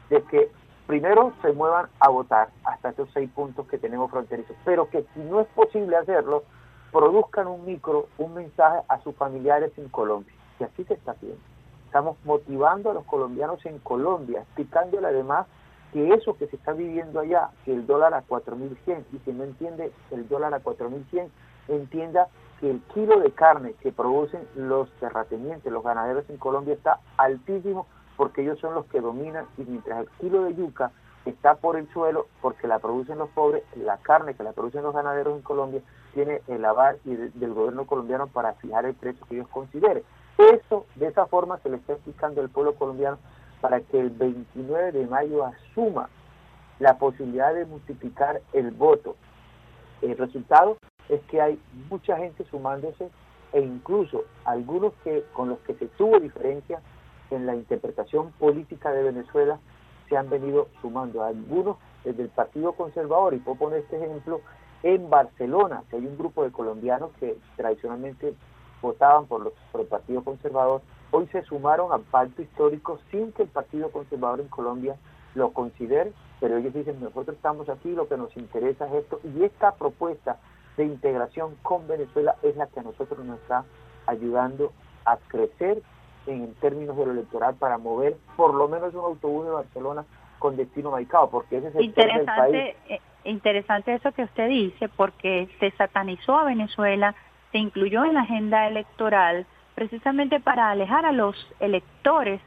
de 0.10 0.22
que 0.24 0.52
primero 0.88 1.34
se 1.42 1.52
muevan 1.52 1.88
a 2.00 2.10
votar 2.10 2.50
hasta 2.64 2.90
esos 2.90 3.10
seis 3.14 3.30
puntos 3.32 3.68
que 3.68 3.78
tenemos 3.78 4.10
fronterizos, 4.10 4.56
pero 4.64 4.90
que 4.90 5.06
si 5.14 5.20
no 5.20 5.42
es 5.42 5.48
posible 5.48 5.98
hacerlo, 5.98 6.44
produzcan 6.92 7.48
un 7.48 7.66
micro, 7.66 8.08
un 8.18 8.34
mensaje 8.34 8.80
a 8.88 9.00
sus 9.02 9.16
familiares 9.16 9.72
en 9.78 9.90
Colombia. 9.90 10.34
Y 10.60 10.64
así 10.64 10.84
se 10.86 10.94
está 10.94 11.12
haciendo. 11.12 11.40
Estamos 11.86 12.18
motivando 12.26 12.92
a 12.92 12.94
los 12.94 13.06
colombianos 13.06 13.66
en 13.66 13.80
Colombia, 13.80 14.42
explicándole 14.42 15.08
además 15.08 15.48
que 15.94 16.14
eso 16.14 16.38
que 16.38 16.48
se 16.48 16.56
está 16.56 16.74
viviendo 16.74 17.20
allá, 17.20 17.50
que 17.66 17.74
el 17.74 17.86
dólar 17.86 18.14
a 18.14 18.26
4.100, 18.26 19.04
y 19.14 19.20
si 19.20 19.32
no 19.32 19.44
entiende 19.44 19.92
el 20.12 20.28
dólar 20.28 20.54
a 20.54 20.62
4.100, 20.62 21.30
entienda 21.70 22.28
que 22.60 22.72
el 22.72 22.82
kilo 22.94 23.20
de 23.20 23.32
carne 23.32 23.74
que 23.82 23.92
producen 23.92 24.42
los 24.56 24.92
terratenientes, 25.00 25.72
los 25.72 25.84
ganaderos 25.84 26.30
en 26.30 26.38
Colombia 26.38 26.74
está 26.74 27.00
altísimo 27.18 27.86
porque 28.18 28.42
ellos 28.42 28.60
son 28.60 28.74
los 28.74 28.86
que 28.88 29.00
dominan 29.00 29.46
y 29.58 29.62
mientras 29.62 30.02
el 30.02 30.10
kilo 30.20 30.44
de 30.44 30.56
yuca 30.56 30.92
está 31.26 31.56
por 31.56 31.78
el 31.78 31.88
suelo 31.94 32.28
porque 32.42 32.68
la 32.68 32.80
producen 32.80 33.18
los 33.18 33.30
pobres, 33.30 33.64
la 33.76 33.98
carne 33.98 34.34
que 34.34 34.44
la 34.44 34.54
producen 34.54 34.84
los 34.84 34.94
ganaderos 34.94 35.36
en 35.36 35.44
Colombia 35.44 35.82
tiene 36.14 36.42
el 36.48 36.66
aval 36.66 37.00
del 37.04 37.54
gobierno 37.54 37.86
colombiano 37.86 38.28
para 38.28 38.54
fijar 38.54 38.86
el 38.86 38.96
precio 38.96 39.26
que 39.28 39.36
ellos 39.36 39.48
consideren. 39.50 40.04
Eso, 40.38 40.86
de 40.96 41.08
esa 41.08 41.26
forma, 41.28 41.60
se 41.60 41.70
le 41.70 41.78
está 41.78 41.94
explicando 41.94 42.42
al 42.42 42.50
pueblo 42.50 42.76
colombiano 42.76 43.18
para 43.62 43.82
que 43.82 44.00
el 44.00 44.10
29 44.10 44.92
de 44.92 45.08
mayo 45.08 45.46
asuma 45.46 46.10
la 46.80 46.98
posibilidad 46.98 47.54
de 47.54 47.66
multiplicar 47.66 48.42
el 48.54 48.72
voto. 48.72 49.16
El 50.02 50.18
resultado 50.18 50.78
es 51.10 51.22
que 51.24 51.42
hay 51.42 51.60
mucha 51.90 52.18
gente 52.18 52.46
sumándose 52.46 53.10
e 53.54 53.62
incluso 53.62 54.26
algunos 54.46 54.94
que 55.04 55.24
con 55.34 55.50
los 55.50 55.60
que 55.60 55.74
se 55.76 55.88
tuvo 55.88 56.20
diferencia 56.20 56.82
en 57.32 57.46
la 57.46 57.56
interpretación 57.56 58.32
política 58.34 58.92
de 58.92 59.04
Venezuela 59.04 59.60
se 60.10 60.18
han 60.18 60.30
venido 60.30 60.68
sumando. 60.82 61.24
Algunos 61.24 61.78
desde 62.04 62.24
el 62.24 62.30
Partido 62.30 62.74
Conservador, 62.74 63.34
y 63.34 63.40
puedo 63.40 63.58
poner 63.58 63.80
este 63.80 63.98
ejemplo, 63.98 64.42
en 64.84 65.10
Barcelona, 65.10 65.84
que 65.90 65.98
hay 65.98 66.06
un 66.06 66.18
grupo 66.18 66.44
de 66.44 66.52
colombianos 66.52 67.12
que 67.20 67.38
tradicionalmente 67.56 68.34
votaban 68.82 69.26
por, 69.26 69.42
los, 69.42 69.54
por 69.72 69.82
el 69.82 69.88
Partido 69.88 70.24
Conservador, 70.24 70.82
hoy 71.12 71.28
se 71.28 71.44
sumaron 71.44 71.92
al 71.92 72.02
pacto 72.02 72.42
histórico 72.42 73.00
sin 73.12 73.32
que 73.32 73.44
el 73.44 73.50
Partido 73.50 73.92
Conservador 73.92 74.40
en 74.40 74.48
Colombia 74.48 74.96
lo 75.36 75.52
considere, 75.52 76.14
pero 76.40 76.58
ellos 76.58 76.74
dicen, 76.74 77.02
nosotros 77.02 77.36
estamos 77.36 77.70
aquí, 77.70 77.92
lo 77.92 78.08
que 78.08 78.18
nos 78.18 78.36
interesa 78.38 78.88
es 78.88 79.04
esto, 79.04 79.20
y 79.24 79.44
esta 79.44 79.74
propuesta 79.76 80.38
de 80.78 80.86
integración 80.86 81.56
con 81.64 81.88
Venezuela 81.88 82.36
es 82.44 82.56
la 82.56 82.68
que 82.68 82.80
a 82.80 82.84
nosotros 82.84 83.26
nos 83.26 83.40
está 83.40 83.66
ayudando 84.06 84.72
a 85.06 85.18
crecer 85.18 85.82
en 86.28 86.54
términos 86.56 86.96
de 86.98 87.06
lo 87.06 87.12
electoral 87.12 87.56
para 87.56 87.78
mover 87.78 88.18
por 88.36 88.54
lo 88.54 88.68
menos 88.68 88.94
un 88.94 89.06
autobús 89.06 89.46
de 89.46 89.52
Barcelona 89.52 90.06
con 90.40 90.56
destino 90.56 90.92
Maicao, 90.92 91.30
porque 91.30 91.58
ese 91.58 91.70
es 91.70 91.76
el 91.76 91.86
interesante, 91.86 92.32
del 92.32 92.74
país. 92.74 92.76
Eh, 92.90 93.02
interesante 93.24 93.94
eso 93.94 94.12
que 94.12 94.24
usted 94.24 94.50
dice, 94.50 94.90
porque 94.90 95.50
se 95.60 95.72
satanizó 95.72 96.38
a 96.38 96.46
Venezuela, 96.46 97.16
se 97.52 97.58
incluyó 97.58 98.06
en 98.06 98.14
la 98.14 98.22
agenda 98.22 98.68
electoral 98.68 99.46
precisamente 99.76 100.40
para 100.40 100.72
alejar 100.72 101.06
a 101.06 101.12
los 101.12 101.36
electores, 101.60 102.42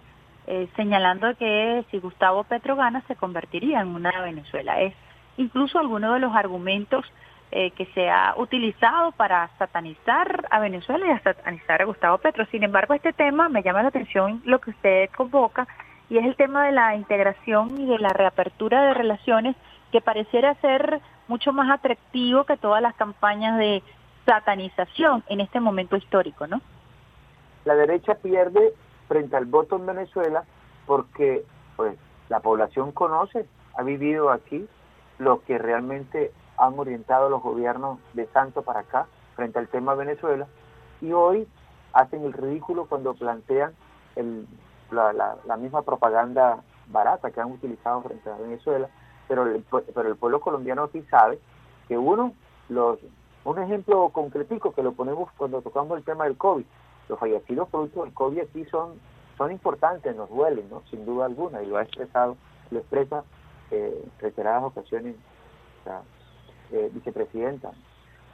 eh, 0.46 0.68
señalando 0.76 1.34
que 1.36 1.84
si 1.90 1.98
Gustavo 1.98 2.44
Petro 2.44 2.76
gana 2.76 3.02
se 3.06 3.16
convertiría 3.16 3.80
en 3.80 3.88
una 3.88 4.20
Venezuela. 4.22 4.80
Es 4.80 4.94
incluso 5.36 5.78
alguno 5.78 6.12
de 6.12 6.20
los 6.20 6.34
argumentos 6.34 7.04
eh, 7.52 7.72
que 7.72 7.86
se 7.86 8.08
ha 8.08 8.34
utilizado 8.36 9.12
para 9.12 9.48
satanizar 9.58 10.46
a 10.50 10.60
Venezuela 10.60 11.06
y 11.06 11.10
a 11.10 11.22
satanizar 11.22 11.82
a 11.82 11.84
Gustavo 11.84 12.18
Petro. 12.18 12.46
Sin 12.46 12.62
embargo, 12.62 12.94
este 12.94 13.12
tema 13.12 13.48
me 13.48 13.62
llama 13.62 13.82
la 13.82 13.88
atención 13.88 14.40
lo 14.44 14.60
que 14.60 14.70
usted 14.70 15.10
convoca 15.16 15.66
y 16.08 16.18
es 16.18 16.24
el 16.24 16.36
tema 16.36 16.66
de 16.66 16.72
la 16.72 16.94
integración 16.94 17.80
y 17.80 17.86
de 17.86 17.98
la 17.98 18.10
reapertura 18.10 18.82
de 18.82 18.94
relaciones 18.94 19.56
que 19.90 20.00
pareciera 20.00 20.54
ser 20.60 21.00
mucho 21.28 21.52
más 21.52 21.70
atractivo 21.70 22.44
que 22.44 22.56
todas 22.56 22.82
las 22.82 22.94
campañas 22.94 23.58
de 23.58 23.82
satanización 24.26 25.24
en 25.28 25.40
este 25.40 25.60
momento 25.60 25.96
histórico, 25.96 26.46
¿no? 26.46 26.60
La 27.64 27.74
derecha 27.74 28.14
pierde 28.14 28.74
frente 29.08 29.36
al 29.36 29.46
voto 29.46 29.76
en 29.76 29.86
Venezuela 29.86 30.44
porque 30.86 31.44
pues 31.76 31.96
la 32.28 32.40
población 32.40 32.92
conoce, 32.92 33.46
ha 33.76 33.82
vivido 33.82 34.30
aquí 34.30 34.68
lo 35.18 35.42
que 35.42 35.58
realmente 35.58 36.32
han 36.60 36.78
orientado 36.78 37.28
los 37.28 37.42
gobiernos 37.42 37.98
de 38.12 38.26
Santo 38.28 38.62
para 38.62 38.80
acá 38.80 39.06
frente 39.34 39.58
al 39.58 39.68
tema 39.68 39.94
Venezuela 39.94 40.46
y 41.00 41.12
hoy 41.12 41.48
hacen 41.92 42.24
el 42.24 42.32
ridículo 42.32 42.86
cuando 42.86 43.14
plantean 43.14 43.72
el, 44.14 44.46
la, 44.90 45.56
misma 45.56 45.82
propaganda 45.82 46.62
barata 46.88 47.30
que 47.30 47.40
han 47.40 47.50
utilizado 47.50 48.02
frente 48.02 48.28
a 48.28 48.36
Venezuela, 48.36 48.88
pero 49.26 49.46
el, 49.46 49.64
pero 49.94 50.08
el 50.08 50.16
pueblo 50.16 50.40
colombiano 50.40 50.84
aquí 50.84 51.02
sabe 51.10 51.40
que 51.88 51.96
uno, 51.96 52.34
los 52.68 52.98
un 53.44 53.58
ejemplo 53.58 54.10
concretico 54.10 54.72
que 54.72 54.82
lo 54.82 54.92
ponemos 54.92 55.30
cuando 55.38 55.62
tocamos 55.62 55.96
el 55.96 56.04
tema 56.04 56.24
del 56.24 56.36
COVID, 56.36 56.64
los 57.08 57.18
fallecidos 57.18 57.68
productos 57.68 58.04
del 58.04 58.12
COVID 58.12 58.40
aquí 58.40 58.64
son, 58.66 59.00
son 59.38 59.50
importantes, 59.50 60.14
nos 60.14 60.28
duelen, 60.28 60.68
¿no? 60.68 60.82
sin 60.90 61.06
duda 61.06 61.24
alguna, 61.24 61.62
y 61.62 61.66
lo 61.66 61.78
ha 61.78 61.82
expresado, 61.82 62.36
lo 62.70 62.80
expresa 62.80 63.24
eh, 63.70 64.04
reiteradas 64.20 64.64
ocasiones 64.64 65.16
eh, 66.72 66.90
vicepresidenta. 66.92 67.72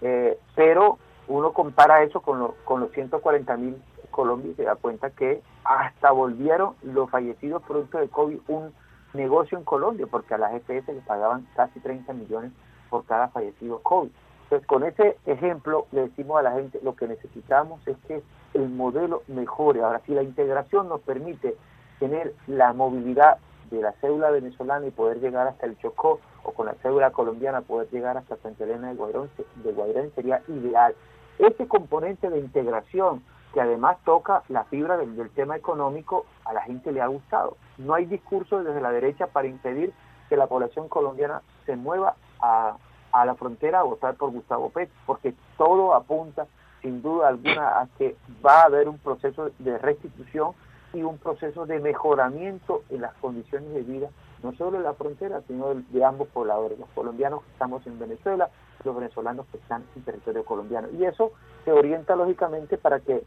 Eh, 0.00 0.38
pero 0.54 0.98
uno 1.28 1.52
compara 1.52 2.02
eso 2.02 2.20
con, 2.20 2.52
con 2.64 2.80
los 2.80 2.92
140 2.92 3.56
mil 3.56 3.76
Colombia 4.10 4.52
y 4.52 4.54
se 4.54 4.64
da 4.64 4.76
cuenta 4.76 5.10
que 5.10 5.42
hasta 5.64 6.10
volvieron 6.10 6.74
los 6.82 7.10
fallecidos 7.10 7.62
producto 7.62 7.98
de 7.98 8.08
COVID 8.08 8.38
un 8.48 8.72
negocio 9.12 9.58
en 9.58 9.64
Colombia, 9.64 10.06
porque 10.10 10.34
a 10.34 10.38
las 10.38 10.54
EPS 10.54 10.88
le 10.88 11.00
pagaban 11.02 11.46
casi 11.54 11.80
30 11.80 12.12
millones 12.14 12.52
por 12.88 13.04
cada 13.04 13.28
fallecido 13.28 13.80
COVID. 13.82 14.10
Entonces, 14.44 14.66
con 14.66 14.84
ese 14.84 15.16
ejemplo 15.26 15.86
le 15.92 16.02
decimos 16.02 16.38
a 16.38 16.42
la 16.42 16.52
gente, 16.52 16.80
lo 16.82 16.94
que 16.94 17.08
necesitamos 17.08 17.86
es 17.86 17.96
que 18.06 18.22
el 18.54 18.68
modelo 18.70 19.22
mejore. 19.28 19.82
Ahora, 19.82 20.00
si 20.06 20.14
la 20.14 20.22
integración 20.22 20.88
nos 20.88 21.00
permite 21.00 21.56
tener 21.98 22.34
la 22.46 22.72
movilidad 22.72 23.38
de 23.70 23.82
la 23.82 23.92
cédula 24.00 24.30
venezolana 24.30 24.86
y 24.86 24.90
poder 24.90 25.20
llegar 25.20 25.48
hasta 25.48 25.66
el 25.66 25.76
Chocó 25.78 26.20
o 26.46 26.52
con 26.52 26.66
la 26.66 26.74
cédula 26.74 27.10
colombiana 27.10 27.62
poder 27.62 27.90
llegar 27.90 28.16
hasta 28.16 28.36
Santa 28.36 28.64
Elena 28.64 28.88
de 28.88 28.94
Guairón, 28.94 29.30
de 29.56 30.10
sería 30.14 30.42
ideal. 30.48 30.94
Ese 31.38 31.66
componente 31.66 32.30
de 32.30 32.38
integración 32.38 33.22
que 33.52 33.60
además 33.60 33.96
toca 34.04 34.42
la 34.48 34.64
fibra 34.64 34.96
del, 34.96 35.30
tema 35.30 35.56
económico, 35.56 36.26
a 36.44 36.52
la 36.52 36.62
gente 36.62 36.92
le 36.92 37.00
ha 37.00 37.06
gustado. 37.06 37.56
No 37.78 37.94
hay 37.94 38.06
discurso 38.06 38.62
desde 38.62 38.80
la 38.80 38.92
derecha 38.92 39.26
para 39.26 39.48
impedir 39.48 39.92
que 40.28 40.36
la 40.36 40.46
población 40.46 40.88
colombiana 40.88 41.42
se 41.64 41.74
mueva 41.74 42.14
a, 42.40 42.76
a 43.12 43.24
la 43.24 43.34
frontera 43.34 43.80
a 43.80 43.84
votar 43.84 44.14
por 44.14 44.30
Gustavo 44.30 44.70
Petro, 44.70 44.94
porque 45.06 45.34
todo 45.56 45.94
apunta 45.94 46.46
sin 46.82 47.02
duda 47.02 47.28
alguna 47.28 47.80
a 47.80 47.88
que 47.98 48.16
va 48.44 48.60
a 48.60 48.66
haber 48.66 48.88
un 48.88 48.98
proceso 48.98 49.50
de 49.58 49.78
restitución 49.78 50.52
y 50.92 51.02
un 51.02 51.18
proceso 51.18 51.66
de 51.66 51.80
mejoramiento 51.80 52.82
en 52.90 53.02
las 53.02 53.14
condiciones 53.14 53.72
de 53.74 53.82
vida, 53.82 54.08
no 54.42 54.52
solo 54.54 54.76
en 54.76 54.84
la 54.84 54.94
frontera, 54.94 55.42
sino 55.46 55.74
de, 55.74 56.04
ambos 56.04 56.28
pobladores, 56.28 56.78
los 56.78 56.88
colombianos 56.90 57.42
que 57.42 57.50
estamos 57.52 57.86
en 57.86 57.98
Venezuela, 57.98 58.50
los 58.84 58.94
venezolanos 58.94 59.46
que 59.50 59.58
están 59.58 59.84
en 59.96 60.02
territorio 60.02 60.44
colombiano. 60.44 60.88
Y 60.92 61.04
eso 61.04 61.32
se 61.64 61.72
orienta 61.72 62.16
lógicamente 62.16 62.78
para 62.78 63.00
que 63.00 63.24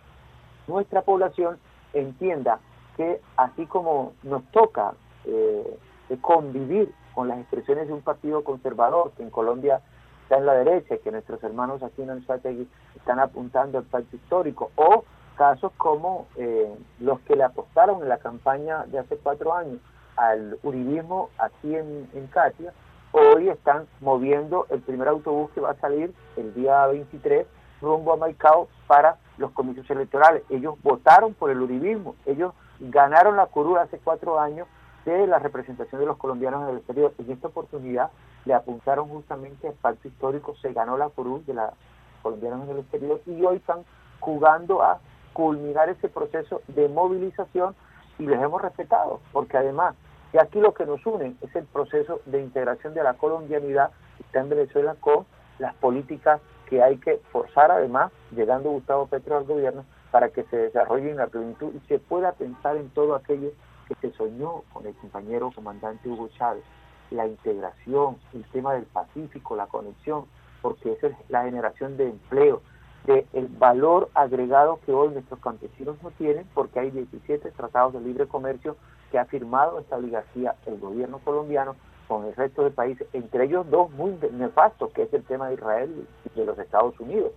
nuestra 0.68 1.02
población 1.02 1.58
entienda 1.94 2.60
que 2.96 3.22
así 3.38 3.66
como 3.66 4.14
nos 4.24 4.44
toca 4.52 4.94
eh, 5.26 5.80
convivir 6.22 6.94
con 7.14 7.28
las 7.28 7.40
expresiones 7.40 7.88
de 7.88 7.94
un 7.94 8.02
partido 8.02 8.44
conservador 8.44 9.12
que 9.18 9.24
en 9.24 9.30
Colombia 9.30 9.82
está 10.24 10.38
en 10.38 10.46
la 10.46 10.54
derecha 10.54 10.98
que 10.98 11.12
nuestros 11.12 11.44
hermanos 11.44 11.82
aquí 11.82 12.04
en 12.04 12.12
el 12.12 12.26
están 12.96 13.20
apuntando 13.20 13.80
al 13.80 13.86
pacto 13.86 14.16
histórico, 14.16 14.72
o 14.76 15.04
casos 15.36 15.72
como 15.78 16.28
eh, 16.36 16.72
los 17.00 17.20
que 17.22 17.36
le 17.36 17.44
apostaron 17.44 18.04
en 18.04 18.10
la 18.10 18.20
campaña 18.20 18.86
de 18.86 19.00
hace 19.00 19.18
cuatro 19.18 19.54
años 19.54 19.80
al 20.20 20.60
uribismo 20.64 21.30
aquí 21.38 21.76
en, 21.76 22.10
en 22.14 22.28
Katia, 22.28 22.74
hoy 23.12 23.50
están 23.50 23.88
moviendo 24.02 24.68
el 24.70 24.82
primer 24.82 25.08
autobús 25.08 25.50
que 25.52 25.62
va 25.62 25.72
a 25.72 25.80
salir 25.80 26.14
el 26.36 26.54
día 26.54 26.86
23 26.88 27.48
rumbo 27.82 28.14
a 28.14 28.18
Maicao 28.18 28.68
para 28.88 29.18
los 29.38 29.52
comicios 29.52 29.90
electorales. 29.90 30.44
Ellos 30.50 30.76
votaron 30.84 31.34
por 31.34 31.50
el 31.50 31.62
uribismo, 31.62 32.16
ellos 32.26 32.54
ganaron 32.80 33.38
la 33.38 33.46
curul 33.46 33.78
hace 33.78 33.98
cuatro 34.00 34.40
años 34.40 34.68
de 35.06 35.26
la 35.28 35.40
representación 35.40 36.02
de 36.02 36.08
los 36.08 36.18
colombianos 36.18 36.64
en 36.64 36.70
el 36.70 36.78
exterior. 36.78 37.14
En 37.18 37.32
esta 37.32 37.48
oportunidad 37.48 38.12
le 38.46 38.54
apuntaron 38.54 39.08
justamente 39.08 39.68
al 39.68 39.74
pacto 39.76 40.08
histórico, 40.08 40.56
se 40.62 40.74
ganó 40.74 40.98
la 40.98 41.10
curul 41.10 41.46
de 41.46 41.54
los 41.54 41.72
colombianos 42.22 42.66
en 42.66 42.72
el 42.72 42.80
exterior 42.80 43.22
y 43.26 43.44
hoy 43.46 43.58
están 43.58 43.86
jugando 44.20 44.82
a 44.82 45.00
culminar 45.32 45.88
ese 45.88 46.10
proceso 46.10 46.62
de 46.68 46.90
movilización 46.90 47.76
y 48.18 48.26
les 48.26 48.42
hemos 48.42 48.62
respetado, 48.62 49.22
porque 49.32 49.58
además, 49.58 49.96
y 50.34 50.38
aquí 50.38 50.60
lo 50.60 50.74
que 50.74 50.86
nos 50.86 51.06
une 51.06 51.36
es 51.42 51.56
el 51.56 51.66
proceso 51.66 52.22
de 52.26 52.42
integración 52.42 52.94
de 52.94 53.04
la 53.04 53.16
colombianidad 53.16 53.92
que 54.18 54.24
está 54.24 54.42
en 54.42 54.50
Venezuela 54.50 54.96
con 55.00 55.26
las 55.58 55.74
políticas 55.76 56.40
que 56.68 56.84
hay 56.84 56.98
que 56.98 57.18
forzar 57.32 57.72
además, 57.72 58.12
llegando 58.32 58.70
Gustavo 58.70 59.08
Petro 59.08 59.38
al 59.38 59.46
gobierno, 59.46 59.86
para 60.12 60.30
que 60.30 60.44
se 60.44 60.58
desarrolle 60.58 61.10
en 61.12 61.18
la 61.18 61.28
plenitud 61.28 61.74
y 61.74 61.80
se 61.88 62.00
pueda 62.00 62.32
pensar 62.34 62.78
en 62.78 62.90
todo 62.90 63.16
aquello 63.16 63.52
que 63.88 63.96
se 63.96 64.16
soñó 64.16 64.64
con 64.72 64.86
el 64.86 64.96
compañero 64.96 65.52
comandante 65.54 66.08
Hugo 66.08 66.30
Chávez, 66.38 66.64
la 67.10 67.26
integración, 67.26 68.18
el 68.34 68.44
tema 68.52 68.74
del 68.76 68.86
Pacífico, 68.86 69.56
la 69.56 69.66
conexión, 69.66 70.26
porque 70.62 70.94
esa 70.94 71.08
es 71.08 71.16
la 71.30 71.44
generación 71.44 71.98
de 71.98 72.10
empleo, 72.10 72.62
del 73.06 73.48
valor 73.58 74.10
agregado 74.14 74.80
que 74.86 74.92
hoy 74.92 75.10
nuestros 75.10 75.40
campesinos 75.40 75.98
no 76.04 76.12
tienen, 76.12 76.46
porque 76.54 76.80
hay 76.80 76.92
17 76.92 77.52
tratados 77.52 77.94
de 77.94 78.02
libre 78.02 78.28
comercio 78.28 78.76
que 79.12 79.18
ha 79.18 79.26
firmado 79.26 79.80
esta 79.80 79.98
oligarquía 79.98 80.56
el 80.66 80.80
gobierno 80.80 81.20
colombiano 81.20 81.76
con 82.08 82.26
el 82.26 82.36
resto 82.36 82.64
del 82.64 82.74
país, 82.74 82.98
entre 83.14 83.46
ellos 83.46 83.70
dos 83.70 83.92
muy 83.92 84.18
nefastos, 84.32 84.92
que 84.92 85.04
es 85.04 85.14
el 85.14 85.24
tema 85.24 85.48
de 85.48 85.54
Israel 85.54 86.08
y 86.26 86.40
de 86.40 86.46
los 86.46 86.58
Estados 86.58 87.00
Unidos. 87.00 87.32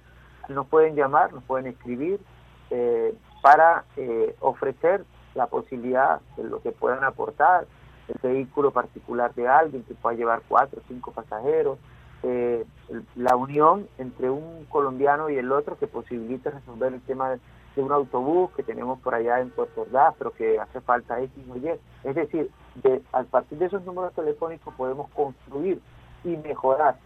Nos 0.49 0.67
pueden 0.67 0.95
llamar, 0.95 1.33
nos 1.33 1.43
pueden 1.43 1.67
escribir, 1.67 2.21
eh, 2.69 3.15
para 3.41 3.85
eh, 3.95 4.35
ofrecer 4.39 5.05
la 5.35 5.47
posibilidad 5.47 6.19
de 6.35 6.43
lo 6.43 6.61
que 6.61 6.71
puedan 6.71 7.03
aportar, 7.03 7.67
el 8.07 8.19
vehículo 8.21 8.71
particular 8.71 9.33
de 9.35 9.47
alguien 9.47 9.83
que 9.83 9.93
pueda 9.93 10.15
llevar 10.15 10.41
cuatro 10.47 10.79
o 10.79 10.87
cinco 10.87 11.11
pasajeros, 11.11 11.77
eh, 12.23 12.65
la 13.15 13.35
unión 13.35 13.87
entre 13.97 14.29
un 14.29 14.65
colombiano 14.69 15.29
y 15.29 15.37
el 15.37 15.51
otro 15.51 15.77
que 15.77 15.87
posibilite 15.87 16.49
resolver 16.49 16.93
el 16.93 17.01
tema 17.01 17.31
de, 17.31 17.39
un 17.77 17.91
autobús 17.91 18.49
que 18.55 18.63
tenemos 18.63 18.99
por 19.01 19.13
allá 19.13 19.39
en 19.39 19.51
Puerto 19.51 19.81
Ordaz, 19.81 20.15
pero 20.17 20.31
que 20.31 20.59
hace 20.59 20.81
falta 20.81 21.21
X 21.21 21.43
o 21.47 21.57
Y. 21.57 21.79
Es 22.03 22.15
decir, 22.15 22.49
de, 22.73 23.03
a 23.13 23.21
partir 23.21 23.59
de 23.59 23.67
esos 23.67 23.85
números 23.85 24.13
telefónicos 24.13 24.73
podemos 24.73 25.11
construir 25.11 25.79
y 26.23 26.37
mejorar 26.37 26.97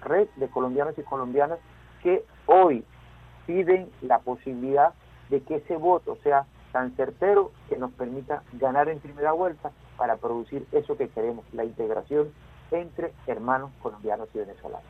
red 0.00 0.26
de 0.36 0.48
colombianos 0.48 0.96
y 0.96 1.02
colombianas 1.02 1.58
que 2.02 2.24
hoy 2.46 2.84
piden 3.46 3.90
la 4.00 4.18
posibilidad 4.20 4.94
de 5.28 5.42
que 5.42 5.56
ese 5.56 5.76
voto 5.76 6.16
sea 6.22 6.44
tan 6.72 6.94
certero 6.96 7.52
que 7.68 7.76
nos 7.76 7.92
permita 7.92 8.42
ganar 8.52 8.88
en 8.88 8.98
primera 9.00 9.32
vuelta 9.32 9.70
para 9.96 10.16
producir 10.16 10.66
eso 10.72 10.96
que 10.96 11.08
queremos, 11.08 11.44
la 11.52 11.64
integración 11.64 12.32
entre 12.70 13.12
hermanos 13.26 13.70
colombianos 13.80 14.28
y 14.34 14.38
venezolanos. 14.38 14.86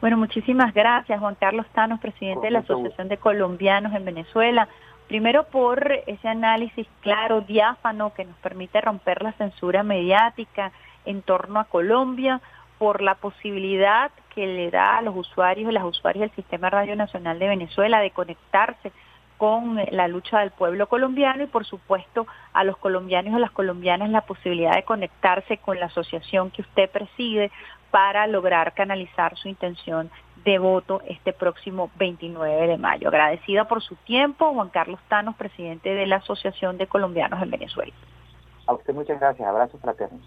Bueno, 0.00 0.16
muchísimas 0.16 0.74
gracias, 0.74 1.18
Juan 1.20 1.36
Carlos 1.36 1.66
Tanos, 1.72 2.00
presidente 2.00 2.46
de 2.46 2.50
la 2.52 2.60
Asociación 2.60 3.08
de 3.08 3.16
Colombianos 3.16 3.94
en 3.94 4.04
Venezuela. 4.04 4.68
Primero 5.08 5.44
por 5.44 5.90
ese 6.06 6.28
análisis 6.28 6.86
claro, 7.00 7.40
diáfano, 7.40 8.12
que 8.14 8.24
nos 8.24 8.36
permite 8.38 8.80
romper 8.80 9.22
la 9.22 9.32
censura 9.32 9.82
mediática 9.82 10.72
en 11.04 11.22
torno 11.22 11.58
a 11.58 11.64
Colombia, 11.64 12.40
por 12.78 13.02
la 13.02 13.16
posibilidad 13.16 14.10
que 14.34 14.46
le 14.46 14.70
da 14.70 14.98
a 14.98 15.02
los 15.02 15.16
usuarios 15.16 15.68
y 15.68 15.74
las 15.74 15.84
usuarias 15.84 16.28
del 16.28 16.36
Sistema 16.36 16.70
Radio 16.70 16.94
Nacional 16.94 17.38
de 17.38 17.48
Venezuela 17.48 18.00
de 18.00 18.12
conectarse 18.12 18.92
con 19.38 19.80
la 19.90 20.08
lucha 20.08 20.40
del 20.40 20.50
pueblo 20.50 20.88
colombiano 20.88 21.44
y 21.44 21.46
por 21.46 21.64
supuesto 21.64 22.26
a 22.52 22.64
los 22.64 22.76
colombianos 22.76 23.32
y 23.32 23.36
a 23.36 23.38
las 23.38 23.52
colombianas 23.52 24.10
la 24.10 24.22
posibilidad 24.22 24.74
de 24.74 24.82
conectarse 24.82 25.58
con 25.58 25.80
la 25.80 25.86
asociación 25.86 26.50
que 26.50 26.62
usted 26.62 26.90
preside 26.90 27.50
para 27.90 28.26
lograr 28.26 28.74
canalizar 28.74 29.36
su 29.36 29.48
intención 29.48 30.10
de 30.44 30.58
voto 30.58 31.02
este 31.06 31.32
próximo 31.32 31.90
29 31.96 32.66
de 32.66 32.78
mayo. 32.78 33.08
Agradecida 33.08 33.66
por 33.66 33.82
su 33.82 33.96
tiempo, 33.96 34.52
Juan 34.52 34.68
Carlos 34.68 35.00
Tanos, 35.08 35.36
presidente 35.36 35.94
de 35.94 36.06
la 36.06 36.16
Asociación 36.16 36.76
de 36.76 36.86
Colombianos 36.86 37.42
en 37.42 37.50
Venezuela. 37.50 37.92
A 38.66 38.74
usted 38.74 38.92
muchas 38.92 39.18
gracias, 39.18 39.48
abrazos 39.48 39.80
fraternos. 39.80 40.20